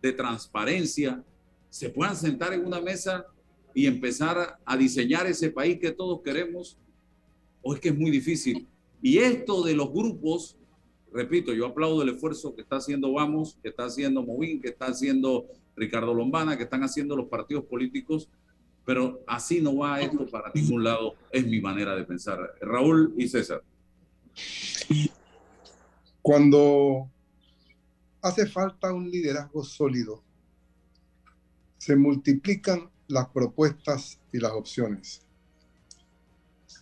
de 0.00 0.12
transparencia, 0.12 1.24
se 1.70 1.90
puedan 1.90 2.14
sentar 2.14 2.52
en 2.52 2.64
una 2.64 2.80
mesa 2.80 3.26
y 3.74 3.86
empezar 3.86 4.58
a 4.64 4.76
diseñar 4.76 5.26
ese 5.26 5.50
país 5.50 5.78
que 5.80 5.90
todos 5.90 6.20
queremos? 6.22 6.78
¿O 7.62 7.74
es 7.74 7.80
que 7.80 7.88
es 7.88 7.98
muy 7.98 8.10
difícil? 8.10 8.68
Y 9.02 9.18
esto 9.18 9.62
de 9.64 9.74
los 9.74 9.90
grupos, 9.92 10.56
repito, 11.12 11.52
yo 11.52 11.66
aplaudo 11.66 12.02
el 12.02 12.10
esfuerzo 12.10 12.54
que 12.54 12.62
está 12.62 12.76
haciendo 12.76 13.12
Vamos, 13.12 13.58
que 13.62 13.70
está 13.70 13.86
haciendo 13.86 14.22
Movín, 14.22 14.60
que 14.60 14.68
está 14.68 14.86
haciendo 14.86 15.46
Ricardo 15.74 16.14
Lombana, 16.14 16.56
que 16.56 16.62
están 16.62 16.84
haciendo 16.84 17.16
los 17.16 17.26
partidos 17.26 17.64
políticos, 17.64 18.28
pero 18.84 19.22
así 19.26 19.60
no 19.60 19.76
va 19.76 20.00
esto 20.00 20.26
para 20.26 20.52
ningún 20.54 20.84
lado, 20.84 21.14
es 21.30 21.46
mi 21.46 21.60
manera 21.60 21.96
de 21.96 22.04
pensar. 22.04 22.38
Raúl 22.60 23.14
y 23.16 23.28
César. 23.28 23.62
Cuando 26.20 27.10
hace 28.22 28.46
falta 28.46 28.92
un 28.92 29.10
liderazgo 29.10 29.64
sólido, 29.64 30.22
se 31.78 31.96
multiplican 31.96 32.90
las 33.08 33.28
propuestas 33.28 34.18
y 34.32 34.38
las 34.38 34.52
opciones. 34.52 35.22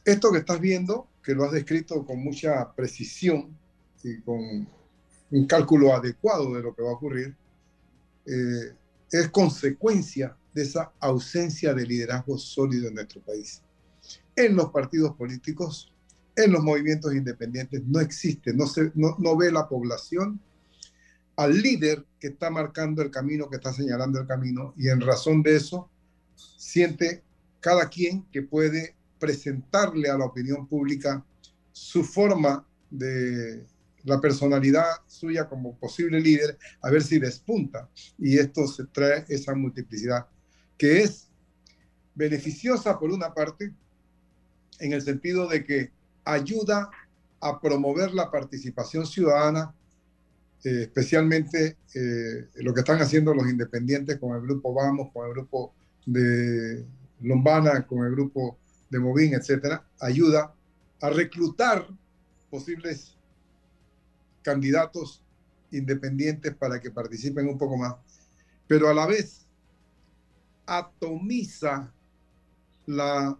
Esto 0.04 0.32
que 0.32 0.38
estás 0.38 0.60
viendo 0.60 1.08
que 1.22 1.34
lo 1.34 1.44
has 1.44 1.52
descrito 1.52 2.04
con 2.04 2.22
mucha 2.22 2.72
precisión 2.74 3.56
y 4.02 4.20
con 4.20 4.68
un 5.30 5.46
cálculo 5.46 5.94
adecuado 5.94 6.54
de 6.54 6.62
lo 6.62 6.74
que 6.74 6.82
va 6.82 6.90
a 6.90 6.94
ocurrir, 6.94 7.36
eh, 8.26 8.74
es 9.10 9.28
consecuencia 9.28 10.36
de 10.54 10.62
esa 10.62 10.92
ausencia 11.00 11.74
de 11.74 11.86
liderazgo 11.86 12.38
sólido 12.38 12.88
en 12.88 12.94
nuestro 12.94 13.20
país. 13.22 13.62
En 14.36 14.56
los 14.56 14.70
partidos 14.70 15.14
políticos, 15.16 15.92
en 16.36 16.52
los 16.52 16.62
movimientos 16.62 17.14
independientes, 17.14 17.82
no 17.86 18.00
existe, 18.00 18.54
no, 18.54 18.66
se, 18.66 18.92
no, 18.94 19.16
no 19.18 19.36
ve 19.36 19.52
la 19.52 19.68
población 19.68 20.40
al 21.36 21.60
líder 21.60 22.04
que 22.20 22.28
está 22.28 22.50
marcando 22.50 23.02
el 23.02 23.10
camino, 23.10 23.48
que 23.48 23.56
está 23.56 23.72
señalando 23.72 24.20
el 24.20 24.26
camino, 24.26 24.74
y 24.76 24.88
en 24.88 25.00
razón 25.00 25.42
de 25.42 25.56
eso, 25.56 25.88
siente 26.34 27.22
cada 27.60 27.88
quien 27.88 28.24
que 28.30 28.42
puede 28.42 28.94
presentarle 29.18 30.10
a 30.10 30.18
la 30.18 30.26
opinión 30.26 30.66
pública 30.66 31.24
su 31.72 32.04
forma 32.04 32.66
de 32.90 33.64
la 34.04 34.20
personalidad 34.20 34.84
suya 35.06 35.48
como 35.48 35.76
posible 35.78 36.20
líder, 36.20 36.58
a 36.82 36.90
ver 36.90 37.02
si 37.02 37.18
despunta. 37.18 37.88
Y 38.18 38.38
esto 38.38 38.66
se 38.66 38.84
trae 38.86 39.24
esa 39.28 39.54
multiplicidad, 39.54 40.26
que 40.82 41.00
es 41.00 41.28
beneficiosa 42.16 42.98
por 42.98 43.12
una 43.12 43.32
parte, 43.32 43.72
en 44.80 44.92
el 44.92 45.00
sentido 45.00 45.46
de 45.46 45.64
que 45.64 45.92
ayuda 46.24 46.90
a 47.40 47.60
promover 47.60 48.12
la 48.12 48.32
participación 48.32 49.06
ciudadana, 49.06 49.72
eh, 50.64 50.82
especialmente 50.82 51.76
eh, 51.94 52.48
lo 52.56 52.74
que 52.74 52.80
están 52.80 53.00
haciendo 53.00 53.32
los 53.32 53.48
independientes 53.48 54.18
con 54.18 54.34
el 54.34 54.42
grupo 54.42 54.74
Vamos, 54.74 55.12
con 55.12 55.28
el 55.28 55.34
grupo 55.34 55.72
de 56.04 56.84
Lombana, 57.20 57.86
con 57.86 58.04
el 58.04 58.10
grupo 58.10 58.58
de 58.90 58.98
Movín, 58.98 59.34
etcétera, 59.34 59.86
ayuda 60.00 60.52
a 61.00 61.10
reclutar 61.10 61.86
posibles 62.50 63.16
candidatos 64.42 65.22
independientes 65.70 66.52
para 66.56 66.80
que 66.80 66.90
participen 66.90 67.46
un 67.46 67.56
poco 67.56 67.76
más, 67.76 67.94
pero 68.66 68.88
a 68.88 68.94
la 68.94 69.06
vez 69.06 69.41
atomiza 70.78 71.92
la 72.86 73.38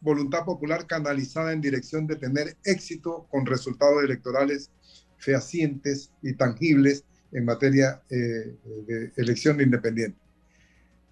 voluntad 0.00 0.44
popular 0.44 0.86
canalizada 0.86 1.52
en 1.52 1.60
dirección 1.60 2.06
de 2.06 2.16
tener 2.16 2.56
éxito 2.64 3.26
con 3.30 3.46
resultados 3.46 4.02
electorales 4.02 4.70
fehacientes 5.18 6.12
y 6.22 6.34
tangibles 6.34 7.04
en 7.32 7.44
materia 7.44 8.02
eh, 8.10 8.56
de 8.86 9.12
elección 9.16 9.56
de 9.56 9.64
independiente. 9.64 10.18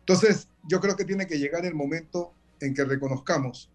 Entonces, 0.01 0.49
yo 0.69 0.81
creo 0.81 0.97
que 0.97 1.05
tiene 1.05 1.27
que 1.27 1.39
llegar 1.39 1.65
el 1.65 1.75
momento 1.75 2.35
en 2.61 2.75
que 2.75 2.85
reconozcamos 2.85 3.71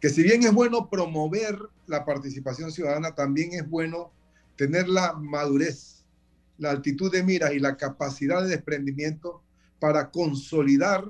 que 0.00 0.08
si 0.08 0.22
bien 0.22 0.42
es 0.44 0.52
bueno 0.52 0.88
promover 0.88 1.58
la 1.86 2.04
participación 2.04 2.70
ciudadana, 2.70 3.14
también 3.14 3.52
es 3.52 3.68
bueno 3.68 4.12
tener 4.56 4.88
la 4.88 5.14
madurez, 5.14 6.04
la 6.56 6.70
altitud 6.70 7.10
de 7.10 7.22
miras 7.22 7.52
y 7.52 7.58
la 7.58 7.76
capacidad 7.76 8.42
de 8.42 8.48
desprendimiento 8.48 9.42
para 9.78 10.10
consolidar 10.10 11.04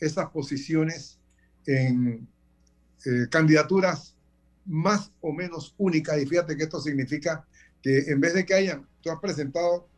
esas 0.00 0.30
posiciones 0.30 1.18
en 1.66 2.26
eh, 3.04 3.26
candidaturas 3.30 4.14
más 4.64 5.12
o 5.20 5.32
menos 5.32 5.74
únicas. 5.78 6.20
Y 6.20 6.26
fíjate 6.26 6.56
que 6.56 6.64
esto 6.64 6.80
significa 6.80 7.46
que 7.82 7.98
en 8.10 8.20
vez 8.20 8.34
de 8.34 8.44
que 8.44 8.54
hayan, 8.54 8.86
tú 9.02 9.10
has 9.10 9.20
presentado 9.20 9.88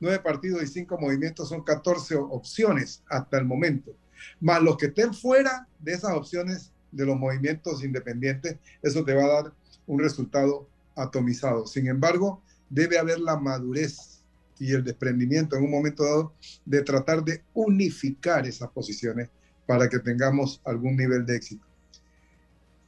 nueve 0.00 0.20
partidos 0.20 0.62
y 0.62 0.66
cinco 0.66 0.98
movimientos 0.98 1.48
son 1.48 1.62
14 1.62 2.16
opciones 2.16 3.02
hasta 3.08 3.38
el 3.38 3.44
momento. 3.44 3.92
Más 4.40 4.62
los 4.62 4.76
que 4.76 4.86
estén 4.86 5.14
fuera 5.14 5.66
de 5.78 5.92
esas 5.92 6.12
opciones 6.12 6.72
de 6.90 7.06
los 7.06 7.16
movimientos 7.16 7.84
independientes, 7.84 8.56
eso 8.82 9.04
te 9.04 9.14
va 9.14 9.24
a 9.24 9.42
dar 9.42 9.52
un 9.86 10.00
resultado 10.00 10.68
atomizado. 10.96 11.66
Sin 11.66 11.86
embargo, 11.86 12.42
debe 12.70 12.98
haber 12.98 13.20
la 13.20 13.36
madurez 13.36 14.17
y 14.60 14.72
el 14.72 14.84
desprendimiento 14.84 15.56
en 15.56 15.64
un 15.64 15.70
momento 15.70 16.04
dado 16.04 16.34
de 16.64 16.82
tratar 16.82 17.24
de 17.24 17.42
unificar 17.54 18.46
esas 18.46 18.70
posiciones 18.70 19.30
para 19.66 19.88
que 19.88 19.98
tengamos 19.98 20.60
algún 20.64 20.96
nivel 20.96 21.26
de 21.26 21.36
éxito. 21.36 21.66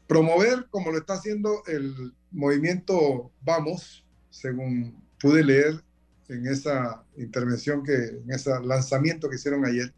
Promover, 0.07 0.67
como 0.71 0.91
lo 0.91 0.99
está 0.99 1.15
haciendo 1.15 1.63
el 1.67 2.15
movimiento 2.31 3.31
Vamos, 3.43 4.05
según 4.31 5.01
pude 5.21 5.45
leer 5.45 5.85
en 6.29 6.47
esa 6.47 7.05
intervención, 7.17 7.83
que, 7.83 7.95
en 7.95 8.31
ese 8.31 8.51
lanzamiento 8.65 9.29
que 9.29 9.37
hicieron 9.37 9.65
ayer, 9.65 9.93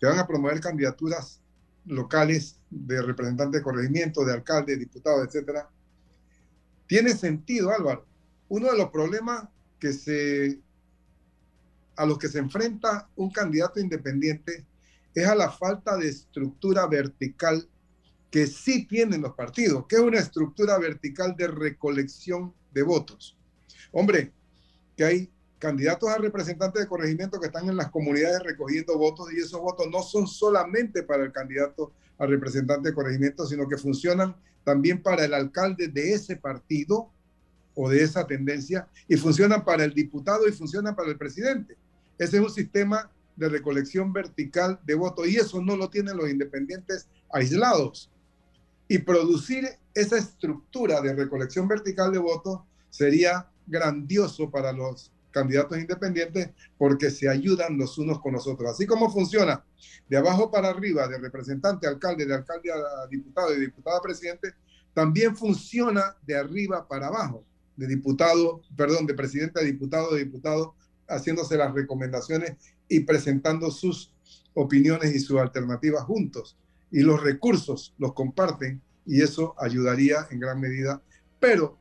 que 0.00 0.06
van 0.06 0.18
a 0.18 0.26
promover 0.26 0.60
candidaturas 0.60 1.40
locales 1.84 2.58
de 2.70 3.02
representantes 3.02 3.60
de 3.60 3.62
corregimiento, 3.62 4.24
de 4.24 4.32
alcaldes, 4.32 4.78
diputados, 4.78 5.26
etcétera. 5.26 5.68
Tiene 6.86 7.10
sentido, 7.10 7.70
Álvaro. 7.70 8.06
Uno 8.48 8.70
de 8.70 8.78
los 8.78 8.90
problemas 8.90 9.48
que 9.78 9.92
se, 9.92 10.60
a 11.96 12.06
los 12.06 12.18
que 12.18 12.28
se 12.28 12.38
enfrenta 12.38 13.08
un 13.16 13.30
candidato 13.30 13.80
independiente 13.80 14.64
es 15.14 15.26
a 15.26 15.34
la 15.34 15.50
falta 15.50 15.96
de 15.96 16.08
estructura 16.08 16.86
vertical 16.86 17.68
que 18.30 18.46
sí 18.46 18.86
tienen 18.86 19.22
los 19.22 19.34
partidos, 19.34 19.86
que 19.88 19.96
es 19.96 20.02
una 20.02 20.18
estructura 20.18 20.76
vertical 20.78 21.36
de 21.36 21.46
recolección 21.46 22.52
de 22.72 22.82
votos. 22.82 23.38
Hombre, 23.92 24.32
que 24.96 25.04
hay 25.04 25.30
candidatos 25.60 26.08
a 26.10 26.18
representantes 26.18 26.82
de 26.82 26.88
corregimiento 26.88 27.38
que 27.38 27.46
están 27.46 27.68
en 27.68 27.76
las 27.76 27.90
comunidades 27.90 28.42
recogiendo 28.42 28.98
votos 28.98 29.32
y 29.32 29.38
esos 29.38 29.60
votos 29.60 29.86
no 29.90 30.02
son 30.02 30.26
solamente 30.26 31.04
para 31.04 31.24
el 31.24 31.32
candidato 31.32 31.92
a 32.18 32.26
representante 32.26 32.88
de 32.88 32.94
corregimiento, 32.94 33.46
sino 33.46 33.68
que 33.68 33.78
funcionan 33.78 34.36
también 34.64 35.02
para 35.02 35.24
el 35.24 35.32
alcalde 35.32 35.88
de 35.88 36.14
ese 36.14 36.36
partido 36.36 37.10
o 37.74 37.88
de 37.88 38.02
esa 38.02 38.26
tendencia 38.26 38.88
y 39.08 39.16
funcionan 39.16 39.64
para 39.64 39.84
el 39.84 39.94
diputado 39.94 40.48
y 40.48 40.52
funcionan 40.52 40.94
para 40.94 41.10
el 41.10 41.18
presidente. 41.18 41.76
Ese 42.18 42.36
es 42.36 42.42
un 42.42 42.50
sistema 42.50 43.10
de 43.36 43.48
recolección 43.48 44.12
vertical 44.12 44.80
de 44.84 44.94
votos 44.94 45.26
y 45.28 45.36
eso 45.36 45.60
no 45.60 45.76
lo 45.76 45.90
tienen 45.90 46.16
los 46.16 46.30
independientes 46.30 47.08
aislados. 47.32 48.10
Y 48.88 48.98
producir 48.98 49.68
esa 49.94 50.18
estructura 50.18 51.00
de 51.00 51.14
recolección 51.14 51.66
vertical 51.66 52.12
de 52.12 52.18
votos 52.18 52.60
sería 52.90 53.48
grandioso 53.66 54.50
para 54.50 54.72
los 54.72 55.10
candidatos 55.30 55.78
independientes 55.78 56.50
porque 56.78 57.10
se 57.10 57.28
ayudan 57.28 57.76
los 57.76 57.98
unos 57.98 58.20
con 58.20 58.32
los 58.32 58.46
otros. 58.46 58.70
Así 58.70 58.86
como 58.86 59.10
funciona 59.10 59.64
de 60.08 60.16
abajo 60.16 60.50
para 60.50 60.68
arriba, 60.68 61.08
de 61.08 61.18
representante 61.18 61.86
alcalde, 61.86 62.24
de 62.24 62.34
alcalde 62.34 62.70
a 62.72 63.06
diputado, 63.08 63.50
de 63.50 63.60
diputado 63.60 63.98
a 63.98 64.02
presidente, 64.02 64.54
también 64.94 65.36
funciona 65.36 66.16
de 66.24 66.36
arriba 66.36 66.86
para 66.86 67.08
abajo, 67.08 67.44
de 67.76 67.88
diputado, 67.88 68.62
perdón, 68.76 69.06
de 69.06 69.14
presidente 69.14 69.60
a 69.60 69.64
diputado, 69.64 70.14
de 70.14 70.24
diputado, 70.24 70.76
haciéndose 71.08 71.56
las 71.56 71.72
recomendaciones 71.72 72.56
y 72.88 73.00
presentando 73.00 73.70
sus 73.70 74.12
opiniones 74.54 75.14
y 75.14 75.20
sus 75.20 75.38
alternativas 75.40 76.04
juntos. 76.04 76.56
Y 76.90 77.00
los 77.00 77.22
recursos 77.22 77.94
los 77.98 78.12
comparten 78.14 78.80
y 79.06 79.22
eso 79.22 79.54
ayudaría 79.58 80.26
en 80.30 80.40
gran 80.40 80.60
medida. 80.60 81.02
Pero 81.40 81.78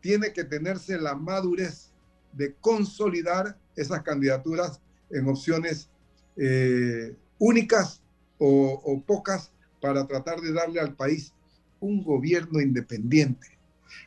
tiene 0.00 0.32
que 0.32 0.44
tenerse 0.44 0.98
la 0.98 1.14
madurez 1.14 1.92
de 2.32 2.54
consolidar 2.54 3.58
esas 3.76 4.02
candidaturas 4.02 4.80
en 5.10 5.28
opciones 5.28 5.90
eh, 6.36 7.14
únicas 7.38 8.02
o, 8.38 8.80
o 8.84 9.02
pocas 9.02 9.52
para 9.80 10.06
tratar 10.06 10.40
de 10.40 10.52
darle 10.52 10.80
al 10.80 10.94
país 10.94 11.32
un 11.80 12.02
gobierno 12.02 12.60
independiente, 12.60 13.58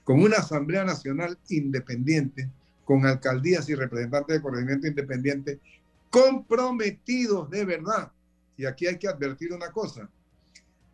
con 0.04 0.22
una 0.22 0.38
Asamblea 0.38 0.84
Nacional 0.84 1.38
independiente, 1.50 2.50
con 2.86 3.05
alcaldías 3.05 3.69
y 3.69 3.75
representantes 3.75 4.38
de 4.38 4.41
corregimiento 4.41 4.88
independiente 4.88 5.59
comprometidos 6.09 7.49
de 7.49 7.65
verdad. 7.65 8.11
Y 8.55 8.65
aquí 8.65 8.86
hay 8.86 8.99
que 8.99 9.07
advertir 9.07 9.51
una 9.51 9.71
cosa. 9.71 10.07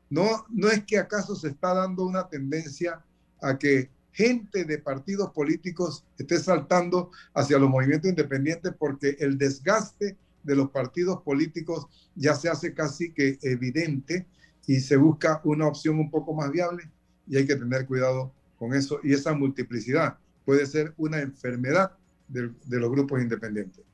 No, 0.10 0.46
no 0.50 0.70
es 0.70 0.86
que 0.86 0.98
acaso 0.98 1.36
se 1.36 1.50
está 1.50 1.74
dando 1.74 2.06
una 2.06 2.28
tendencia 2.30 3.04
a 3.42 3.58
que 3.58 3.90
gente 4.14 4.64
de 4.64 4.78
partidos 4.78 5.32
políticos 5.32 6.06
esté 6.18 6.40
saltando 6.40 7.12
hacia 7.34 7.60
los 7.60 7.70
movimientos 7.70 8.10
independientes 8.10 8.74
porque 8.78 9.18
el 9.20 9.38
desgaste 9.38 10.18
de 10.44 10.56
los 10.56 10.72
partidos 10.72 11.22
políticos 11.22 11.88
ya 12.16 12.34
se 12.34 12.50
hace 12.50 12.74
casi 12.74 13.12
que 13.12 13.38
evidente 13.42 14.26
y 14.66 14.80
se 14.80 14.96
busca 14.96 15.42
una 15.44 15.68
opción 15.68 16.00
un 16.00 16.10
poco 16.10 16.34
más 16.34 16.52
viable 16.52 16.90
y 17.28 17.38
hay 17.38 17.46
que 17.46 17.56
tener 17.56 17.86
cuidado 17.86 18.32
con 18.58 18.74
eso. 18.74 19.00
Y 19.04 19.14
esa 19.14 19.34
multiplicidad 19.34 20.18
puede 20.50 20.66
ser 20.66 20.96
una 20.98 21.22
enfermedad 21.22 21.92
de, 22.28 22.50
de 22.66 22.80
los 22.80 22.90
grupos 22.90 23.22
independientes. 23.22 23.86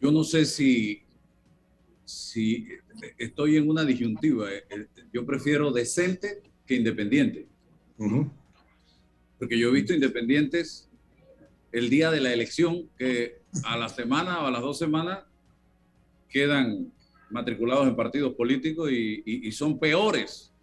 Yo 0.00 0.10
no 0.10 0.24
sé 0.24 0.46
si, 0.46 1.02
si 2.02 2.66
estoy 3.18 3.58
en 3.58 3.68
una 3.68 3.84
disyuntiva. 3.84 4.50
Eh, 4.50 4.64
eh, 4.70 4.86
yo 5.12 5.26
prefiero 5.26 5.70
decente 5.70 6.40
que 6.64 6.76
independiente. 6.76 7.46
Porque 9.38 9.58
yo 9.58 9.68
he 9.68 9.72
visto 9.72 9.92
independientes 9.92 10.88
el 11.72 11.90
día 11.90 12.10
de 12.10 12.22
la 12.22 12.32
elección 12.32 12.88
que 12.96 13.42
a 13.64 13.76
la 13.76 13.90
semana 13.90 14.40
o 14.40 14.46
a 14.46 14.50
las 14.50 14.62
dos 14.62 14.78
semanas 14.78 15.24
quedan 16.30 16.90
matriculados 17.28 17.86
en 17.86 17.94
partidos 17.94 18.32
políticos 18.32 18.90
y, 18.90 19.22
y, 19.26 19.52
son 19.52 19.78
peores 19.78 20.54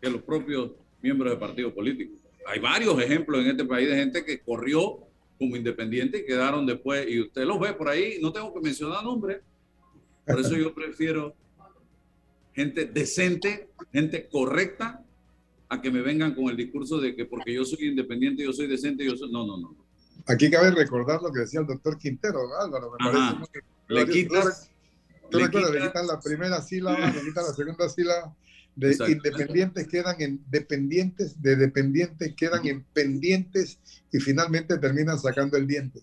que 0.00 0.08
los 0.08 0.22
propios 0.22 0.70
miembros 1.02 1.30
de 1.30 1.36
partidos 1.36 1.74
políticos. 1.74 2.23
Hay 2.46 2.60
varios 2.60 3.00
ejemplos 3.00 3.40
en 3.40 3.50
este 3.50 3.64
país 3.64 3.88
de 3.88 3.96
gente 3.96 4.24
que 4.24 4.40
corrió 4.40 4.98
como 5.38 5.56
independiente 5.56 6.18
y 6.18 6.24
quedaron 6.24 6.66
después, 6.66 7.06
y 7.08 7.20
usted 7.20 7.44
los 7.44 7.58
ve 7.58 7.72
por 7.72 7.88
ahí, 7.88 8.18
no 8.20 8.32
tengo 8.32 8.52
que 8.54 8.60
mencionar 8.60 9.02
nombres, 9.02 9.40
por 10.26 10.40
eso 10.40 10.56
yo 10.56 10.74
prefiero 10.74 11.34
gente 12.54 12.86
decente, 12.86 13.70
gente 13.92 14.28
correcta, 14.28 15.04
a 15.68 15.80
que 15.80 15.90
me 15.90 16.02
vengan 16.02 16.34
con 16.34 16.48
el 16.48 16.56
discurso 16.56 17.00
de 17.00 17.16
que 17.16 17.24
porque 17.24 17.52
yo 17.52 17.64
soy 17.64 17.88
independiente, 17.88 18.44
yo 18.44 18.52
soy 18.52 18.66
decente, 18.66 19.04
yo 19.04 19.16
soy... 19.16 19.32
No, 19.32 19.46
no, 19.46 19.58
no. 19.58 19.76
Aquí 20.26 20.50
cabe 20.50 20.70
recordar 20.70 21.20
lo 21.20 21.32
que 21.32 21.40
decía 21.40 21.60
el 21.60 21.66
doctor 21.66 21.98
Quintero, 21.98 22.38
Álvaro, 22.60 22.92
me 22.92 23.10
parece 23.10 23.38
muy... 23.38 23.48
Le 23.88 24.06
quitas... 24.06 24.70
¿Tú 25.30 25.38
le, 25.38 25.46
recuerdas? 25.46 25.72
le 25.72 25.80
quitan 25.80 26.06
la 26.06 26.20
primera 26.20 26.60
sílaba, 26.60 27.10
le 27.10 27.20
quitan 27.22 27.44
la 27.44 27.54
segunda 27.54 27.88
sílaba, 27.88 28.36
de 28.76 28.96
independientes 29.08 29.86
quedan 29.88 30.20
en 30.20 30.44
dependientes, 30.50 31.40
de 31.40 31.56
dependientes 31.56 32.34
quedan 32.34 32.66
en 32.66 32.84
pendientes 32.92 33.78
y 34.12 34.18
finalmente 34.18 34.78
terminan 34.78 35.18
sacando 35.18 35.56
el 35.56 35.66
diente. 35.66 36.00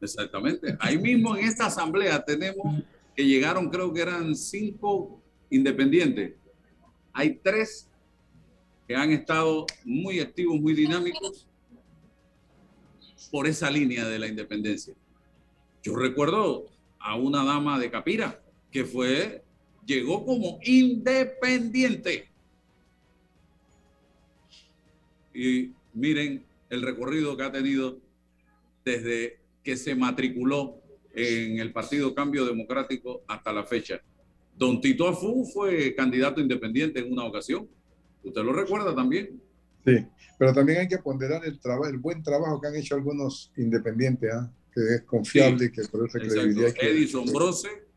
Exactamente. 0.00 0.76
Ahí 0.80 0.98
mismo 0.98 1.36
en 1.36 1.44
esta 1.44 1.66
asamblea 1.66 2.24
tenemos 2.24 2.82
que 3.14 3.24
llegaron, 3.24 3.68
creo 3.68 3.92
que 3.92 4.02
eran 4.02 4.34
cinco 4.34 5.22
independientes. 5.50 6.34
Hay 7.12 7.40
tres 7.42 7.88
que 8.86 8.96
han 8.96 9.10
estado 9.10 9.66
muy 9.84 10.20
activos, 10.20 10.60
muy 10.60 10.72
dinámicos 10.72 11.46
por 13.30 13.46
esa 13.46 13.70
línea 13.70 14.06
de 14.06 14.18
la 14.18 14.26
independencia. 14.26 14.94
Yo 15.82 15.94
recuerdo 15.96 16.66
a 16.98 17.16
una 17.16 17.44
dama 17.44 17.78
de 17.78 17.90
Capira 17.90 18.42
que 18.70 18.84
fue 18.84 19.42
llegó 19.88 20.24
como 20.24 20.60
independiente. 20.62 22.28
Y 25.34 25.72
miren 25.94 26.44
el 26.68 26.82
recorrido 26.82 27.36
que 27.36 27.42
ha 27.42 27.50
tenido 27.50 27.98
desde 28.84 29.40
que 29.64 29.76
se 29.76 29.94
matriculó 29.94 30.80
en 31.14 31.58
el 31.58 31.72
Partido 31.72 32.14
Cambio 32.14 32.44
Democrático 32.44 33.22
hasta 33.26 33.52
la 33.52 33.64
fecha. 33.64 34.00
Don 34.56 34.80
Tito 34.80 35.08
Afú 35.08 35.46
fue 35.46 35.94
candidato 35.94 36.40
independiente 36.40 37.00
en 37.00 37.10
una 37.12 37.24
ocasión. 37.24 37.68
¿Usted 38.22 38.42
lo 38.42 38.52
recuerda 38.52 38.94
también? 38.94 39.40
Sí, 39.86 40.04
pero 40.38 40.52
también 40.52 40.80
hay 40.80 40.88
que 40.88 40.98
ponderar 40.98 41.42
el, 41.46 41.58
el 41.90 41.98
buen 41.98 42.22
trabajo 42.22 42.60
que 42.60 42.68
han 42.68 42.76
hecho 42.76 42.94
algunos 42.94 43.52
independientes, 43.56 44.30
¿ah? 44.32 44.52
que 44.74 44.80
es 44.96 45.02
confiable 45.02 45.66
y 45.66 45.72
que 45.72 45.82
por 45.84 46.06
eso 46.06 46.18
credibilidad. 46.18 46.74
Edison 46.78 47.24
Brose 47.32 47.87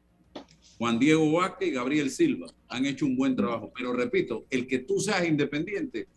Juan 0.82 0.98
Diego 0.98 1.32
Vázquez 1.34 1.68
y 1.68 1.72
Gabriel 1.74 2.10
Silva 2.10 2.48
han 2.68 2.88
hecho 2.88 3.06
un 3.06 3.16
buen 3.16 3.36
trabajo. 3.36 3.72
Pero 3.76 3.94
repito, 3.94 4.48
el 4.50 4.66
que 4.66 4.80
tú 4.80 5.00
seas 5.00 5.28
independiente 5.28 6.08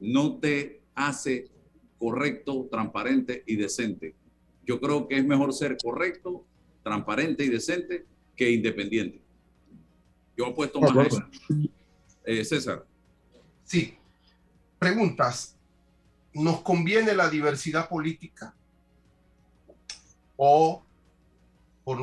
no 0.00 0.36
te 0.36 0.82
hace 0.94 1.48
correcto, 1.98 2.68
transparente 2.70 3.42
y 3.46 3.56
decente. 3.56 4.14
Yo 4.66 4.78
creo 4.82 5.08
que 5.08 5.16
es 5.16 5.24
mejor 5.24 5.54
ser 5.54 5.78
correcto, 5.82 6.44
transparente 6.82 7.42
y 7.42 7.48
decente 7.48 8.04
que 8.36 8.50
independiente. 8.50 9.22
Yo 10.36 10.44
apuesto 10.44 10.78
más 10.78 10.94
a 10.94 11.02
eso. 11.04 11.24
Eh, 12.26 12.44
César. 12.44 12.84
Sí. 13.64 13.96
Preguntas. 14.78 15.56
¿Nos 16.34 16.60
conviene 16.60 17.14
la 17.14 17.30
diversidad 17.30 17.88
política? 17.88 18.54
¿O 20.36 20.84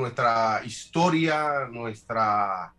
nuestra 0.09 0.65
historia, 0.65 1.67
nuestra 1.71 2.73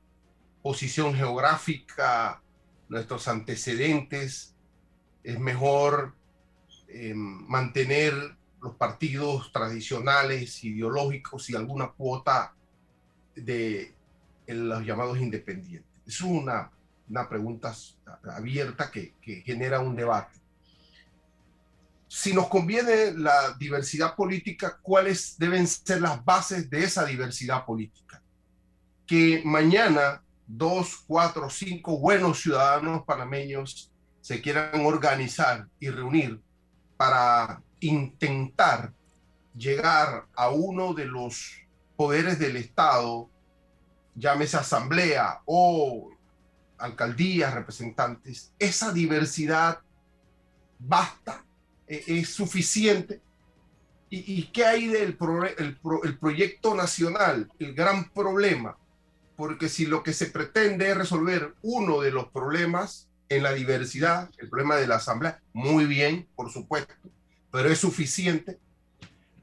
posición 0.62 1.14
geográfica, 1.14 2.42
nuestros 2.88 3.28
antecedentes, 3.28 4.56
es 5.22 5.38
mejor 5.38 6.16
eh, 6.88 7.14
mantener 7.14 8.14
los 8.60 8.74
partidos 8.74 9.52
tradicionales, 9.52 10.64
ideológicos 10.64 11.48
y 11.50 11.54
alguna 11.54 11.92
cuota 11.92 12.52
de 13.36 13.94
los 14.48 14.84
llamados 14.84 15.18
independientes. 15.18 15.88
Es 16.04 16.20
una, 16.22 16.72
una 17.08 17.28
pregunta 17.28 17.72
abierta 18.24 18.90
que 18.90 19.14
genera 19.46 19.78
un 19.78 19.94
debate. 19.94 20.34
Si 22.12 22.34
nos 22.34 22.48
conviene 22.48 23.12
la 23.12 23.54
diversidad 23.56 24.16
política, 24.16 24.80
¿cuáles 24.82 25.38
deben 25.38 25.64
ser 25.64 26.00
las 26.00 26.24
bases 26.24 26.68
de 26.68 26.82
esa 26.82 27.04
diversidad 27.04 27.64
política? 27.64 28.20
Que 29.06 29.42
mañana 29.44 30.20
dos, 30.44 31.04
cuatro, 31.06 31.48
cinco 31.48 32.00
buenos 32.00 32.40
ciudadanos 32.40 33.04
panameños 33.04 33.92
se 34.20 34.42
quieran 34.42 34.84
organizar 34.84 35.68
y 35.78 35.88
reunir 35.88 36.40
para 36.96 37.62
intentar 37.78 38.92
llegar 39.56 40.26
a 40.34 40.48
uno 40.48 40.94
de 40.94 41.04
los 41.04 41.64
poderes 41.94 42.40
del 42.40 42.56
Estado, 42.56 43.30
llámese 44.16 44.56
asamblea 44.56 45.42
o 45.44 46.10
alcaldías, 46.76 47.54
representantes, 47.54 48.52
esa 48.58 48.92
diversidad 48.92 49.78
basta, 50.76 51.44
e, 51.90 52.04
es 52.06 52.30
suficiente. 52.30 53.20
¿Y, 54.12 54.44
qué 54.46 54.64
hay 54.64 54.88
del 54.88 55.16
el 55.58 56.18
proyecto 56.18 56.74
nacional? 56.74 57.48
El 57.60 57.74
gran 57.74 58.10
problema 58.10 58.76
porque 59.40 59.70
si 59.70 59.86
lo 59.86 60.02
que 60.02 60.12
se 60.12 60.26
pretende 60.26 60.90
es 60.90 60.94
resolver 60.98 61.54
uno 61.62 62.02
de 62.02 62.10
los 62.10 62.28
problemas 62.28 63.08
en 63.30 63.42
la 63.42 63.54
diversidad, 63.54 64.28
el 64.36 64.50
problema 64.50 64.76
de 64.76 64.86
la 64.86 64.96
asamblea, 64.96 65.40
muy 65.54 65.86
bien, 65.86 66.28
por 66.36 66.52
supuesto, 66.52 66.92
pero 67.50 67.70
es 67.70 67.78
suficiente. 67.78 68.58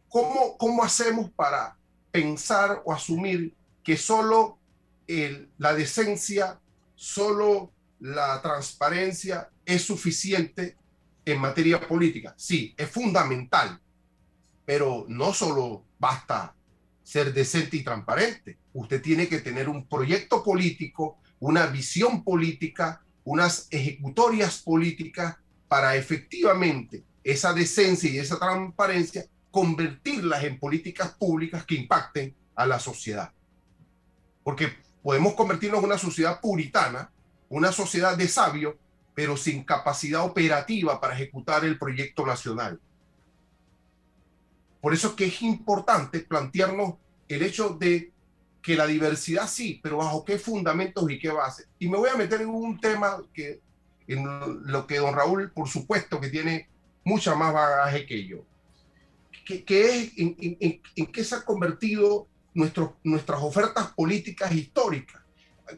¿Cómo, 0.07 0.55
cómo 0.59 0.83
hacemos 0.83 1.31
para 1.31 1.75
pensar 2.11 2.83
o 2.85 2.93
asumir 2.93 3.55
que 3.83 3.97
solo 3.97 4.59
el, 5.07 5.49
la 5.57 5.73
decencia, 5.73 6.59
solo 6.93 7.71
la 7.99 8.39
transparencia 8.43 9.49
es 9.65 9.81
suficiente 9.81 10.77
en 11.31 11.41
materia 11.41 11.79
política? 11.79 12.33
Sí, 12.37 12.73
es 12.77 12.89
fundamental, 12.89 13.79
pero 14.65 15.05
no 15.09 15.33
solo 15.33 15.83
basta 15.99 16.55
ser 17.03 17.33
decente 17.33 17.77
y 17.77 17.83
transparente. 17.83 18.57
Usted 18.73 19.01
tiene 19.01 19.27
que 19.27 19.39
tener 19.39 19.69
un 19.69 19.87
proyecto 19.87 20.43
político, 20.43 21.19
una 21.39 21.65
visión 21.67 22.23
política, 22.23 23.01
unas 23.23 23.67
ejecutorias 23.71 24.59
políticas 24.59 25.35
para 25.67 25.95
efectivamente 25.95 27.03
esa 27.23 27.53
decencia 27.53 28.09
y 28.09 28.19
esa 28.19 28.39
transparencia 28.39 29.25
convertirlas 29.51 30.43
en 30.45 30.59
políticas 30.59 31.13
públicas 31.13 31.65
que 31.65 31.75
impacten 31.75 32.33
a 32.55 32.65
la 32.65 32.79
sociedad. 32.79 33.31
Porque 34.43 34.69
podemos 35.03 35.33
convertirnos 35.33 35.79
en 35.79 35.85
una 35.85 35.97
sociedad 35.97 36.39
puritana, 36.39 37.11
una 37.49 37.71
sociedad 37.71 38.17
de 38.17 38.27
sabios, 38.27 38.75
pero 39.17 39.35
sin 39.35 39.63
capacidad 39.63 40.23
operativa 40.23 41.01
para 41.01 41.15
ejecutar 41.15 41.65
el 41.65 41.79
proyecto 41.79 42.23
nacional. 42.23 42.79
Por 44.79 44.93
eso 44.93 45.07
es 45.07 45.13
que 45.15 45.25
es 45.25 45.41
importante 45.41 46.19
plantearnos 46.19 46.97
el 47.27 47.41
hecho 47.41 47.69
de 47.69 48.13
que 48.61 48.75
la 48.75 48.85
diversidad 48.85 49.47
sí, 49.47 49.79
pero 49.81 49.97
bajo 49.97 50.23
qué 50.23 50.37
fundamentos 50.37 51.09
y 51.09 51.17
qué 51.17 51.29
bases. 51.29 51.67
Y 51.79 51.89
me 51.89 51.97
voy 51.97 52.11
a 52.11 52.15
meter 52.15 52.43
en 52.43 52.49
un 52.49 52.79
tema 52.79 53.17
que 53.33 53.59
en 54.05 54.23
lo 54.71 54.85
que 54.85 54.99
don 54.99 55.15
Raúl, 55.15 55.49
por 55.49 55.67
supuesto, 55.67 56.21
que 56.21 56.29
tiene 56.29 56.69
mucha 57.03 57.33
más 57.33 57.51
bagaje 57.51 58.05
que 58.05 58.23
yo, 58.23 58.45
que, 59.45 59.63
es 59.67 60.11
en, 60.15 61.11
qué 61.11 61.23
se 61.23 61.33
han 61.33 61.41
convertido 61.41 62.27
nuestras 62.53 63.41
ofertas 63.41 63.87
políticas 63.95 64.51
históricas. 64.51 65.23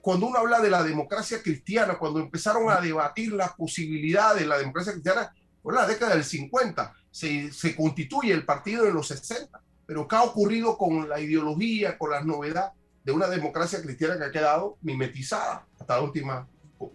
Cuando 0.02 0.28
uno 0.28 0.40
habla 0.40 0.60
de 0.60 0.70
la 0.70 0.84
democracia 0.84 1.42
cristiana, 1.42 1.98
cuando 1.98 2.20
empezaron 2.20 2.70
a 2.70 2.80
debatir 2.80 3.34
las 3.34 3.54
posibilidades 3.54 4.42
de 4.42 4.48
la 4.48 4.58
democracia 4.58 4.94
cristiana, 4.94 5.34
fue 5.62 5.74
en 5.74 5.80
la 5.80 5.88
década 5.88 6.14
del 6.14 6.24
50 6.24 6.94
se, 7.12 7.76
constituye 7.76 8.34
el 8.34 8.46
partido 8.46 8.88
en 8.88 8.94
los 8.94 9.08
60, 9.08 9.62
pero 9.86 10.08
¿qué 10.08 10.16
ha 10.16 10.24
ocurrido 10.24 10.78
con 10.78 11.10
la 11.10 11.20
ideología, 11.20 11.98
con 11.98 12.12
las 12.12 12.26
novedades 12.26 12.74
de 13.04 13.12
una 13.12 13.28
democracia 13.28 13.82
cristiana 13.82 14.18
que 14.18 14.26
ha 14.26 14.32
quedado 14.32 14.78
mimetizada 14.82 15.66
hasta 15.80 15.96
la 15.96 16.02
última, 16.02 16.48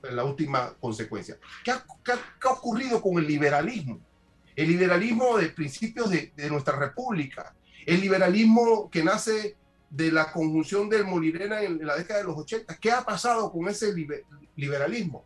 la 0.02 0.24
última 0.24 0.74
consecuencia? 0.80 1.36
¿Qué 1.64 1.72
ha, 1.72 1.84
ocurrido 2.50 3.02
con 3.02 3.18
el 3.18 3.26
liberalismo? 3.26 4.00
El 4.54 4.68
liberalismo 4.68 5.36
de 5.36 5.48
principios 5.48 6.10
de, 6.10 6.32
nuestra 6.48 6.76
república, 6.76 7.54
el 7.84 8.00
liberalismo 8.00 8.88
que 8.88 9.02
nace 9.02 9.56
de 9.94 10.10
la 10.10 10.32
conjunción 10.32 10.88
del 10.88 11.04
Molirena 11.04 11.62
en 11.62 11.86
la 11.86 11.96
década 11.96 12.18
de 12.18 12.26
los 12.26 12.36
80. 12.36 12.78
¿Qué 12.78 12.90
ha 12.90 13.04
pasado 13.04 13.52
con 13.52 13.68
ese 13.68 13.94
liberalismo? 14.56 15.24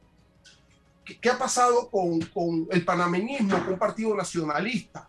¿Qué, 1.02 1.30
ha 1.30 1.38
pasado 1.38 1.88
con, 1.88 2.68
el 2.70 2.84
panameñismo, 2.84 3.58
con 3.64 3.72
un 3.72 3.78
partido 3.78 4.14
nacionalista, 4.14 5.08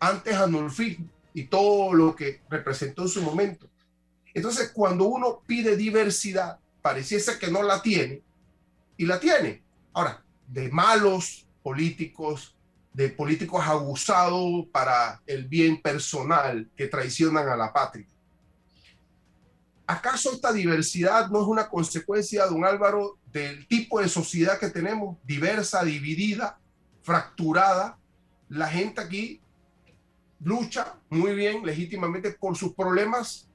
antes 0.00 0.34
Anulfi 0.34 0.98
y 1.32 1.44
todo 1.44 1.94
lo 1.94 2.16
que 2.16 2.40
representó 2.50 3.02
en 3.02 3.08
su 3.08 3.22
momento? 3.22 3.68
Entonces, 4.34 4.72
cuando 4.74 5.04
uno 5.04 5.40
pide 5.46 5.76
diversidad, 5.76 6.58
pareciese 6.82 7.38
que 7.38 7.48
no 7.48 7.62
la 7.62 7.80
tiene, 7.80 8.22
y 8.96 9.06
la 9.06 9.20
tiene. 9.20 9.62
Ahora, 9.92 10.24
de 10.48 10.68
malos 10.70 11.46
políticos, 11.62 12.56
de 12.92 13.08
políticos 13.10 13.64
abusados 13.64 14.66
para 14.72 15.22
el 15.26 15.46
bien 15.46 15.80
personal 15.80 16.68
que 16.76 16.88
traicionan 16.88 17.48
a 17.48 17.56
la 17.56 17.72
patria. 17.72 18.06
¿Acaso 19.86 20.32
esta 20.32 20.52
diversidad 20.52 21.28
no 21.28 21.42
es 21.42 21.46
una 21.46 21.68
consecuencia, 21.68 22.46
don 22.46 22.64
Álvaro, 22.64 23.18
del 23.32 23.68
tipo 23.68 24.00
de 24.00 24.08
sociedad 24.08 24.58
que 24.58 24.70
tenemos, 24.70 25.16
diversa, 25.24 25.84
dividida, 25.84 26.58
fracturada? 27.02 27.96
La 28.48 28.66
gente 28.66 29.00
aquí 29.00 29.40
lucha 30.40 30.96
muy 31.08 31.34
bien, 31.34 31.64
legítimamente, 31.64 32.32
por 32.32 32.56
sus 32.56 32.74
problemas 32.74 33.48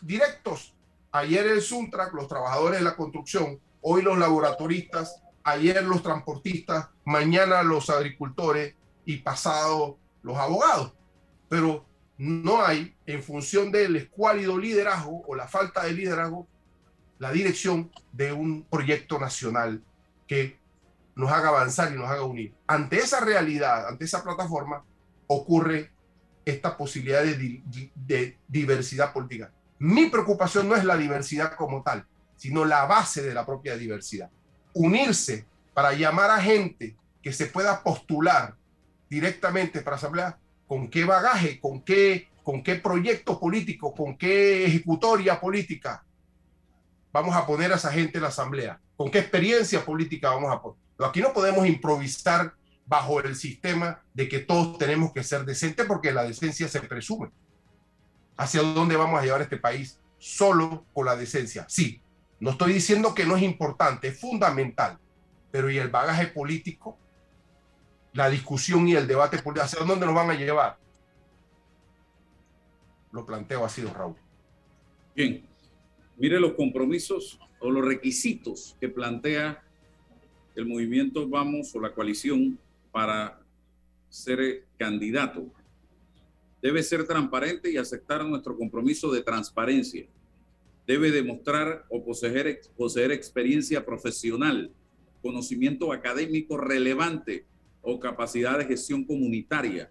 directos. 0.00 0.74
Ayer 1.12 1.46
el 1.46 1.62
Suntrack, 1.62 2.14
los 2.14 2.28
trabajadores 2.28 2.78
de 2.78 2.84
la 2.84 2.96
construcción, 2.96 3.60
hoy 3.80 4.02
los 4.02 4.18
laboratoristas, 4.18 5.22
ayer 5.44 5.82
los 5.84 6.02
transportistas, 6.02 6.88
mañana 7.04 7.62
los 7.62 7.88
agricultores 7.90 8.74
y 9.04 9.18
pasado 9.18 9.98
los 10.22 10.36
abogados. 10.36 10.92
Pero 11.48 11.85
no 12.18 12.64
hay, 12.64 12.96
en 13.06 13.22
función 13.22 13.70
del 13.70 13.96
escuálido 13.96 14.58
liderazgo 14.58 15.22
o 15.26 15.34
la 15.34 15.48
falta 15.48 15.84
de 15.84 15.92
liderazgo, 15.92 16.48
la 17.18 17.30
dirección 17.30 17.90
de 18.12 18.32
un 18.32 18.64
proyecto 18.64 19.18
nacional 19.18 19.82
que 20.26 20.58
nos 21.14 21.30
haga 21.30 21.48
avanzar 21.48 21.92
y 21.92 21.96
nos 21.96 22.08
haga 22.08 22.24
unir. 22.24 22.54
Ante 22.66 22.96
esa 22.98 23.20
realidad, 23.20 23.88
ante 23.88 24.04
esa 24.04 24.22
plataforma, 24.22 24.84
ocurre 25.26 25.90
esta 26.44 26.76
posibilidad 26.76 27.22
de, 27.22 28.38
diversidad 28.46 29.12
política. 29.12 29.52
Mi 29.78 30.06
preocupación 30.06 30.68
no 30.68 30.76
es 30.76 30.84
la 30.84 30.96
diversidad 30.96 31.54
como 31.56 31.82
tal, 31.82 32.06
sino 32.36 32.64
la 32.64 32.84
base 32.86 33.22
de 33.22 33.34
la 33.34 33.44
propia 33.44 33.76
diversidad. 33.76 34.30
Unirse 34.72 35.46
para 35.74 35.92
llamar 35.92 36.30
a 36.30 36.40
gente 36.40 36.96
que 37.22 37.32
se 37.32 37.46
pueda 37.46 37.82
postular 37.82 38.54
directamente 39.08 39.80
para 39.80 39.96
asamblea 39.96 40.38
con 40.66 40.88
qué 40.88 41.04
bagaje, 41.04 41.60
con 41.60 41.82
qué, 41.82 42.28
con 42.42 42.62
qué 42.62 42.76
proyecto 42.76 43.38
político, 43.38 43.94
con 43.94 44.16
qué 44.16 44.66
ejecutoria 44.66 45.40
política 45.40 46.04
vamos 47.12 47.34
a 47.34 47.46
poner 47.46 47.72
a 47.72 47.76
esa 47.76 47.90
gente 47.90 48.18
en 48.18 48.22
la 48.22 48.28
asamblea, 48.28 48.78
con 48.96 49.10
qué 49.10 49.20
experiencia 49.20 49.84
política 49.84 50.30
vamos 50.30 50.52
a 50.52 50.60
poner. 50.60 50.78
Aquí 50.98 51.20
no 51.20 51.32
podemos 51.32 51.66
improvisar 51.66 52.54
bajo 52.86 53.20
el 53.20 53.34
sistema 53.34 54.02
de 54.14 54.28
que 54.28 54.40
todos 54.40 54.78
tenemos 54.78 55.12
que 55.12 55.24
ser 55.24 55.44
decentes 55.44 55.86
porque 55.86 56.12
la 56.12 56.24
decencia 56.24 56.68
se 56.68 56.80
presume. 56.80 57.30
¿Hacia 58.36 58.62
dónde 58.62 58.96
vamos 58.96 59.18
a 59.18 59.24
llevar 59.24 59.42
este 59.42 59.56
país? 59.56 59.98
Solo 60.18 60.84
con 60.92 61.06
la 61.06 61.16
decencia. 61.16 61.64
Sí, 61.68 62.02
no 62.38 62.50
estoy 62.50 62.74
diciendo 62.74 63.14
que 63.14 63.24
no 63.24 63.36
es 63.36 63.42
importante, 63.42 64.08
es 64.08 64.20
fundamental, 64.20 64.98
pero 65.50 65.70
¿y 65.70 65.78
el 65.78 65.88
bagaje 65.88 66.26
político? 66.26 66.98
La 68.16 68.30
discusión 68.30 68.88
y 68.88 68.94
el 68.94 69.06
debate 69.06 69.38
político, 69.38 69.64
hacia 69.64 69.84
dónde 69.84 70.06
nos 70.06 70.14
van 70.14 70.30
a 70.30 70.34
llevar. 70.34 70.78
Lo 73.12 73.24
planteo 73.26 73.64
así, 73.64 73.82
don 73.82 73.94
Raúl. 73.94 74.16
Bien, 75.14 75.44
mire 76.16 76.40
los 76.40 76.54
compromisos 76.54 77.38
o 77.60 77.70
los 77.70 77.84
requisitos 77.84 78.76
que 78.80 78.88
plantea 78.88 79.62
el 80.54 80.66
movimiento 80.66 81.28
Vamos 81.28 81.74
o 81.74 81.80
la 81.80 81.92
coalición 81.92 82.58
para 82.90 83.38
ser 84.08 84.64
candidato. 84.78 85.46
debe 86.62 86.82
ser 86.82 87.06
transparente 87.06 87.70
y 87.70 87.76
aceptar 87.76 88.24
nuestro 88.24 88.56
compromiso 88.56 89.12
de 89.12 89.22
transparencia. 89.22 90.06
Debe 90.86 91.10
demostrar 91.10 91.84
o 91.90 92.02
poseer, 92.02 92.60
poseer 92.76 93.12
experiencia 93.12 93.84
profesional, 93.84 94.72
conocimiento 95.22 95.92
académico 95.92 96.56
relevante 96.56 97.44
o 97.86 98.00
capacidad 98.00 98.58
de 98.58 98.64
gestión 98.64 99.04
comunitaria. 99.04 99.90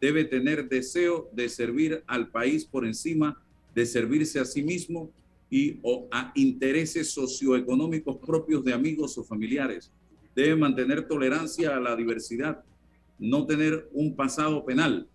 Debe 0.00 0.24
tener 0.24 0.68
deseo 0.68 1.28
de 1.32 1.48
servir 1.50 2.02
al 2.06 2.30
país 2.30 2.64
por 2.64 2.86
encima 2.86 3.40
de 3.74 3.84
servirse 3.84 4.40
a 4.40 4.46
sí 4.46 4.62
mismo 4.62 5.12
y 5.50 5.78
o 5.82 6.08
a 6.10 6.32
intereses 6.34 7.10
socioeconómicos 7.10 8.16
propios 8.16 8.64
de 8.64 8.72
amigos 8.72 9.18
o 9.18 9.24
familiares. 9.24 9.92
Debe 10.34 10.56
mantener 10.56 11.06
tolerancia 11.06 11.76
a 11.76 11.80
la 11.80 11.94
diversidad, 11.94 12.64
no 13.18 13.44
tener 13.44 13.88
un 13.92 14.16
pasado 14.16 14.64
penal, 14.64 15.08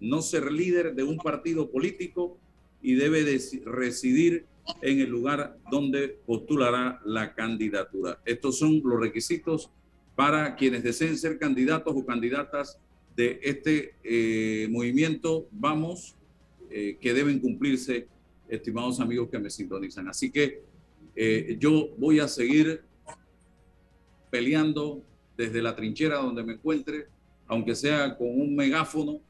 no 0.00 0.22
ser 0.22 0.50
líder 0.50 0.94
de 0.94 1.02
un 1.02 1.18
partido 1.18 1.70
político 1.70 2.38
y 2.80 2.94
debe 2.94 3.22
de 3.22 3.38
residir 3.66 4.46
en 4.80 5.00
el 5.00 5.10
lugar 5.10 5.58
donde 5.70 6.08
postulará 6.24 7.00
la 7.04 7.34
candidatura. 7.34 8.20
Estos 8.24 8.58
son 8.58 8.80
los 8.82 8.98
requisitos 8.98 9.70
para 10.18 10.56
quienes 10.56 10.82
deseen 10.82 11.16
ser 11.16 11.38
candidatos 11.38 11.94
o 11.96 12.04
candidatas 12.04 12.76
de 13.14 13.38
este 13.40 13.94
eh, 14.02 14.66
movimiento 14.68 15.46
Vamos, 15.52 16.16
eh, 16.70 16.98
que 17.00 17.14
deben 17.14 17.38
cumplirse 17.38 18.08
estimados 18.48 18.98
amigos 18.98 19.28
que 19.30 19.38
me 19.38 19.48
sintonizan. 19.48 20.08
Así 20.08 20.32
que 20.32 20.64
eh, 21.14 21.56
yo 21.60 21.90
voy 21.98 22.18
a 22.18 22.26
seguir 22.26 22.82
peleando 24.28 25.04
desde 25.36 25.62
la 25.62 25.76
trinchera 25.76 26.16
donde 26.16 26.42
me 26.42 26.54
encuentre, 26.54 27.06
aunque 27.46 27.76
sea 27.76 28.18
con 28.18 28.28
un 28.28 28.56
megáfono, 28.56 29.20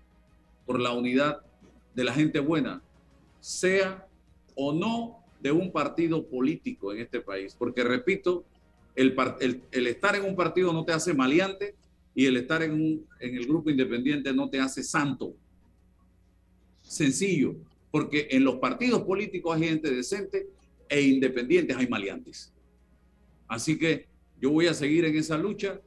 por 0.65 0.81
la 0.81 0.95
unidad 0.95 1.43
de 1.95 2.05
la 2.05 2.15
gente 2.15 2.41
buena, 2.41 2.83
sea 3.41 4.09
o 4.55 4.73
no 4.73 5.23
de 5.39 5.53
un 5.53 5.71
partido 5.71 6.27
político 6.27 6.95
en 6.95 7.01
este 7.01 7.21
país. 7.21 7.55
Porque 7.59 7.85
repito, 7.85 8.47
el, 8.99 9.87
estar 9.87 10.17
en 10.17 10.25
un 10.25 10.37
partido 10.37 10.73
no 10.73 10.85
te 10.85 10.93
hace 10.93 11.15
maleante 11.15 11.75
y 12.15 12.27
el 12.27 12.37
estar 12.37 12.63
en 12.63 13.07
el 13.21 13.47
grupo 13.47 13.71
independiente 13.71 14.33
no 14.33 14.51
te 14.51 14.61
hace 14.61 14.83
santo. 14.83 15.35
Sencillo 16.83 17.57
porque 17.91 18.29
en 18.31 18.45
los 18.45 18.57
partidos 18.57 19.03
políticos 19.03 19.57
hay 19.57 19.69
gente 19.69 19.91
decente 19.91 20.47
e 20.89 21.01
independientes 21.03 21.77
hay 21.77 21.89
maleantes. 21.89 22.53
Así 23.47 23.79
que 23.79 24.07
yo 24.41 24.51
voy 24.51 24.67
a 24.67 24.75
seguir 24.75 25.05
en 25.05 25.17
esa 25.17 25.39
lucha 25.39 25.81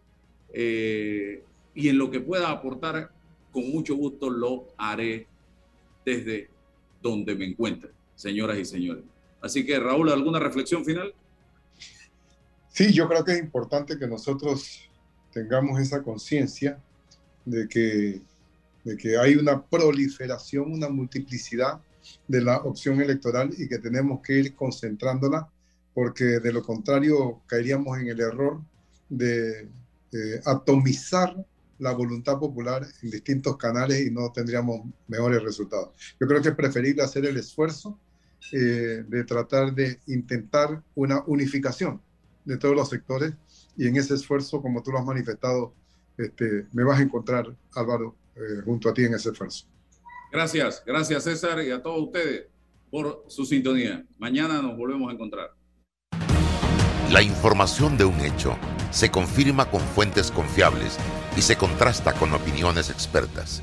eh, 0.53 1.43
y 1.74 1.89
en 1.89 1.97
lo 1.97 2.09
que 2.09 2.20
pueda 2.20 2.49
aportar, 2.49 3.12
con 3.51 3.70
mucho 3.70 3.95
gusto 3.95 4.30
lo 4.30 4.68
haré 4.78 5.28
desde 6.05 6.49
donde 7.01 7.36
me 7.36 7.45
encuentre, 7.45 7.91
señoras 8.16 8.57
y 8.57 8.66
señores. 8.66 9.03
Así 9.41 9.66
que 9.66 9.80
Raúl, 9.80 10.09
¿alguna 10.09 10.39
reflexión 10.39 10.86
final? 10.86 11.14
Sí, 12.74 12.93
yo 12.93 13.07
creo 13.07 13.26
que 13.26 13.34
es 13.34 13.39
importante 13.39 13.99
que 13.99 14.07
nosotros 14.07 14.89
tengamos 15.34 15.80
esa 15.80 16.01
conciencia 16.01 16.82
de 17.43 17.67
que, 17.67 18.22
de 18.86 18.97
que 18.97 19.17
hay 19.17 19.36
una 19.36 19.61
proliferación, 19.61 20.72
una 20.72 20.88
multiplicidad 20.88 21.82
de 22.28 22.41
la 22.41 22.57
opción 22.59 23.01
electoral 23.01 23.53
y 23.57 23.67
que 23.67 23.78
tenemos 23.78 24.22
que 24.22 24.39
ir 24.39 24.55
concentrándola 24.55 25.49
porque 25.93 26.24
de 26.24 26.53
lo 26.53 26.63
contrario 26.63 27.41
caeríamos 27.45 27.99
en 27.99 28.07
el 28.07 28.22
error 28.22 28.61
de 29.09 29.69
atomizar 30.45 31.36
la 31.78 31.91
voluntad 31.91 32.39
popular 32.39 32.86
en 33.01 33.11
distintos 33.11 33.57
canales 33.57 34.05
y 34.05 34.11
no 34.11 34.32
tendríamos 34.32 34.82
mejores 35.07 35.43
resultados. 35.43 35.89
Yo 36.19 36.28
creo 36.28 36.41
que 36.41 36.49
es 36.49 36.55
preferible 36.55 37.03
hacer 37.03 37.26
el 37.26 37.36
esfuerzo 37.36 37.99
eh, 38.53 39.03
de 39.07 39.24
tratar 39.26 39.74
de 39.74 39.99
intentar 40.07 40.82
una 40.95 41.22
unificación 41.26 42.01
de 42.45 42.57
todos 42.57 42.75
los 42.75 42.89
sectores 42.89 43.33
y 43.77 43.87
en 43.87 43.95
ese 43.95 44.15
esfuerzo, 44.15 44.61
como 44.61 44.83
tú 44.83 44.91
lo 44.91 44.99
has 44.99 45.05
manifestado, 45.05 45.73
este, 46.17 46.67
me 46.71 46.83
vas 46.83 46.99
a 46.99 47.03
encontrar, 47.03 47.55
Álvaro, 47.75 48.15
eh, 48.35 48.61
junto 48.63 48.89
a 48.89 48.93
ti 48.93 49.03
en 49.03 49.13
ese 49.13 49.29
esfuerzo. 49.29 49.65
Gracias, 50.31 50.83
gracias 50.85 51.23
César 51.23 51.61
y 51.61 51.71
a 51.71 51.81
todos 51.81 52.03
ustedes 52.03 52.47
por 52.89 53.25
su 53.27 53.45
sintonía. 53.45 54.05
Mañana 54.17 54.61
nos 54.61 54.77
volvemos 54.77 55.09
a 55.09 55.13
encontrar. 55.13 55.51
La 57.11 57.21
información 57.21 57.97
de 57.97 58.05
un 58.05 58.19
hecho 58.21 58.55
se 58.91 59.11
confirma 59.11 59.69
con 59.69 59.81
fuentes 59.81 60.31
confiables 60.31 60.97
y 61.35 61.41
se 61.41 61.57
contrasta 61.57 62.13
con 62.13 62.33
opiniones 62.33 62.89
expertas. 62.89 63.61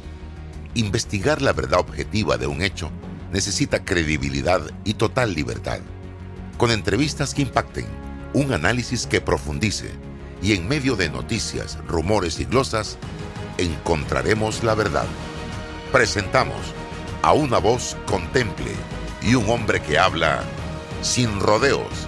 Investigar 0.75 1.41
la 1.41 1.53
verdad 1.53 1.81
objetiva 1.81 2.37
de 2.37 2.47
un 2.47 2.61
hecho 2.61 2.91
necesita 3.33 3.85
credibilidad 3.85 4.61
y 4.85 4.95
total 4.95 5.35
libertad. 5.35 5.81
Con 6.59 6.71
entrevistas 6.71 7.35
que 7.35 7.43
impacten, 7.43 7.87
un 8.39 8.53
análisis 8.53 9.09
que 9.09 9.21
profundice 9.21 9.91
y 10.41 10.53
en 10.53 10.69
medio 10.69 10.95
de 10.95 11.09
noticias, 11.11 11.77
rumores 11.89 12.39
y 12.39 12.45
glosas, 12.45 12.97
encontraremos 13.59 14.63
la 14.63 14.77
verdad. 14.77 15.07
Presentamos 15.91 16.61
a 17.23 17.33
una 17.33 17.59
voz 17.59 17.97
contemple 18.07 18.71
y 19.23 19.35
un 19.35 19.51
hombre 19.51 19.83
que 19.83 19.99
habla 19.99 20.45
sin 21.03 21.41
rodeos 21.41 22.08